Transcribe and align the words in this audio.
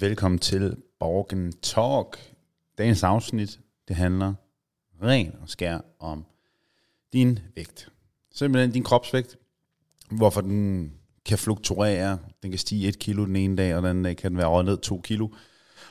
Velkommen 0.00 0.38
til 0.38 0.76
Borgen 1.00 1.52
Talk. 1.62 2.18
Dagens 2.78 3.02
afsnit, 3.02 3.60
det 3.88 3.96
handler 3.96 4.34
ren 5.02 5.34
og 5.42 5.48
skær 5.48 5.78
om 5.98 6.24
din 7.12 7.38
vægt. 7.56 7.88
Simpelthen 8.34 8.72
din 8.72 8.82
kropsvægt. 8.82 9.36
Hvorfor 10.10 10.40
den 10.40 10.92
kan 11.24 11.38
fluktuere. 11.38 12.18
Den 12.42 12.50
kan 12.50 12.58
stige 12.58 12.88
et 12.88 12.98
kilo 12.98 13.24
den 13.24 13.36
ene 13.36 13.56
dag, 13.56 13.74
og 13.74 13.82
den 13.82 13.90
anden 13.90 14.04
dag 14.04 14.16
kan 14.16 14.30
den 14.30 14.38
være 14.38 14.46
røget 14.46 14.66
ned 14.66 14.78
to 14.78 15.00
kilo. 15.00 15.28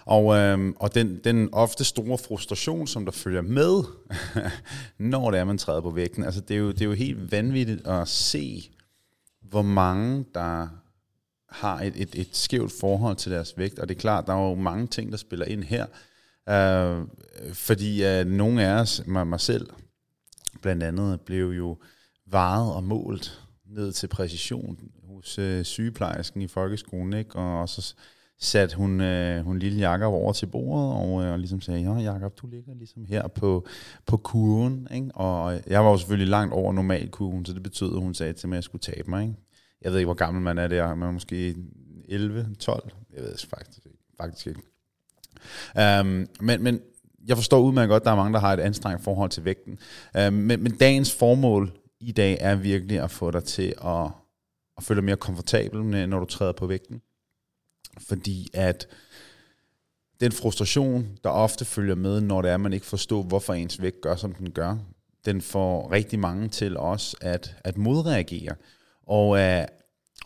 Og, 0.05 0.35
øhm, 0.35 0.73
og 0.79 0.95
den, 0.95 1.19
den 1.23 1.49
ofte 1.53 1.83
store 1.83 2.17
frustration, 2.17 2.87
som 2.87 3.05
der 3.05 3.11
følger 3.11 3.41
med, 3.41 3.83
når 5.11 5.31
det 5.31 5.39
er, 5.39 5.43
man 5.43 5.57
træder 5.57 5.81
på 5.81 5.91
vægten. 5.91 6.23
Altså, 6.23 6.41
det 6.41 6.53
er, 6.53 6.59
jo, 6.59 6.71
det 6.71 6.81
er 6.81 6.85
jo 6.85 6.93
helt 6.93 7.31
vanvittigt 7.31 7.87
at 7.87 8.07
se, 8.07 8.71
hvor 9.41 9.61
mange, 9.61 10.25
der 10.33 10.67
har 11.51 11.81
et, 11.81 11.93
et, 11.95 12.09
et 12.15 12.29
skævt 12.31 12.71
forhold 12.79 13.15
til 13.15 13.31
deres 13.31 13.57
vægt. 13.57 13.79
Og 13.79 13.89
det 13.89 13.95
er 13.95 13.99
klart, 13.99 14.27
der 14.27 14.33
er 14.33 14.49
jo 14.49 14.55
mange 14.55 14.87
ting, 14.87 15.11
der 15.11 15.17
spiller 15.17 15.45
ind 15.45 15.63
her. 15.63 15.85
Øh, 16.49 17.07
fordi 17.53 18.05
øh, 18.05 18.25
nogle 18.25 18.63
af 18.63 18.81
os, 18.81 19.01
mig, 19.05 19.27
mig 19.27 19.39
selv 19.39 19.69
blandt 20.61 20.83
andet, 20.83 21.21
blev 21.21 21.49
jo 21.49 21.77
varet 22.25 22.73
og 22.73 22.83
målt 22.83 23.41
ned 23.65 23.91
til 23.91 24.07
præcision 24.07 24.79
hos 25.07 25.39
øh, 25.39 25.63
sygeplejersken 25.63 26.41
i 26.41 26.47
folkeskolen, 26.47 27.13
ikke? 27.13 27.35
og 27.35 27.69
så 27.69 27.93
satte 28.39 28.75
hun, 28.75 29.01
øh, 29.01 29.45
hun 29.45 29.59
lille 29.59 29.79
Jakob 29.79 30.13
over 30.13 30.33
til 30.33 30.45
bordet, 30.45 30.93
og, 30.93 31.23
øh, 31.23 31.31
og 31.31 31.39
ligesom 31.39 31.61
sagde, 31.61 31.81
ja 31.81 31.93
Jakob, 31.93 32.41
du 32.41 32.47
ligger 32.47 32.73
ligesom 32.73 33.05
her 33.05 33.27
på, 33.27 33.67
på 34.05 34.17
kurven, 34.17 34.87
ikke? 34.93 35.11
og 35.13 35.61
jeg 35.67 35.83
var 35.83 35.91
jo 35.91 35.97
selvfølgelig 35.97 36.29
langt 36.29 36.53
over 36.53 36.73
normalkurven, 36.73 37.45
så 37.45 37.53
det 37.53 37.63
betød, 37.63 37.95
at 37.95 38.01
hun 38.01 38.13
sagde 38.13 38.33
til 38.33 38.49
mig, 38.49 38.55
at 38.55 38.57
jeg 38.57 38.63
skulle 38.63 38.81
tabe 38.81 39.09
mig. 39.09 39.23
Ikke? 39.23 39.35
Jeg 39.81 39.91
ved 39.91 39.99
ikke, 39.99 40.07
hvor 40.07 40.13
gammel 40.13 40.43
man 40.43 40.57
er 40.57 40.67
der, 40.67 40.95
man 40.95 41.07
er 41.07 41.13
måske 41.13 41.55
11, 42.09 42.55
12, 42.59 42.91
jeg 43.15 43.23
ved 43.23 43.37
faktisk, 43.49 43.87
faktisk 44.17 44.47
ikke. 44.47 44.61
Um, 45.99 46.27
men, 46.39 46.63
men 46.63 46.81
jeg 47.27 47.37
forstår 47.37 47.59
udmærket 47.59 47.89
godt, 47.89 48.01
at 48.01 48.05
der 48.05 48.11
er 48.11 48.15
mange, 48.15 48.33
der 48.33 48.39
har 48.39 48.53
et 48.53 48.59
anstrengt 48.59 49.03
forhold 49.03 49.29
til 49.29 49.45
vægten. 49.45 49.79
Um, 50.27 50.33
men, 50.33 50.63
men 50.63 50.77
dagens 50.77 51.15
formål 51.15 51.71
i 51.99 52.11
dag 52.11 52.37
er 52.41 52.55
virkelig 52.55 52.99
at 52.99 53.11
få 53.11 53.31
dig 53.31 53.43
til 53.43 53.73
at, 53.85 54.07
at 54.77 54.83
føle 54.83 54.97
dig 54.97 55.03
mere 55.03 55.17
komfortabel, 55.17 55.83
når 55.83 56.19
du 56.19 56.25
træder 56.25 56.51
på 56.51 56.67
vægten. 56.67 57.01
Fordi 58.07 58.47
at 58.53 58.87
den 60.19 60.31
frustration, 60.31 61.17
der 61.23 61.29
ofte 61.29 61.65
følger 61.65 61.95
med, 61.95 62.21
når 62.21 62.41
det 62.41 62.49
er, 62.49 62.53
at 62.53 62.61
man 62.61 62.73
ikke 62.73 62.85
forstår, 62.85 63.23
hvorfor 63.23 63.53
ens 63.53 63.81
vægt 63.81 64.01
gør, 64.01 64.15
som 64.15 64.33
den 64.33 64.51
gør, 64.51 64.77
den 65.25 65.41
får 65.41 65.91
rigtig 65.91 66.19
mange 66.19 66.49
til 66.49 66.77
os 66.77 67.15
at, 67.21 67.55
at 67.63 67.77
modreagere. 67.77 68.55
Og, 69.07 69.29
uh, 69.29 69.78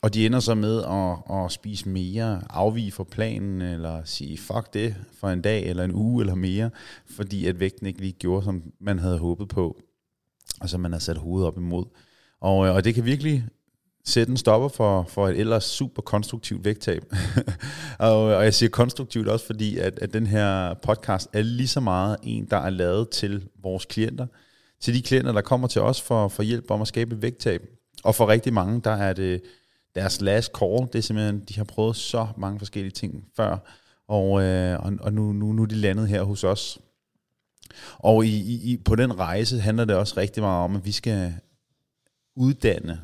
og 0.03 0.13
de 0.13 0.25
ender 0.25 0.39
så 0.39 0.55
med 0.55 0.83
at, 0.83 1.35
at 1.35 1.51
spise 1.51 1.89
mere, 1.89 2.41
afvige 2.49 2.91
fra 2.91 3.03
planen, 3.03 3.61
eller 3.61 4.01
sige 4.05 4.37
fuck 4.37 4.73
det 4.73 4.95
for 5.19 5.29
en 5.29 5.41
dag, 5.41 5.63
eller 5.65 5.83
en 5.83 5.95
uge 5.95 6.21
eller 6.23 6.35
mere, 6.35 6.69
fordi 7.05 7.47
at 7.47 7.59
vægten 7.59 7.87
ikke 7.87 7.99
lige 7.99 8.13
gjorde, 8.13 8.45
som 8.45 8.63
man 8.79 8.99
havde 8.99 9.17
håbet 9.17 9.47
på, 9.47 9.77
og 10.61 10.69
som 10.69 10.81
man 10.81 10.91
havde 10.91 11.03
sat 11.03 11.17
hovedet 11.17 11.47
op 11.47 11.57
imod. 11.57 11.85
Og, 12.41 12.67
øh, 12.67 12.75
og 12.75 12.83
det 12.83 12.95
kan 12.95 13.05
virkelig 13.05 13.45
sætte 14.05 14.31
en 14.31 14.37
stopper 14.37 14.67
for, 14.67 15.05
for 15.09 15.27
et 15.27 15.39
ellers 15.39 15.63
super 15.63 16.01
konstruktivt 16.01 16.65
vægttab. 16.65 17.03
og, 17.99 18.29
øh, 18.29 18.37
og 18.37 18.43
jeg 18.43 18.53
siger 18.53 18.69
konstruktivt 18.69 19.27
også, 19.27 19.45
fordi 19.45 19.77
at, 19.77 19.99
at 19.99 20.13
den 20.13 20.27
her 20.27 20.73
podcast 20.73 21.29
er 21.33 21.41
lige 21.41 21.67
så 21.67 21.79
meget 21.79 22.17
en, 22.23 22.45
der 22.45 22.57
er 22.57 22.69
lavet 22.69 23.09
til 23.09 23.47
vores 23.61 23.85
klienter, 23.85 24.27
til 24.79 24.93
de 24.93 25.01
klienter, 25.01 25.31
der 25.31 25.41
kommer 25.41 25.67
til 25.67 25.81
os 25.81 26.01
for, 26.01 26.27
for 26.27 26.43
hjælp 26.43 26.71
om 26.71 26.81
at 26.81 26.87
skabe 26.87 27.21
vægttab. 27.21 27.61
Og 28.03 28.15
for 28.15 28.27
rigtig 28.27 28.53
mange, 28.53 28.81
der 28.81 28.91
er 28.91 29.13
det 29.13 29.41
deres 29.95 30.21
last 30.21 30.51
call. 30.57 30.87
Det 30.93 30.95
er 30.95 31.01
simpelthen, 31.01 31.39
de 31.39 31.55
har 31.55 31.63
prøvet 31.63 31.95
så 31.95 32.27
mange 32.37 32.59
forskellige 32.59 32.91
ting 32.91 33.27
før, 33.35 33.57
og, 34.07 34.41
øh, 34.41 34.79
og, 34.79 34.93
og 34.99 35.13
nu, 35.13 35.33
nu, 35.33 35.53
nu 35.53 35.61
er 35.61 35.67
de 35.67 35.75
landet 35.75 36.07
her 36.07 36.23
hos 36.23 36.43
os. 36.43 36.79
Og 37.97 38.25
i, 38.25 38.71
i, 38.71 38.77
på 38.77 38.95
den 38.95 39.19
rejse 39.19 39.59
handler 39.59 39.85
det 39.85 39.95
også 39.95 40.13
rigtig 40.17 40.43
meget 40.43 40.63
om, 40.63 40.75
at 40.75 40.85
vi 40.85 40.91
skal 40.91 41.33
uddanne, 42.35 43.01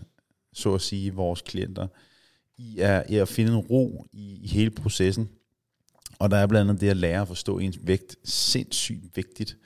så 0.53 0.73
at 0.73 0.81
sige, 0.81 1.13
vores 1.13 1.41
klienter 1.41 1.87
i 2.57 2.79
at, 2.79 3.05
i 3.09 3.15
at 3.15 3.27
finde 3.27 3.51
en 3.51 3.57
ro 3.57 4.05
i, 4.11 4.39
i 4.43 4.47
hele 4.47 4.71
processen. 4.71 5.29
Og 6.19 6.31
der 6.31 6.37
er 6.37 6.47
blandt 6.47 6.69
andet 6.69 6.81
det 6.81 6.89
at 6.89 6.97
lære 6.97 7.21
at 7.21 7.27
forstå 7.27 7.59
ens 7.59 7.79
vægt 7.83 8.15
sindssygt 8.23 9.17
vigtigt. 9.17 9.57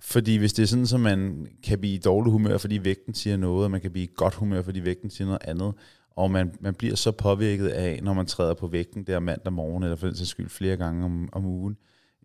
Fordi 0.00 0.36
hvis 0.36 0.52
det 0.52 0.62
er 0.62 0.66
sådan, 0.66 0.84
at 0.94 1.00
man 1.00 1.48
kan 1.62 1.78
blive 1.78 1.94
i 1.94 1.98
dårlig 1.98 2.32
humør, 2.32 2.58
fordi 2.58 2.84
vægten 2.84 3.14
siger 3.14 3.36
noget, 3.36 3.64
og 3.64 3.70
man 3.70 3.80
kan 3.80 3.90
blive 3.90 4.04
i 4.04 4.10
godt 4.16 4.34
humør, 4.34 4.62
fordi 4.62 4.84
vægten 4.84 5.10
siger 5.10 5.26
noget 5.26 5.42
andet, 5.44 5.74
og 6.20 6.30
man, 6.30 6.54
man 6.60 6.74
bliver 6.74 6.96
så 6.96 7.12
påvirket 7.12 7.68
af, 7.68 8.00
når 8.02 8.12
man 8.14 8.26
træder 8.26 8.54
på 8.54 8.66
vægten 8.66 9.04
der 9.04 9.20
mandag 9.20 9.52
morgen, 9.52 9.82
eller 9.82 9.96
for 9.96 10.06
den 10.06 10.16
sags 10.16 10.30
skyld 10.30 10.48
flere 10.48 10.76
gange 10.76 11.04
om, 11.04 11.28
om 11.32 11.46
ugen. 11.46 11.76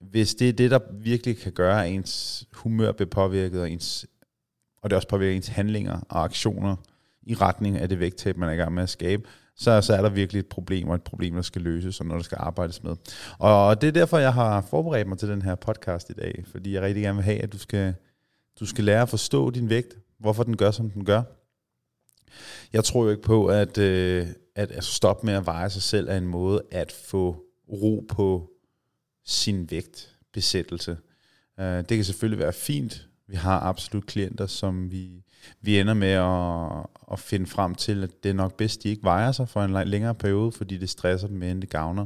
Hvis 0.01 0.35
det 0.35 0.50
er 0.50 0.53
det, 0.53 0.72
der 0.72 0.79
virkelig 0.94 1.38
kan 1.38 1.51
gøre, 1.51 1.85
at 1.85 1.91
ens 1.91 2.45
humør 2.53 2.91
bliver 2.91 3.09
påvirket, 3.09 3.61
og, 3.61 3.72
ens, 3.72 4.06
og 4.81 4.89
det 4.89 4.95
også 4.95 5.07
påvirker 5.07 5.35
ens 5.35 5.47
handlinger 5.47 6.00
og 6.09 6.23
aktioner 6.23 6.75
i 7.23 7.33
retning 7.33 7.78
af 7.78 7.89
det 7.89 8.00
vægttab, 8.00 8.38
man 8.38 8.50
er 8.50 8.53
i 8.53 8.56
gang 8.56 8.73
med 8.73 8.83
at 8.83 8.89
skabe, 8.89 9.23
så, 9.56 9.81
så 9.81 9.94
er 9.94 10.01
der 10.01 10.09
virkelig 10.09 10.39
et 10.39 10.47
problem, 10.47 10.88
og 10.88 10.95
et 10.95 11.03
problem, 11.03 11.35
der 11.35 11.41
skal 11.41 11.62
løses, 11.62 12.00
og 12.00 12.06
noget, 12.06 12.19
der 12.19 12.23
skal 12.23 12.38
arbejdes 12.41 12.83
med. 12.83 12.95
Og 13.39 13.81
det 13.81 13.88
er 13.88 13.91
derfor, 13.91 14.17
jeg 14.17 14.33
har 14.33 14.62
forberedt 14.62 15.07
mig 15.07 15.17
til 15.17 15.29
den 15.29 15.41
her 15.41 15.56
podcast 15.56 16.09
i 16.09 16.13
dag, 16.13 16.44
fordi 16.51 16.73
jeg 16.73 16.81
rigtig 16.81 17.03
gerne 17.03 17.16
vil 17.16 17.23
have, 17.23 17.41
at 17.41 17.53
du 17.53 17.57
skal, 17.57 17.94
du 18.59 18.66
skal 18.66 18.83
lære 18.83 19.01
at 19.01 19.09
forstå 19.09 19.50
din 19.50 19.69
vægt, 19.69 19.97
hvorfor 20.19 20.44
den 20.44 20.57
gør, 20.57 20.72
som 20.72 20.89
den 20.89 21.06
gør, 21.06 21.22
jeg 22.73 22.84
tror 22.84 23.03
jo 23.03 23.09
ikke 23.09 23.22
på, 23.22 23.46
at, 23.46 23.78
øh, 23.78 24.28
at, 24.56 24.72
altså, 24.72 24.78
at 24.78 24.84
stoppe 24.84 25.25
med 25.25 25.34
at 25.34 25.46
veje 25.46 25.69
sig 25.69 25.81
selv 25.81 26.09
er 26.09 26.18
en 26.18 26.28
måde 26.28 26.62
at 26.72 26.91
få 26.91 27.46
ro 27.69 28.06
på 28.07 28.50
sin 29.25 29.72
vægtbesættelse. 29.72 30.97
Øh, 31.59 31.78
det 31.78 31.88
kan 31.88 32.03
selvfølgelig 32.03 32.40
være 32.40 32.53
fint. 32.53 33.07
Vi 33.28 33.35
har 33.35 33.59
absolut 33.59 34.06
klienter, 34.06 34.47
som 34.47 34.91
vi, 34.91 35.24
vi 35.62 35.79
ender 35.79 35.94
med 35.94 36.07
at, 36.07 36.85
at 37.12 37.19
finde 37.19 37.45
frem 37.45 37.75
til, 37.75 38.03
at 38.03 38.24
det 38.24 38.29
er 38.29 38.34
nok 38.34 38.57
bedst, 38.57 38.84
de 38.84 38.90
ikke 38.90 39.03
vejer 39.03 39.31
sig 39.31 39.50
for 39.50 39.63
en 39.63 39.88
længere 39.88 40.16
periode, 40.16 40.51
fordi 40.51 40.78
det 40.78 40.90
stresser 40.90 41.28
dem, 41.28 41.44
end 41.44 41.62
det 41.62 41.69
gavner. 41.69 42.06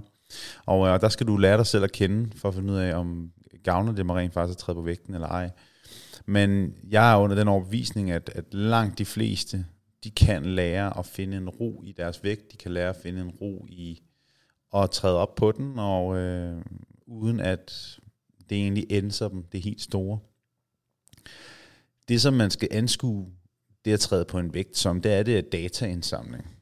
Og 0.65 0.87
øh, 0.87 1.01
der 1.01 1.09
skal 1.09 1.27
du 1.27 1.37
lære 1.37 1.57
dig 1.57 1.67
selv 1.67 1.83
at 1.83 1.91
kende, 1.91 2.29
for 2.37 2.49
at 2.49 2.55
finde 2.55 2.73
ud 2.73 2.77
af, 2.77 2.95
om 2.95 3.31
gavner 3.63 3.91
det 3.91 4.05
mig 4.05 4.15
rent 4.15 4.33
faktisk 4.33 4.55
at 4.55 4.57
træde 4.57 4.75
på 4.75 4.81
vægten 4.81 5.13
eller 5.13 5.27
ej. 5.27 5.49
Men 6.25 6.73
jeg 6.89 7.11
er 7.11 7.17
under 7.17 7.35
den 7.35 7.47
overbevisning, 7.47 8.11
at, 8.11 8.31
at 8.35 8.53
langt 8.53 8.97
de 8.97 9.05
fleste 9.05 9.65
de 10.03 10.11
kan 10.11 10.45
lære 10.45 10.97
at 10.97 11.05
finde 11.05 11.37
en 11.37 11.49
ro 11.49 11.83
i 11.83 11.91
deres 11.91 12.23
vægt, 12.23 12.51
de 12.51 12.57
kan 12.57 12.71
lære 12.71 12.89
at 12.89 12.95
finde 12.95 13.21
en 13.21 13.29
ro 13.29 13.65
i 13.69 14.01
at 14.75 14.91
træde 14.91 15.17
op 15.17 15.35
på 15.35 15.51
den, 15.51 15.79
og 15.79 16.17
øh, 16.17 16.61
uden 17.05 17.39
at 17.39 17.97
det 18.49 18.57
egentlig 18.57 18.85
ændrer 18.89 19.29
dem 19.29 19.43
det 19.43 19.61
helt 19.61 19.81
store. 19.81 20.19
Det, 22.07 22.21
som 22.21 22.33
man 22.33 22.51
skal 22.51 22.67
anskue, 22.71 23.31
det 23.85 23.93
at 23.93 23.99
træde 23.99 24.25
på 24.25 24.39
en 24.39 24.53
vægt 24.53 24.77
som, 24.77 25.01
det 25.01 25.13
er 25.13 25.23
det 25.23 25.37
er 25.37 25.41
dataindsamling. 25.41 26.57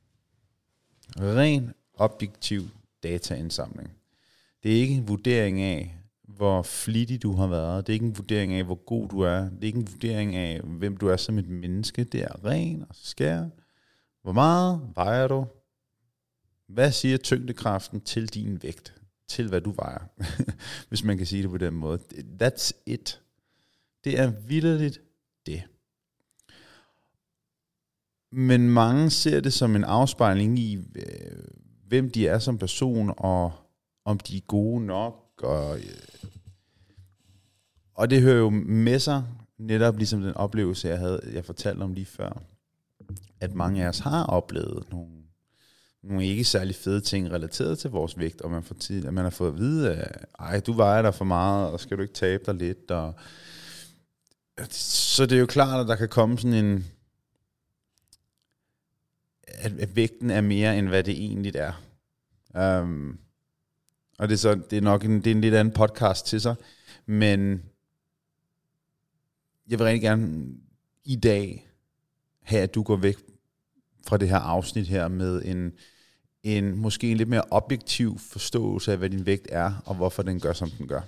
Ren 1.20 1.74
objektiv 1.94 2.70
dataindsamling. 3.04 3.92
Det 4.64 4.72
er 4.72 4.82
ikke 4.82 4.94
en 4.94 5.08
vurdering 5.08 5.62
af, 5.62 5.96
hvor 6.28 6.62
flittig 6.62 7.24
du 7.24 7.34
har 7.34 7.48
været. 7.48 7.88
Det 7.88 7.94
er 7.94 7.96
ikke 7.96 8.06
en 8.06 8.18
vurdering 8.18 8.54
af, 8.54 8.64
hvor 8.64 8.76
god 8.76 9.10
du 9.10 9.20
er. 9.20 9.40
Det 9.40 9.62
er 9.62 9.66
ikke 9.66 9.80
en 9.80 9.92
vurdering 9.92 10.36
af, 10.36 10.62
hvem 10.62 10.98
du 10.98 11.08
er 11.08 11.18
som 11.18 11.38
et 11.38 11.50
menneske. 11.50 12.04
Det 12.04 12.24
er 12.24 12.46
ren 12.46 12.86
og 12.90 12.96
skær. 12.96 13.46
Hvor 14.22 14.32
meget 14.32 14.82
vejer 14.96 15.28
du? 15.28 15.46
Hvad 16.68 16.92
siger 16.92 17.18
tyngdekraften 17.18 18.02
til 18.02 18.28
din 18.28 18.64
vægt? 18.64 18.96
Til 19.28 19.50
hvad 19.50 19.62
du 19.62 19.72
vejer? 19.72 20.04
Hvis 20.90 21.04
man 21.04 21.18
kan 21.18 21.26
sige 21.26 21.42
det 21.42 21.50
på 21.50 21.58
den 21.58 21.74
måde. 21.74 22.00
That's 22.44 22.72
it. 22.86 23.22
Det 24.04 24.20
er 24.20 24.32
vildt 24.48 25.02
det. 25.46 25.64
Men 28.32 28.70
mange 28.70 29.10
ser 29.10 29.40
det 29.40 29.54
som 29.54 29.76
en 29.76 29.84
afspejling 29.84 30.60
i, 30.60 30.76
øh, 30.76 31.44
hvem 31.88 32.12
de 32.12 32.28
er 32.28 32.40
som 32.40 32.58
person, 32.58 33.14
og 33.18 33.52
om 34.06 34.20
de 34.20 34.38
er 34.38 34.42
gode 34.42 34.86
nok, 34.86 35.27
og, 35.44 35.78
øh, 35.78 35.84
og 37.94 38.10
det 38.10 38.22
hører 38.22 38.38
jo 38.38 38.50
med 38.50 39.00
sig, 39.00 39.24
netop 39.58 39.98
ligesom 39.98 40.22
den 40.22 40.34
oplevelse, 40.34 40.88
jeg 40.88 41.00
havde, 41.00 41.22
jeg 41.34 41.46
fortalte 41.46 41.82
om 41.82 41.94
lige 41.94 42.06
før, 42.06 42.42
at 43.40 43.54
mange 43.54 43.84
af 43.84 43.90
os 43.90 44.00
har 44.00 44.26
oplevet 44.26 44.92
nogle, 44.92 45.12
nogle 46.04 46.26
ikke 46.26 46.44
særlig 46.44 46.76
fede 46.76 47.02
ting 47.02 47.32
relateret 47.32 47.80
til 47.80 47.90
vores 47.90 48.18
vægt, 48.18 48.42
og 48.42 48.52
man, 48.52 48.64
får 48.64 48.76
tid, 48.76 49.06
at 49.06 49.14
man 49.14 49.24
har 49.24 49.30
fået 49.32 49.52
at 49.52 49.58
vide, 49.58 49.94
at 49.94 50.26
ej, 50.40 50.60
du 50.60 50.74
vejer 50.74 51.02
dig 51.02 51.16
for 51.16 51.26
meget, 51.26 51.72
og 51.72 51.80
skal 51.80 51.98
du 51.98 52.02
ikke 52.02 52.14
tabe 52.14 52.44
dig 52.46 52.56
lidt, 52.56 52.92
og 52.92 53.14
så 54.72 55.26
det 55.26 55.36
er 55.36 55.40
jo 55.40 55.46
klart, 55.46 55.80
at 55.80 55.88
der 55.88 55.96
kan 55.96 56.10
komme 56.10 56.38
sådan 56.38 56.66
en, 56.66 56.86
at, 59.48 59.80
at 59.80 59.96
vægten 59.96 60.30
er 60.30 60.42
mere, 60.42 60.78
end 60.78 60.88
hvad 60.88 61.04
det 61.04 61.14
egentlig 61.14 61.54
er. 61.56 61.74
Um, 62.82 63.20
og 64.18 64.28
det 64.28 64.34
er, 64.34 64.38
så, 64.38 64.56
det 64.70 64.78
er 64.78 64.82
nok 64.82 65.06
en, 65.06 65.16
det 65.16 65.28
er 65.28 65.36
en 65.36 65.42
lidt 65.42 65.56
anden 65.56 65.74
podcast 65.74 66.26
til 66.26 66.42
sig. 66.42 66.56
Men 67.06 67.64
jeg 69.70 69.80
vil 69.80 69.86
rigtig 69.86 70.02
gerne 70.02 70.46
i 71.06 71.16
dag 71.16 71.70
have, 72.42 72.64
at 72.64 72.76
du 72.76 72.84
går 72.84 72.96
væk 72.96 73.18
fra 74.08 74.18
det 74.18 74.30
her 74.30 74.38
afsnit 74.38 74.88
her 74.88 75.08
med 75.08 75.42
en, 75.46 75.72
en 76.44 76.78
måske 76.78 77.12
en 77.12 77.18
lidt 77.18 77.30
mere 77.30 77.44
objektiv 77.52 78.20
forståelse 78.20 78.92
af, 78.92 78.98
hvad 78.98 79.10
din 79.10 79.26
vægt 79.26 79.48
er, 79.52 79.82
og 79.86 79.96
hvorfor 79.96 80.24
den 80.24 80.40
gør, 80.40 80.54
som 80.54 80.70
den 80.70 80.88
gør. 80.88 81.02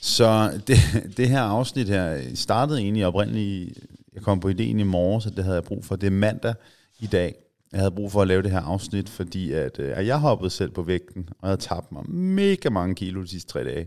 Så 0.00 0.60
det, 0.66 0.76
det 1.16 1.28
her 1.28 1.40
afsnit 1.40 1.88
her 1.88 2.34
startede 2.34 2.80
egentlig 2.80 3.06
oprindeligt, 3.06 3.78
jeg 4.12 4.22
kom 4.22 4.40
på 4.40 4.48
ideen 4.48 4.80
i 4.80 4.82
morgen, 4.82 5.20
så 5.20 5.30
det 5.30 5.44
havde 5.44 5.56
jeg 5.56 5.64
brug 5.64 5.84
for. 5.84 5.96
Det 5.96 6.06
er 6.06 6.10
mandag 6.10 6.54
i 7.00 7.06
dag. 7.06 7.43
Jeg 7.74 7.82
havde 7.82 7.94
brug 7.94 8.12
for 8.12 8.22
at 8.22 8.28
lave 8.28 8.42
det 8.42 8.50
her 8.50 8.60
afsnit, 8.60 9.08
fordi 9.08 9.52
at, 9.52 9.78
øh, 9.78 9.98
at 9.98 10.06
jeg 10.06 10.18
hoppede 10.18 10.50
selv 10.50 10.70
på 10.70 10.82
vægten, 10.82 11.28
og 11.28 11.36
jeg 11.42 11.48
havde 11.48 11.60
tabt 11.60 11.92
mig 11.92 12.10
mega 12.10 12.70
mange 12.70 12.94
kilo 12.94 13.22
de 13.22 13.28
sidste 13.28 13.52
tre 13.52 13.64
dage. 13.64 13.86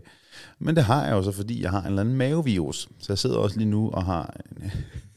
Men 0.58 0.76
det 0.76 0.84
har 0.84 1.04
jeg 1.06 1.12
jo 1.12 1.22
så, 1.22 1.32
fordi 1.32 1.62
jeg 1.62 1.70
har 1.70 1.80
en 1.80 1.86
eller 1.86 2.00
anden 2.00 2.16
mavevirus. 2.16 2.88
Så 2.98 3.12
jeg 3.12 3.18
sidder 3.18 3.36
også 3.36 3.58
lige 3.58 3.70
nu 3.70 3.90
og 3.90 4.04
har 4.04 4.36
en, 4.50 4.72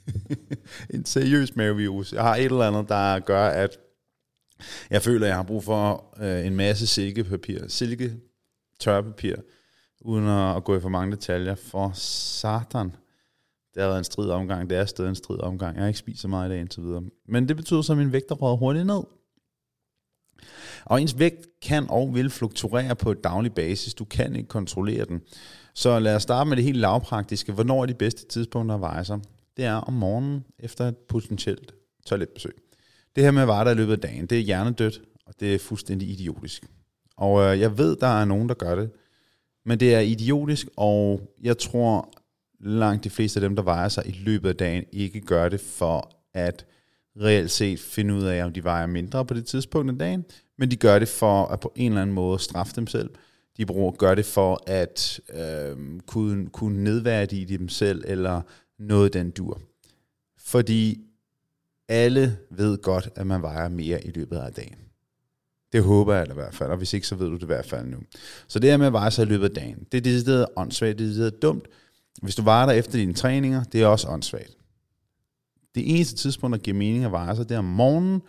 en 0.99 1.05
seriøs 1.05 1.55
mavevirus. 1.55 2.13
Jeg 2.13 2.23
har 2.23 2.35
et 2.35 2.45
eller 2.45 2.67
andet, 2.67 2.89
der 2.89 3.19
gør, 3.19 3.47
at 3.47 3.77
jeg 4.89 5.01
føler, 5.01 5.25
at 5.25 5.29
jeg 5.29 5.37
har 5.37 5.43
brug 5.43 5.63
for 5.63 6.13
øh, 6.21 6.45
en 6.45 6.55
masse 6.55 6.87
silkepapir, 6.87 7.67
silke 7.67 8.13
tørpapir, 8.79 9.35
uden 10.01 10.27
at, 10.27 10.55
at 10.55 10.63
gå 10.63 10.77
i 10.77 10.81
for 10.81 10.89
mange 10.89 11.11
detaljer, 11.11 11.55
for 11.55 11.91
satan. 11.93 12.95
Det 13.73 13.81
har 13.81 13.89
været 13.89 13.97
en 13.97 14.03
strid 14.03 14.29
omgang, 14.29 14.69
det 14.69 14.77
er 14.77 14.85
stadig 14.85 15.09
en 15.09 15.15
strid 15.15 15.39
omgang. 15.39 15.75
Jeg 15.75 15.83
har 15.83 15.87
ikke 15.87 15.99
spist 15.99 16.21
så 16.21 16.27
meget 16.27 16.49
i 16.49 16.51
dag 16.51 16.59
indtil 16.59 16.83
videre. 16.83 17.03
Men 17.27 17.47
det 17.47 17.55
betyder 17.55 17.81
så, 17.81 17.93
at 17.93 17.97
min 17.97 18.11
vægt 18.11 18.31
er 18.31 18.55
hurtigt 18.55 18.85
ned. 18.85 19.03
Og 20.85 21.01
ens 21.01 21.19
vægt 21.19 21.47
kan 21.61 21.85
og 21.89 22.15
vil 22.15 22.29
fluktuere 22.29 22.95
på 22.95 23.11
et 23.11 23.23
daglig 23.23 23.53
basis. 23.53 23.93
Du 23.93 24.05
kan 24.05 24.35
ikke 24.35 24.49
kontrollere 24.49 25.05
den. 25.05 25.21
Så 25.73 25.99
lad 25.99 26.15
os 26.15 26.23
starte 26.23 26.49
med 26.49 26.57
det 26.57 26.65
helt 26.65 26.77
lavpraktiske. 26.77 27.51
Hvornår 27.51 27.81
er 27.81 27.85
de 27.85 27.93
bedste 27.93 28.27
tidspunkter 28.27 28.75
at 28.75 28.81
veje 28.81 29.05
sig? 29.05 29.19
Det 29.57 29.65
er 29.65 29.73
om 29.73 29.93
morgenen 29.93 30.43
efter 30.59 30.87
et 30.87 30.97
potentielt 30.97 31.73
toiletbesøg. 32.05 32.53
Det 33.15 33.23
her 33.23 33.31
med 33.31 33.41
at 33.41 33.47
veje 33.47 33.65
dig 33.65 33.71
i 33.71 33.75
løbet 33.75 33.93
af 33.93 33.99
dagen, 33.99 34.25
det 34.25 34.37
er 34.37 34.41
hjernedødt, 34.41 35.01
og 35.25 35.33
det 35.39 35.55
er 35.55 35.59
fuldstændig 35.59 36.09
idiotisk. 36.09 36.65
Og 37.17 37.41
øh, 37.41 37.59
jeg 37.59 37.77
ved, 37.77 37.95
der 37.95 38.07
er 38.07 38.25
nogen, 38.25 38.49
der 38.49 38.55
gør 38.55 38.75
det, 38.75 38.89
men 39.65 39.79
det 39.79 39.95
er 39.95 39.99
idiotisk, 39.99 40.67
og 40.77 41.21
jeg 41.41 41.57
tror 41.57 42.13
langt 42.63 43.03
de 43.03 43.09
fleste 43.09 43.37
af 43.37 43.41
dem, 43.41 43.55
der 43.55 43.63
vejer 43.63 43.89
sig 43.89 44.07
i 44.07 44.11
løbet 44.11 44.49
af 44.49 44.55
dagen, 44.55 44.83
ikke 44.91 45.21
gør 45.21 45.49
det 45.49 45.61
for 45.61 46.11
at 46.33 46.65
reelt 47.21 47.51
set 47.51 47.79
finde 47.79 48.13
ud 48.13 48.23
af, 48.23 48.45
om 48.45 48.53
de 48.53 48.63
vejer 48.63 48.85
mindre 48.85 49.25
på 49.25 49.33
det 49.33 49.45
tidspunkt 49.45 49.91
af 49.91 49.97
dagen, 49.97 50.25
men 50.57 50.71
de 50.71 50.75
gør 50.75 50.99
det 50.99 51.07
for 51.07 51.45
at 51.45 51.59
på 51.59 51.73
en 51.75 51.91
eller 51.91 52.01
anden 52.01 52.13
måde 52.13 52.39
straffe 52.39 52.73
dem 52.75 52.87
selv. 52.87 53.09
De 53.57 53.65
bruger, 53.65 53.91
gør 53.91 54.15
det 54.15 54.25
for 54.25 54.63
at 54.67 55.19
øh, 55.33 55.99
kunne, 56.07 56.47
kunne 56.47 56.83
nedværdige 56.83 57.57
dem 57.57 57.69
selv, 57.69 58.03
eller 58.07 58.41
noget 58.79 59.13
den 59.13 59.31
dur. 59.31 59.61
Fordi 60.37 61.01
alle 61.89 62.37
ved 62.49 62.77
godt, 62.77 63.09
at 63.15 63.27
man 63.27 63.41
vejer 63.41 63.69
mere 63.69 64.05
i 64.05 64.11
løbet 64.11 64.37
af 64.37 64.53
dagen. 64.53 64.75
Det 65.73 65.83
håber 65.83 66.13
jeg 66.13 66.29
i 66.29 66.33
hvert 66.33 66.55
fald, 66.55 66.69
og 66.69 66.77
hvis 66.77 66.93
ikke, 66.93 67.07
så 67.07 67.15
ved 67.15 67.27
du 67.27 67.35
det 67.35 67.43
i 67.43 67.45
hvert 67.45 67.65
fald 67.65 67.87
nu. 67.87 67.97
Så 68.47 68.59
det 68.59 68.69
her 68.69 68.77
med 68.77 68.87
at 68.87 68.93
veje 68.93 69.11
sig 69.11 69.23
i 69.25 69.29
løbet 69.29 69.43
af 69.43 69.51
dagen, 69.51 69.87
det 69.91 69.97
er 69.97 70.01
decideret 70.01 70.45
åndssvagt, 70.55 70.99
det 70.99 71.03
er 71.03 71.07
decideret 71.07 71.41
dumt. 71.41 71.67
Hvis 72.21 72.35
du 72.35 72.41
varer 72.41 72.65
dig 72.65 72.77
efter 72.77 72.91
dine 72.91 73.13
træninger, 73.13 73.63
det 73.63 73.81
er 73.81 73.87
også 73.87 74.07
åndssvagt. 74.07 74.57
Det 75.75 75.95
eneste 75.95 76.15
tidspunkt, 76.15 76.57
der 76.57 76.63
giver 76.63 76.77
mening 76.77 77.05
at 77.05 77.11
vare 77.11 77.35
sig, 77.35 77.49
det 77.49 77.55
er 77.55 77.59
om 77.59 77.65
morgenen 77.65 78.21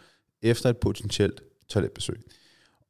efter 0.43 0.71
et 0.71 0.77
potentielt 0.77 1.41
toiletbesøg. 1.69 2.23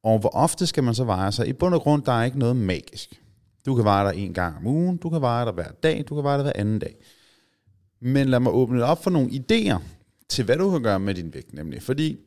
Og 0.02 0.18
hvor 0.18 0.28
ofte 0.28 0.66
skal 0.66 0.84
man 0.84 0.94
så 0.94 1.04
vare 1.04 1.32
sig? 1.32 1.48
I 1.48 1.52
bund 1.52 1.74
og 1.74 1.80
grund, 1.80 2.02
der 2.02 2.12
er 2.12 2.24
ikke 2.24 2.38
noget 2.38 2.56
magisk. 2.56 3.22
Du 3.66 3.74
kan 3.74 3.84
vare 3.84 4.12
dig 4.12 4.18
en 4.18 4.34
gang 4.34 4.56
om 4.56 4.66
ugen, 4.66 4.96
du 4.96 5.10
kan 5.10 5.22
vare 5.22 5.44
dig 5.44 5.52
hver 5.52 5.70
dag, 5.70 6.04
du 6.08 6.14
kan 6.14 6.24
vare 6.24 6.36
dig 6.36 6.42
hver 6.42 6.52
anden 6.54 6.78
dag. 6.78 6.96
Men 8.00 8.28
lad 8.28 8.40
mig 8.40 8.52
åbne 8.52 8.78
det 8.78 8.84
op 8.84 9.02
for 9.02 9.10
nogle 9.10 9.30
idéer 9.30 9.82
til, 10.28 10.44
hvad 10.44 10.56
du 10.56 10.70
kan 10.70 10.82
gøre 10.82 11.00
med 11.00 11.14
din 11.14 11.34
vægt, 11.34 11.52
nemlig. 11.52 11.82
Fordi 11.82 12.18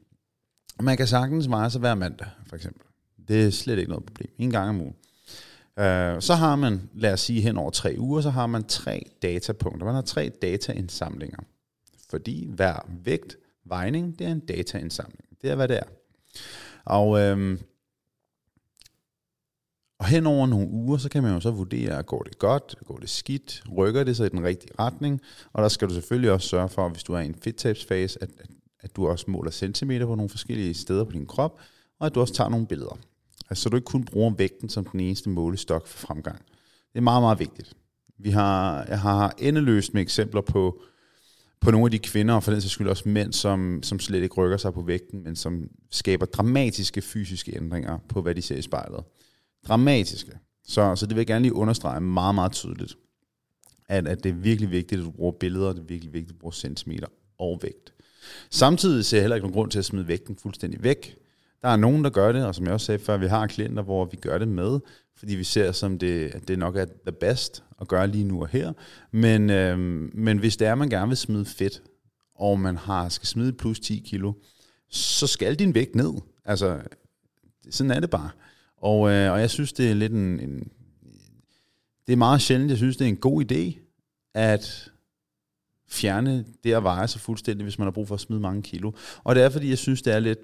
man 0.82 0.98
kan 0.98 1.08
sagtens 1.08 1.50
vare 1.50 1.70
sig 1.70 1.80
hver 1.80 1.96
mandag, 1.96 2.28
for 2.48 2.56
eksempel. 2.56 2.82
Det 3.28 3.46
er 3.46 3.50
slet 3.50 3.78
ikke 3.78 3.90
noget 3.90 4.06
problem. 4.06 4.30
En 4.38 4.52
gang 4.52 4.70
om 4.70 4.82
ugen. 4.82 4.96
Øh, 5.80 6.22
så 6.22 6.34
har 6.34 6.56
man, 6.56 6.90
lad 6.94 7.14
os 7.14 7.22
sige 7.22 7.42
hen 7.42 7.58
over 7.58 7.70
tre 7.70 7.96
uger, 7.98 8.22
så 8.22 8.30
har 8.30 8.48
man 8.48 8.64
tre 8.64 9.04
datapunkter. 9.22 9.86
Man 9.86 9.96
har 9.96 10.02
tre 10.02 10.32
dataindsamlinger. 10.42 11.40
Fordi 12.10 12.48
hver 12.50 12.90
vægt, 13.04 13.38
vejning, 13.66 14.20
det 14.20 14.28
er 14.28 14.32
en 14.32 14.40
dataindsamling. 14.40 15.26
Det 15.42 15.50
er, 15.50 15.56
hvad 15.56 15.68
det 15.68 15.78
er. 15.78 15.84
Og, 16.86 17.20
øhm, 17.20 17.60
og 20.00 20.06
hen 20.06 20.26
over 20.26 20.48
nogle 20.48 20.70
uger, 20.70 20.98
så 20.98 21.10
kan 21.10 21.24
man 21.24 21.34
jo 21.34 21.40
så 21.40 21.52
vurdere, 21.52 22.04
går 22.04 22.22
det 22.22 22.40
godt, 22.40 22.76
går 22.86 22.98
det 22.98 23.10
skidt, 23.10 23.64
rykker 23.78 24.04
det 24.04 24.18
sig 24.18 24.26
i 24.26 24.30
den 24.30 24.44
rigtige 24.44 24.72
retning, 24.80 25.22
og 25.54 25.64
der 25.64 25.70
skal 25.70 25.90
du 25.90 25.94
selvfølgelig 25.94 26.32
også 26.32 26.48
sørge 26.48 26.70
for, 26.70 26.90
hvis 26.90 27.04
du 27.04 27.14
er 27.14 27.20
i 27.20 27.26
en 27.26 27.36
fedttabsfase, 27.36 28.24
at, 28.24 28.30
at, 28.40 28.50
at 28.80 28.96
du 28.96 29.08
også 29.08 29.26
måler 29.28 29.52
centimeter 29.52 30.06
på 30.06 30.16
nogle 30.16 30.30
forskellige 30.30 30.74
steder 30.74 31.04
på 31.04 31.12
din 31.12 31.26
krop, 31.26 31.60
og 32.00 32.06
at 32.06 32.16
du 32.16 32.22
også 32.22 32.34
tager 32.34 32.50
nogle 32.50 32.68
billeder. 32.68 32.98
Altså, 33.50 33.64
så 33.64 33.70
du 33.70 33.76
ikke 33.76 33.86
kun 33.86 34.04
bruger 34.04 34.34
vægten 34.38 34.70
som 34.70 34.86
den 34.86 35.00
eneste 35.00 35.30
målestok 35.30 35.88
for 35.88 36.08
fremgang. 36.08 36.38
Det 36.94 37.00
er 37.00 37.02
meget, 37.02 37.24
meget 37.24 37.40
vigtigt. 37.40 37.74
Vi 38.18 38.30
har, 38.30 38.84
jeg 38.84 39.00
har 39.00 39.34
endeløst 39.38 39.94
med 39.94 40.02
eksempler 40.02 40.42
på, 40.42 40.82
på 41.62 41.72
nogle 41.72 41.86
af 41.86 41.92
de 41.92 42.00
kvinder, 42.00 42.34
og 42.34 42.44
for 42.44 42.52
den 42.52 42.62
sags 42.62 42.72
skyld 42.72 42.88
også 42.88 43.10
mænd, 43.10 43.34
som, 43.34 43.84
som 43.84 44.00
slet 44.00 44.24
ikke 44.24 44.36
rykker 44.36 44.58
sig 44.58 44.74
på 44.74 44.82
vægten, 44.82 45.24
men 45.24 45.36
som 45.36 45.70
skaber 45.92 46.26
dramatiske 46.26 47.02
fysiske 47.02 47.56
ændringer 47.56 47.98
på, 48.10 48.22
hvad 48.22 48.36
de 48.36 48.42
ser 48.42 48.56
i 48.56 48.62
spejlet. 48.62 49.04
Dramatiske. 49.68 50.32
Så, 50.68 50.96
så 50.96 51.06
det 51.06 51.16
vil 51.16 51.20
jeg 51.20 51.28
gerne 51.28 51.44
lige 51.44 51.54
understrege 51.54 52.02
meget, 52.02 52.36
meget 52.36 52.52
tydeligt, 52.52 52.96
at, 53.90 54.08
at 54.08 54.24
det 54.24 54.30
er 54.30 54.34
virkelig 54.34 54.72
vigtigt, 54.72 55.00
at 55.00 55.06
du 55.06 55.12
bruger 55.12 55.32
billeder, 55.32 55.68
og 55.68 55.76
det 55.76 55.82
er 55.82 55.86
virkelig 55.86 56.14
vigtigt, 56.14 56.32
at 56.32 56.36
du 56.36 56.40
bruger 56.40 56.54
centimeter 56.54 57.08
og 57.40 57.60
vægt. 57.62 57.94
Samtidig 58.50 59.06
ser 59.06 59.18
jeg 59.18 59.24
heller 59.24 59.36
ikke 59.36 59.48
nogen 59.48 59.54
grund 59.54 59.72
til 59.72 59.80
at 59.80 59.86
smide 59.86 60.08
vægten 60.08 60.36
fuldstændig 60.36 60.84
væk. 60.84 61.18
Der 61.66 61.72
er 61.72 61.76
nogen, 61.76 62.04
der 62.04 62.10
gør 62.10 62.32
det, 62.32 62.46
og 62.46 62.56
som 62.56 62.66
jeg 62.66 62.74
også 62.74 62.86
sagde 62.86 63.00
før, 63.00 63.18
vi 63.18 63.28
har 63.28 63.48
klienter, 63.48 63.84
hvor 63.84 64.06
vi 64.06 64.18
gør 64.18 64.38
det 64.38 64.48
med, 64.48 64.80
fordi 65.18 65.36
vi 65.36 65.44
ser, 65.44 65.72
som 65.72 66.00
det, 66.00 66.30
at 66.36 66.48
det 66.48 66.60
nok 66.60 66.76
er 66.76 66.86
the 66.86 67.12
best 67.20 67.64
at 67.82 67.88
gøre 67.88 68.08
lige 68.08 68.24
nu 68.24 68.42
og 68.42 68.48
her. 68.48 68.74
Men, 69.12 69.50
øh, 69.50 69.80
men 70.14 70.38
hvis 70.38 70.58
det 70.58 70.68
er, 70.68 70.72
at 70.72 70.78
man 70.78 70.90
gerne 70.90 71.08
vil 71.08 71.18
smide 71.18 71.46
fedt, 71.46 71.82
og 72.36 72.60
man 72.60 72.78
har 72.78 73.10
skal 73.10 73.28
smide 73.28 73.54
plus 73.54 73.80
10 73.80 74.04
kilo, 74.06 74.34
så 74.90 75.28
skal 75.28 75.56
din 75.56 75.74
vægt 75.74 75.96
ned. 75.96 76.14
Altså, 76.46 76.82
sådan 77.70 77.92
er 77.92 78.00
det 78.00 78.10
bare. 78.10 78.30
Og, 78.78 79.12
øh, 79.12 79.32
og 79.32 79.40
jeg 79.40 79.50
synes, 79.50 79.74
det 79.74 79.90
er 79.90 79.94
lidt 79.94 80.14
en, 80.14 80.40
en... 80.40 80.72
Det 82.08 82.14
er 82.14 82.18
meget 82.18 82.42
sjældent, 82.42 82.70
jeg 82.70 82.78
synes, 82.78 82.98
det 82.98 83.06
er 83.06 83.10
en 83.10 83.18
god 83.18 83.52
idé, 83.52 83.80
at 84.34 84.92
fjerne 85.90 86.46
det 86.64 86.74
at 86.74 86.84
veje 86.84 87.08
sig 87.08 87.22
fuldstændig, 87.22 87.64
hvis 87.64 87.80
man 87.80 87.86
har 87.86 87.92
brug 87.92 88.08
for 88.08 88.16
at 88.16 88.22
smide 88.22 88.42
mange 88.42 88.62
kilo. 88.62 88.92
Og 89.24 89.36
det 89.36 89.44
er, 89.44 89.50
fordi 89.50 89.70
jeg 89.70 89.78
synes, 89.78 90.02
det 90.02 90.14
er 90.14 90.20
lidt 90.20 90.40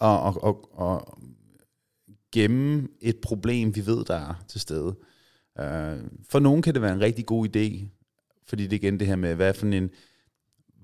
at, 0.00 0.20
at, 0.26 0.44
at, 0.46 0.56
at 0.80 1.00
gemme 2.32 2.88
et 3.00 3.16
problem, 3.22 3.76
vi 3.76 3.86
ved, 3.86 4.04
der 4.04 4.14
er 4.14 4.44
til 4.48 4.60
stede. 4.60 4.96
Uh, 5.60 6.08
for 6.30 6.38
nogen 6.38 6.62
kan 6.62 6.74
det 6.74 6.82
være 6.82 6.94
en 6.94 7.00
rigtig 7.00 7.26
god 7.26 7.46
idé, 7.46 7.86
fordi 8.46 8.62
det 8.62 8.72
er 8.72 8.76
igen 8.76 9.00
det 9.00 9.06
her 9.06 9.16
med, 9.16 9.34
hvad 9.34 9.54
for 9.54 9.66
en, 9.66 9.90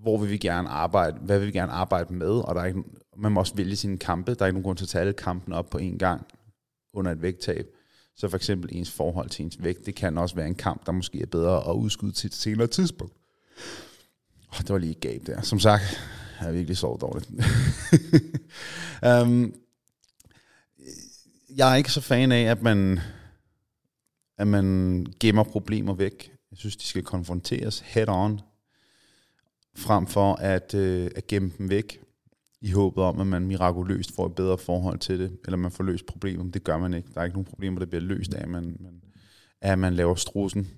hvor 0.02 0.18
vil 0.18 0.30
vi 0.30 0.38
gerne 0.38 0.68
arbejde, 0.68 1.18
hvad 1.18 1.38
vil 1.38 1.46
vi 1.46 1.52
gerne 1.52 1.73
arbejde 1.73 2.14
med, 2.14 2.28
og 2.28 2.54
der 2.54 2.61
er 2.61 2.66
ikke, 2.66 2.82
man 3.16 3.32
må 3.32 3.40
også 3.40 3.54
vælge 3.54 3.76
sine 3.76 3.99
kampe. 3.99 4.35
Der 4.35 4.42
er 4.42 4.46
ikke 4.46 4.54
nogen 4.54 4.64
grund 4.64 4.78
til 4.78 4.85
at 4.85 4.88
tage 4.88 5.00
alle 5.00 5.12
kampen 5.12 5.52
op 5.52 5.70
på 5.70 5.78
én 5.78 5.96
gang 5.96 6.26
under 6.92 7.12
et 7.12 7.23
vægttab. 7.23 7.66
Så 8.16 8.28
for 8.28 8.37
eksempel 8.37 8.70
ens 8.73 8.90
forhold 8.90 9.28
til 9.28 9.44
ens 9.44 9.62
vægt, 9.62 9.87
det 9.87 9.94
kan 9.94 10.18
også 10.18 10.35
være 10.35 10.46
en 10.46 10.54
kamp, 10.54 10.87
der 10.87 10.92
måske 10.92 11.23
er 11.23 11.26
bedre 11.26 11.70
at 11.70 11.75
udskyde 11.75 12.12
til 12.12 12.28
et 12.28 12.35
senere 12.35 12.66
tidspunkt. 12.66 13.14
Oh, 14.52 14.58
det 14.58 14.68
var 14.68 14.78
lige 14.78 14.90
et 14.90 15.00
gab 15.00 15.26
der. 15.26 15.40
Som 15.42 15.58
sagt, 15.58 15.82
jeg 16.38 16.46
har 16.46 16.52
virkelig 16.52 16.76
sovet 16.76 17.00
dårligt. 17.00 17.30
um, 19.22 19.54
jeg 21.58 21.72
er 21.72 21.76
ikke 21.76 21.92
så 21.92 22.00
fan 22.00 22.32
af, 22.32 22.42
at 22.42 22.62
man, 22.62 23.00
at 24.38 24.46
man 24.46 25.06
gemmer 25.20 25.42
problemer 25.42 25.94
væk. 25.94 26.32
Jeg 26.50 26.58
synes, 26.58 26.76
de 26.76 26.86
skal 26.86 27.02
konfronteres 27.02 27.80
head 27.80 28.08
on, 28.08 28.40
frem 29.76 30.06
for 30.06 30.34
at, 30.34 30.74
øh, 30.74 31.10
at 31.16 31.26
gemme 31.26 31.52
dem 31.58 31.70
væk, 31.70 32.00
i 32.60 32.70
håbet 32.70 33.04
om, 33.04 33.20
at 33.20 33.26
man 33.26 33.46
mirakuløst 33.46 34.14
får 34.14 34.26
et 34.26 34.34
bedre 34.34 34.58
forhold 34.58 34.98
til 34.98 35.18
det, 35.18 35.38
eller 35.44 35.56
man 35.56 35.70
får 35.70 35.84
løst 35.84 36.06
problemet. 36.06 36.54
Det 36.54 36.64
gør 36.64 36.78
man 36.78 36.94
ikke. 36.94 37.08
Der 37.14 37.20
er 37.20 37.24
ikke 37.24 37.36
nogen 37.36 37.44
problemer, 37.44 37.78
der 37.78 37.86
bliver 37.86 38.02
løst 38.02 38.34
af, 38.34 38.42
at 38.42 38.48
man, 38.48 38.76
man, 38.80 39.02
at 39.60 39.78
man 39.78 39.94
laver 39.94 40.14
strusen. 40.14 40.68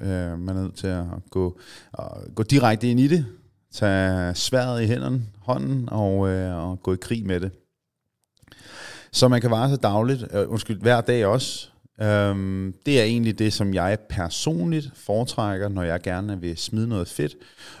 Øh, 0.00 0.38
man 0.38 0.48
er 0.48 0.62
nødt 0.62 0.74
til 0.74 0.86
at 0.86 1.04
gå, 1.30 1.58
at 1.98 2.34
gå 2.34 2.42
direkte 2.42 2.90
ind 2.90 3.00
i 3.00 3.08
det, 3.08 3.26
tage 3.72 4.34
sværet 4.34 4.82
i 4.82 4.86
hænderne, 4.86 5.22
hånden, 5.40 5.88
og, 5.88 6.28
øh, 6.28 6.56
og 6.56 6.82
gå 6.82 6.94
i 6.94 6.96
krig 7.00 7.26
med 7.26 7.40
det. 7.40 7.50
Så 9.12 9.28
man 9.28 9.40
kan 9.40 9.50
vare 9.50 9.68
sig 9.68 9.82
dagligt, 9.82 10.24
øh, 10.34 10.50
undskyld, 10.50 10.80
hver 10.80 11.00
dag 11.00 11.26
også. 11.26 11.68
Øhm, 12.00 12.74
det 12.86 13.00
er 13.00 13.04
egentlig 13.04 13.38
det, 13.38 13.52
som 13.52 13.74
jeg 13.74 13.98
personligt 14.08 14.90
foretrækker, 14.94 15.68
når 15.68 15.82
jeg 15.82 16.00
gerne 16.00 16.40
vil 16.40 16.56
smide 16.56 16.88
noget 16.88 17.08
fedt. 17.08 17.34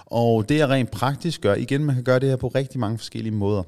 Og 0.06 0.48
det 0.48 0.58
jeg 0.58 0.68
rent 0.68 0.90
praktisk 0.90 1.40
gør, 1.40 1.54
igen, 1.54 1.84
man 1.84 1.94
kan 1.94 2.04
gøre 2.04 2.18
det 2.18 2.28
her 2.28 2.36
på 2.36 2.48
rigtig 2.48 2.80
mange 2.80 2.98
forskellige 2.98 3.34
måder. 3.34 3.62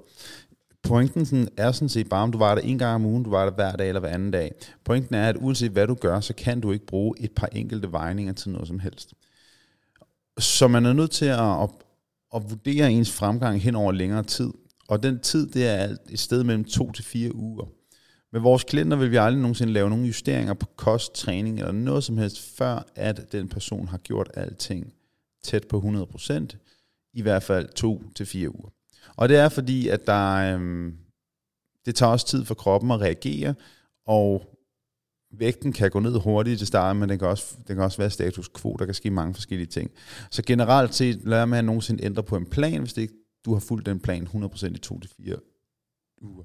Pointen 0.83 1.27
sådan, 1.27 1.49
er 1.57 1.73
sådan 1.73 1.89
set 1.89 2.09
bare, 2.09 2.23
om 2.23 2.33
du 2.33 2.39
var 2.39 2.55
der 2.55 2.63
en 2.63 2.79
gang 2.79 2.95
om 2.95 3.07
ugen, 3.07 3.23
du 3.23 3.31
var 3.31 3.45
der 3.45 3.53
hver 3.53 3.73
dag 3.73 3.89
eller 3.89 4.01
hver 4.01 4.09
anden 4.09 4.31
dag. 4.31 4.53
Pointen 4.85 5.15
er, 5.15 5.29
at 5.29 5.37
uanset 5.37 5.71
hvad 5.71 5.87
du 5.87 5.95
gør, 5.95 6.21
så 6.21 6.35
kan 6.35 6.61
du 6.61 6.73
ikke 6.73 6.87
bruge 6.87 7.15
et 7.21 7.33
par 7.33 7.49
enkelte 7.53 7.93
vejninger 7.93 8.33
til 8.33 8.51
noget 8.51 8.69
som 8.69 8.79
helst. 8.79 9.15
Så 10.39 10.69
man 10.69 10.87
er 10.87 10.93
nødt 10.93 11.11
til 11.11 11.27
at, 11.27 11.63
at, 11.63 11.71
at 12.35 12.51
vurdere 12.51 12.93
ens 12.93 13.13
fremgang 13.13 13.61
hen 13.61 13.75
over 13.75 13.93
længere 13.93 14.23
tid, 14.23 14.51
Og 14.89 15.03
den 15.03 15.21
tid, 15.21 15.47
det 15.47 15.67
er 15.67 15.97
et 16.11 16.19
sted 16.19 16.45
mellem 16.45 16.65
to 16.65 16.93
til 16.93 17.05
fire 17.05 17.35
uger. 17.35 17.67
Med 18.33 18.41
vores 18.41 18.65
klienter 18.65 18.97
vil 18.97 19.11
vi 19.11 19.17
aldrig 19.17 19.41
nogensinde 19.41 19.73
lave 19.73 19.91
nogle 19.91 20.07
justeringer 20.07 20.55
på 20.55 20.67
kost, 20.77 21.15
træning 21.15 21.59
eller 21.59 21.73
noget 21.73 22.05
som 22.05 22.19
helst, 22.19 22.57
før 22.57 22.87
at 22.95 23.33
den 23.33 23.49
person 23.49 23.89
har 23.89 23.99
gjort 23.99 24.31
alting 24.35 24.93
tæt 25.43 25.67
på 25.69 26.07
100%, 26.17 27.11
i 27.13 27.23
hvert 27.23 27.43
fald 27.43 27.69
to 27.69 28.03
til 28.15 28.27
fire 28.27 28.55
uger. 28.57 28.69
Og 29.17 29.29
det 29.29 29.37
er 29.37 29.49
fordi, 29.49 29.89
at 29.89 30.07
der, 30.07 30.55
øhm, 30.55 30.97
det 31.87 31.95
tager 31.95 32.13
også 32.13 32.27
tid 32.27 32.45
for 32.45 32.55
kroppen 32.55 32.91
at 32.91 33.01
reagere, 33.01 33.55
og 34.07 34.54
vægten 35.39 35.73
kan 35.73 35.91
gå 35.91 36.01
ned 36.01 36.21
hurtigt 36.21 36.59
til 36.59 36.67
starten, 36.67 37.01
men 37.01 37.09
den 37.09 37.19
kan, 37.19 37.29
også, 37.29 37.55
den 37.69 37.77
kan 37.77 37.85
også 37.85 37.99
være 37.99 38.11
status 38.11 38.51
quo, 38.61 38.77
der 38.79 38.85
kan 38.85 38.95
ske 38.95 39.11
mange 39.11 39.35
forskellige 39.35 39.67
ting. 39.67 39.91
Så 40.31 40.43
generelt 40.47 40.95
set, 40.95 41.21
lad 41.25 41.47
man 41.47 41.65
nogensinde 41.65 42.05
ændre 42.05 42.23
på 42.23 42.37
en 42.37 42.47
plan, 42.47 42.81
hvis 42.81 42.93
det 42.93 43.03
ikke, 43.03 43.15
du 43.45 43.53
har 43.53 43.61
fulgt 43.61 43.87
den 43.87 44.01
plan 44.01 44.29
100% 44.35 44.67
i 44.67 44.79
to 44.79 45.01
til 45.01 45.11
fire 45.17 45.37
uger. 46.23 46.45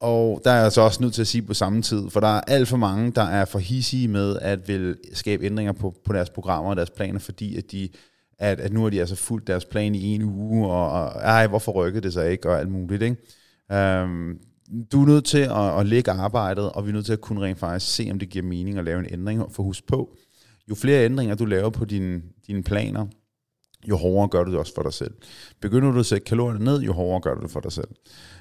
Og 0.00 0.40
der 0.44 0.50
er 0.50 0.54
jeg 0.54 0.64
altså 0.64 0.80
også 0.80 1.02
nødt 1.02 1.14
til 1.14 1.20
at 1.20 1.26
sige 1.26 1.42
på 1.42 1.54
samme 1.54 1.82
tid, 1.82 2.10
for 2.10 2.20
der 2.20 2.28
er 2.28 2.40
alt 2.40 2.68
for 2.68 2.76
mange, 2.76 3.12
der 3.12 3.22
er 3.22 3.44
for 3.44 3.58
hissige 3.58 4.08
med 4.08 4.38
at 4.40 4.68
vil 4.68 4.96
skabe 5.12 5.44
ændringer 5.44 5.72
på, 5.72 5.94
på 6.04 6.12
deres 6.12 6.30
programmer 6.30 6.70
og 6.70 6.76
deres 6.76 6.90
planer, 6.90 7.18
fordi 7.18 7.56
at 7.56 7.72
de 7.72 7.88
at, 8.42 8.60
at 8.60 8.72
nu 8.72 8.82
har 8.82 8.90
de 8.90 9.00
altså 9.00 9.16
fulgt 9.16 9.46
deres 9.46 9.64
plan 9.64 9.94
i 9.94 10.14
en 10.14 10.22
uge, 10.22 10.68
og, 10.68 10.90
og 10.90 11.20
ej, 11.20 11.46
hvorfor 11.46 11.72
rykkede 11.72 12.02
det 12.02 12.12
sig 12.12 12.30
ikke, 12.30 12.50
og 12.50 12.60
alt 12.60 12.68
muligt. 12.68 13.02
Ikke? 13.02 14.02
Um, 14.02 14.38
du 14.92 15.02
er 15.02 15.06
nødt 15.06 15.24
til 15.24 15.38
at, 15.38 15.80
at 15.80 15.86
lægge 15.86 16.10
arbejdet, 16.10 16.72
og 16.72 16.84
vi 16.84 16.88
er 16.90 16.94
nødt 16.94 17.06
til 17.06 17.12
at 17.12 17.20
kunne 17.20 17.40
rent 17.40 17.58
faktisk 17.58 17.94
se, 17.94 18.08
om 18.12 18.18
det 18.18 18.28
giver 18.28 18.44
mening 18.44 18.78
at 18.78 18.84
lave 18.84 18.98
en 18.98 19.12
ændring. 19.12 19.52
For 19.52 19.62
husk 19.62 19.86
på, 19.86 20.16
jo 20.70 20.74
flere 20.74 21.04
ændringer 21.04 21.34
du 21.34 21.44
laver 21.44 21.70
på 21.70 21.84
dine, 21.84 22.22
dine 22.46 22.62
planer, 22.62 23.06
jo 23.88 23.96
hårdere 23.96 24.28
gør 24.28 24.44
du 24.44 24.50
det 24.50 24.58
også 24.58 24.74
for 24.74 24.82
dig 24.82 24.92
selv. 24.92 25.14
Begynder 25.60 25.90
du 25.90 25.98
at 25.98 26.06
sætte 26.06 26.24
kalorierne 26.24 26.64
ned, 26.64 26.80
jo 26.80 26.92
hårdere 26.92 27.20
gør 27.20 27.34
du 27.34 27.42
det 27.42 27.50
for 27.50 27.60
dig 27.60 27.72
selv. 27.72 27.88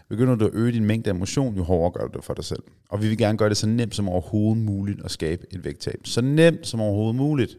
Begynder 0.09 0.35
du 0.35 0.45
at 0.45 0.51
øge 0.53 0.71
din 0.71 0.85
mængde 0.85 1.09
af 1.09 1.15
motion, 1.15 1.55
jo 1.55 1.63
hårdere 1.63 1.91
gør 1.91 2.07
du 2.07 2.17
det 2.17 2.25
for 2.25 2.33
dig 2.33 2.45
selv. 2.45 2.63
Og 2.89 3.01
vi 3.01 3.07
vil 3.07 3.17
gerne 3.17 3.37
gøre 3.37 3.49
det 3.49 3.57
så 3.57 3.67
nemt 3.67 3.95
som 3.95 4.09
overhovedet 4.09 4.63
muligt 4.63 5.01
at 5.05 5.11
skabe 5.11 5.45
et 5.51 5.63
vægttab. 5.63 5.99
Så 6.03 6.21
nemt 6.21 6.67
som 6.67 6.81
overhovedet 6.81 7.15
muligt. 7.15 7.57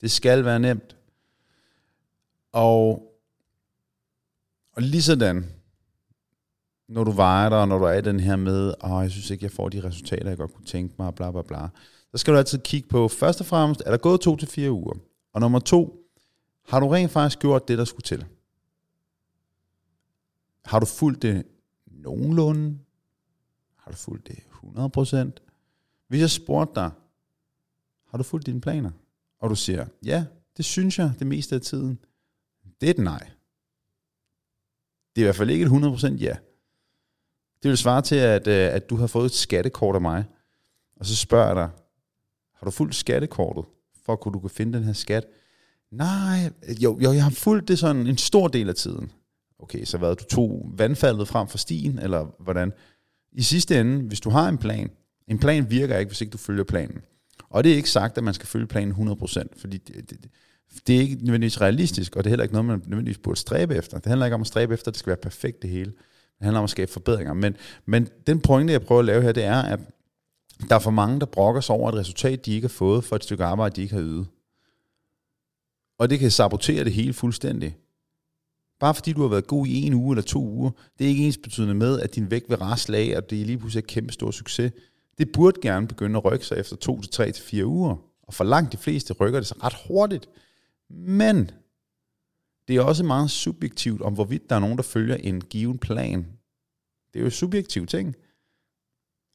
Det 0.00 0.10
skal 0.10 0.44
være 0.44 0.60
nemt. 0.60 0.96
Og, 2.52 3.02
og 4.76 4.82
lige 4.82 5.02
sådan, 5.02 5.44
når 6.88 7.04
du 7.04 7.10
vejer 7.10 7.48
dig, 7.48 7.58
og 7.58 7.68
når 7.68 7.78
du 7.78 7.84
er 7.84 7.92
i 7.92 8.00
den 8.00 8.20
her 8.20 8.36
med, 8.36 8.74
og 8.80 9.02
jeg 9.02 9.10
synes 9.10 9.30
ikke, 9.30 9.44
jeg 9.44 9.52
får 9.52 9.68
de 9.68 9.84
resultater, 9.84 10.28
jeg 10.28 10.38
godt 10.38 10.54
kunne 10.54 10.64
tænke 10.64 10.94
mig, 10.98 11.14
bla 11.14 11.30
bla 11.30 11.42
bla, 11.42 11.68
så 12.10 12.18
skal 12.18 12.32
du 12.32 12.38
altid 12.38 12.58
kigge 12.58 12.88
på, 12.88 13.08
først 13.08 13.40
og 13.40 13.46
fremmest, 13.46 13.82
er 13.86 13.90
der 13.90 13.98
gået 13.98 14.20
to 14.20 14.36
til 14.36 14.48
fire 14.48 14.70
uger? 14.70 14.94
Og 15.32 15.40
nummer 15.40 15.58
to, 15.58 16.04
har 16.68 16.80
du 16.80 16.88
rent 16.88 17.10
faktisk 17.10 17.38
gjort 17.38 17.68
det, 17.68 17.78
der 17.78 17.84
skulle 17.84 18.02
til? 18.02 18.26
Har 20.64 20.80
du 20.80 20.86
fulgt 20.86 21.22
det 21.22 21.46
nogenlunde? 21.86 22.78
Har 23.76 23.90
du 23.90 23.96
fulgt 23.96 24.28
det 24.28 24.38
100%? 24.64 25.30
Hvis 26.08 26.20
jeg 26.20 26.30
spurgte 26.30 26.74
dig, 26.74 26.90
har 28.10 28.18
du 28.18 28.24
fulgt 28.24 28.46
dine 28.46 28.60
planer? 28.60 28.90
Og 29.40 29.50
du 29.50 29.54
siger, 29.54 29.86
ja, 30.04 30.24
det 30.56 30.64
synes 30.64 30.98
jeg 30.98 31.12
det 31.18 31.26
meste 31.26 31.54
af 31.54 31.60
tiden. 31.60 31.98
Det 32.80 32.86
er 32.86 32.90
et 32.90 32.98
nej. 32.98 33.30
Det 35.16 35.22
er 35.22 35.24
i 35.24 35.26
hvert 35.26 35.36
fald 35.36 35.50
ikke 35.50 35.64
et 35.64 35.70
100% 35.70 36.06
ja. 36.14 36.36
Det 37.62 37.68
vil 37.68 37.78
svare 37.78 38.02
til, 38.02 38.16
at, 38.16 38.46
øh, 38.46 38.74
at 38.74 38.90
du 38.90 38.96
har 38.96 39.06
fået 39.06 39.26
et 39.26 39.32
skattekort 39.32 39.94
af 39.94 40.00
mig, 40.00 40.24
og 40.96 41.06
så 41.06 41.16
spørger 41.16 41.46
jeg 41.46 41.56
dig, 41.56 41.68
har 42.54 42.64
du 42.64 42.70
fulgt 42.70 42.94
skattekortet, 42.94 43.64
for 44.04 44.12
at 44.12 44.18
du 44.34 44.38
kunne 44.38 44.50
finde 44.50 44.78
den 44.78 44.84
her 44.84 44.92
skat? 44.92 45.26
Nej, 45.90 46.50
jo, 46.68 46.98
jo, 47.00 47.12
jeg 47.12 47.22
har 47.22 47.30
fulgt 47.30 47.68
det 47.68 47.78
sådan 47.78 48.06
en 48.06 48.18
stor 48.18 48.48
del 48.48 48.68
af 48.68 48.74
tiden. 48.74 49.10
Okay, 49.58 49.84
så 49.84 49.98
hvad, 49.98 50.16
du 50.16 50.24
tog 50.24 50.72
vandfaldet 50.74 51.28
frem 51.28 51.48
for 51.48 51.58
stien, 51.58 51.98
eller 51.98 52.26
hvordan? 52.38 52.72
I 53.32 53.42
sidste 53.42 53.80
ende, 53.80 54.02
hvis 54.02 54.20
du 54.20 54.30
har 54.30 54.48
en 54.48 54.58
plan, 54.58 54.90
en 55.28 55.38
plan 55.38 55.70
virker 55.70 55.98
ikke, 55.98 56.08
hvis 56.08 56.20
ikke 56.20 56.30
du 56.30 56.38
følger 56.38 56.64
planen. 56.64 57.02
Og 57.50 57.64
det 57.64 57.72
er 57.72 57.76
ikke 57.76 57.90
sagt, 57.90 58.18
at 58.18 58.24
man 58.24 58.34
skal 58.34 58.46
følge 58.46 58.66
planen 58.66 58.94
100%, 58.94 59.42
fordi 59.56 59.78
det, 59.78 60.10
det, 60.10 60.26
det 60.86 60.96
er 60.96 61.00
ikke 61.00 61.14
nødvendigvis 61.14 61.60
realistisk, 61.60 62.16
og 62.16 62.24
det 62.24 62.28
er 62.28 62.30
heller 62.30 62.42
ikke 62.42 62.54
noget, 62.54 62.66
man 62.66 62.82
nødvendigvis 62.86 63.18
burde 63.18 63.40
stræbe 63.40 63.74
efter. 63.74 63.98
Det 63.98 64.06
handler 64.06 64.26
ikke 64.26 64.34
om 64.34 64.40
at 64.40 64.46
stræbe 64.46 64.74
efter, 64.74 64.88
at 64.88 64.94
det 64.94 64.98
skal 64.98 65.10
være 65.10 65.16
perfekt 65.22 65.62
det 65.62 65.70
hele. 65.70 65.92
Det 66.38 66.44
handler 66.44 66.58
om 66.58 66.64
at 66.64 66.70
skabe 66.70 66.92
forbedringer. 66.92 67.34
Men, 67.34 67.56
men 67.86 68.08
den 68.26 68.40
pointe, 68.40 68.72
jeg 68.72 68.82
prøver 68.82 68.98
at 68.98 69.04
lave 69.04 69.22
her, 69.22 69.32
det 69.32 69.44
er, 69.44 69.62
at 69.62 69.80
der 70.68 70.74
er 70.74 70.78
for 70.78 70.90
mange, 70.90 71.20
der 71.20 71.26
brokker 71.26 71.60
sig 71.60 71.74
over 71.74 71.88
et 71.88 71.94
resultat, 71.94 72.46
de 72.46 72.54
ikke 72.54 72.64
har 72.64 72.72
fået 72.72 73.04
for 73.04 73.16
et 73.16 73.24
stykke 73.24 73.44
arbejde, 73.44 73.76
de 73.76 73.82
ikke 73.82 73.94
har 73.94 74.02
ydet. 74.02 74.26
Og 75.98 76.10
det 76.10 76.18
kan 76.18 76.30
sabotere 76.30 76.84
det 76.84 76.92
hele 76.92 77.12
fuldstændig. 77.12 77.76
Bare 78.80 78.94
fordi 78.94 79.12
du 79.12 79.20
har 79.20 79.28
været 79.28 79.46
god 79.46 79.66
i 79.66 79.82
en 79.82 79.94
uge 79.94 80.14
eller 80.14 80.22
to 80.22 80.42
uger, 80.42 80.70
det 80.98 81.04
er 81.04 81.08
ikke 81.08 81.26
ens 81.26 81.38
betydende 81.38 81.74
med, 81.74 82.00
at 82.00 82.14
din 82.14 82.30
vægt 82.30 82.48
vil 82.48 82.58
rasle 82.58 82.96
af, 82.96 83.16
og 83.16 83.30
det 83.30 83.40
er 83.40 83.44
lige 83.44 83.58
pludselig 83.58 83.82
et 83.82 83.86
kæmpe 83.86 84.12
stor 84.12 84.30
succes. 84.30 84.72
Det 85.18 85.32
burde 85.32 85.60
gerne 85.60 85.88
begynde 85.88 86.16
at 86.16 86.24
rykke 86.24 86.46
sig 86.46 86.58
efter 86.58 86.76
to 86.76 87.00
til 87.00 87.10
tre 87.10 87.32
til 87.32 87.44
fire 87.44 87.66
uger. 87.66 87.96
Og 88.22 88.34
for 88.34 88.44
langt 88.44 88.72
de 88.72 88.76
fleste 88.76 89.12
rykker 89.12 89.40
det 89.40 89.46
sig 89.46 89.64
ret 89.64 89.76
hurtigt. 89.88 90.28
Men 90.90 91.50
det 92.68 92.76
er 92.76 92.80
også 92.80 93.04
meget 93.04 93.30
subjektivt, 93.30 94.02
om 94.02 94.14
hvorvidt 94.14 94.50
der 94.50 94.56
er 94.56 94.60
nogen, 94.60 94.76
der 94.76 94.82
følger 94.82 95.16
en 95.16 95.40
given 95.40 95.78
plan. 95.78 96.26
Det 97.12 97.20
er 97.20 97.24
jo 97.24 97.30
subjektive 97.30 97.86
ting. 97.86 98.16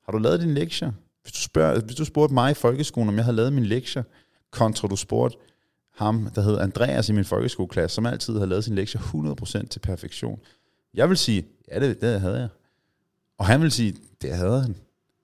Har 0.05 0.11
du 0.11 0.17
lavet 0.17 0.39
din 0.39 0.53
lektier? 0.53 0.91
Hvis 1.21 1.33
du, 1.33 1.39
spørger, 1.39 1.81
hvis 1.81 1.95
du 1.95 2.05
spurgte 2.05 2.33
mig 2.33 2.51
i 2.51 2.53
folkeskolen, 2.53 3.09
om 3.09 3.15
jeg 3.15 3.25
havde 3.25 3.35
lavet 3.35 3.53
min 3.53 3.65
lektier, 3.65 4.03
kontra 4.51 4.87
du 4.87 4.95
spurgte 4.95 5.37
ham, 5.93 6.29
der 6.35 6.41
hed 6.41 6.57
Andreas 6.57 7.09
i 7.09 7.13
min 7.13 7.25
folkeskoleklasse, 7.25 7.95
som 7.95 8.05
altid 8.05 8.39
har 8.39 8.45
lavet 8.45 8.63
sin 8.63 8.75
lektier 8.75 9.01
100% 9.01 9.67
til 9.67 9.79
perfektion. 9.79 10.39
Jeg 10.93 11.09
vil 11.09 11.17
sige, 11.17 11.45
ja, 11.71 11.79
det, 11.79 12.01
det 12.01 12.21
havde 12.21 12.39
jeg. 12.39 12.49
Og 13.37 13.45
han 13.45 13.61
vil 13.61 13.71
sige, 13.71 13.95
det 14.21 14.35
havde 14.35 14.61
han. 14.61 14.75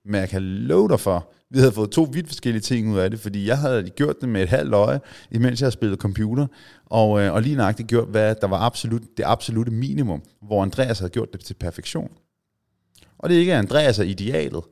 Men 0.09 0.21
jeg 0.21 0.29
kan 0.29 0.41
love 0.41 0.89
dig 0.89 0.99
for, 0.99 1.31
vi 1.49 1.59
havde 1.59 1.71
fået 1.71 1.91
to 1.91 2.07
vidt 2.11 2.27
forskellige 2.27 2.61
ting 2.61 2.93
ud 2.93 2.97
af 2.97 3.09
det, 3.09 3.19
fordi 3.19 3.47
jeg 3.47 3.57
havde 3.57 3.89
gjort 3.89 4.15
det 4.21 4.29
med 4.29 4.43
et 4.43 4.49
halvt 4.49 4.73
øje, 4.73 5.01
imens 5.31 5.61
jeg 5.61 5.65
havde 5.65 5.73
spillet 5.73 5.99
computer, 5.99 6.47
og, 6.85 7.21
øh, 7.21 7.33
og 7.33 7.41
lige 7.41 7.55
nøjagtigt 7.55 7.89
gjort, 7.89 8.07
hvad 8.07 8.35
der 8.35 8.47
var 8.47 8.59
absolut, 8.59 9.01
det 9.17 9.23
absolute 9.25 9.71
minimum, 9.71 10.23
hvor 10.41 10.63
Andreas 10.63 10.99
havde 10.99 11.11
gjort 11.11 11.33
det 11.33 11.45
til 11.45 11.53
perfektion. 11.53 12.11
Og 13.17 13.29
det 13.29 13.35
er 13.35 13.39
ikke, 13.39 13.53
at 13.53 13.59
Andreas 13.59 13.99
er 13.99 14.03
idealet, 14.03 14.63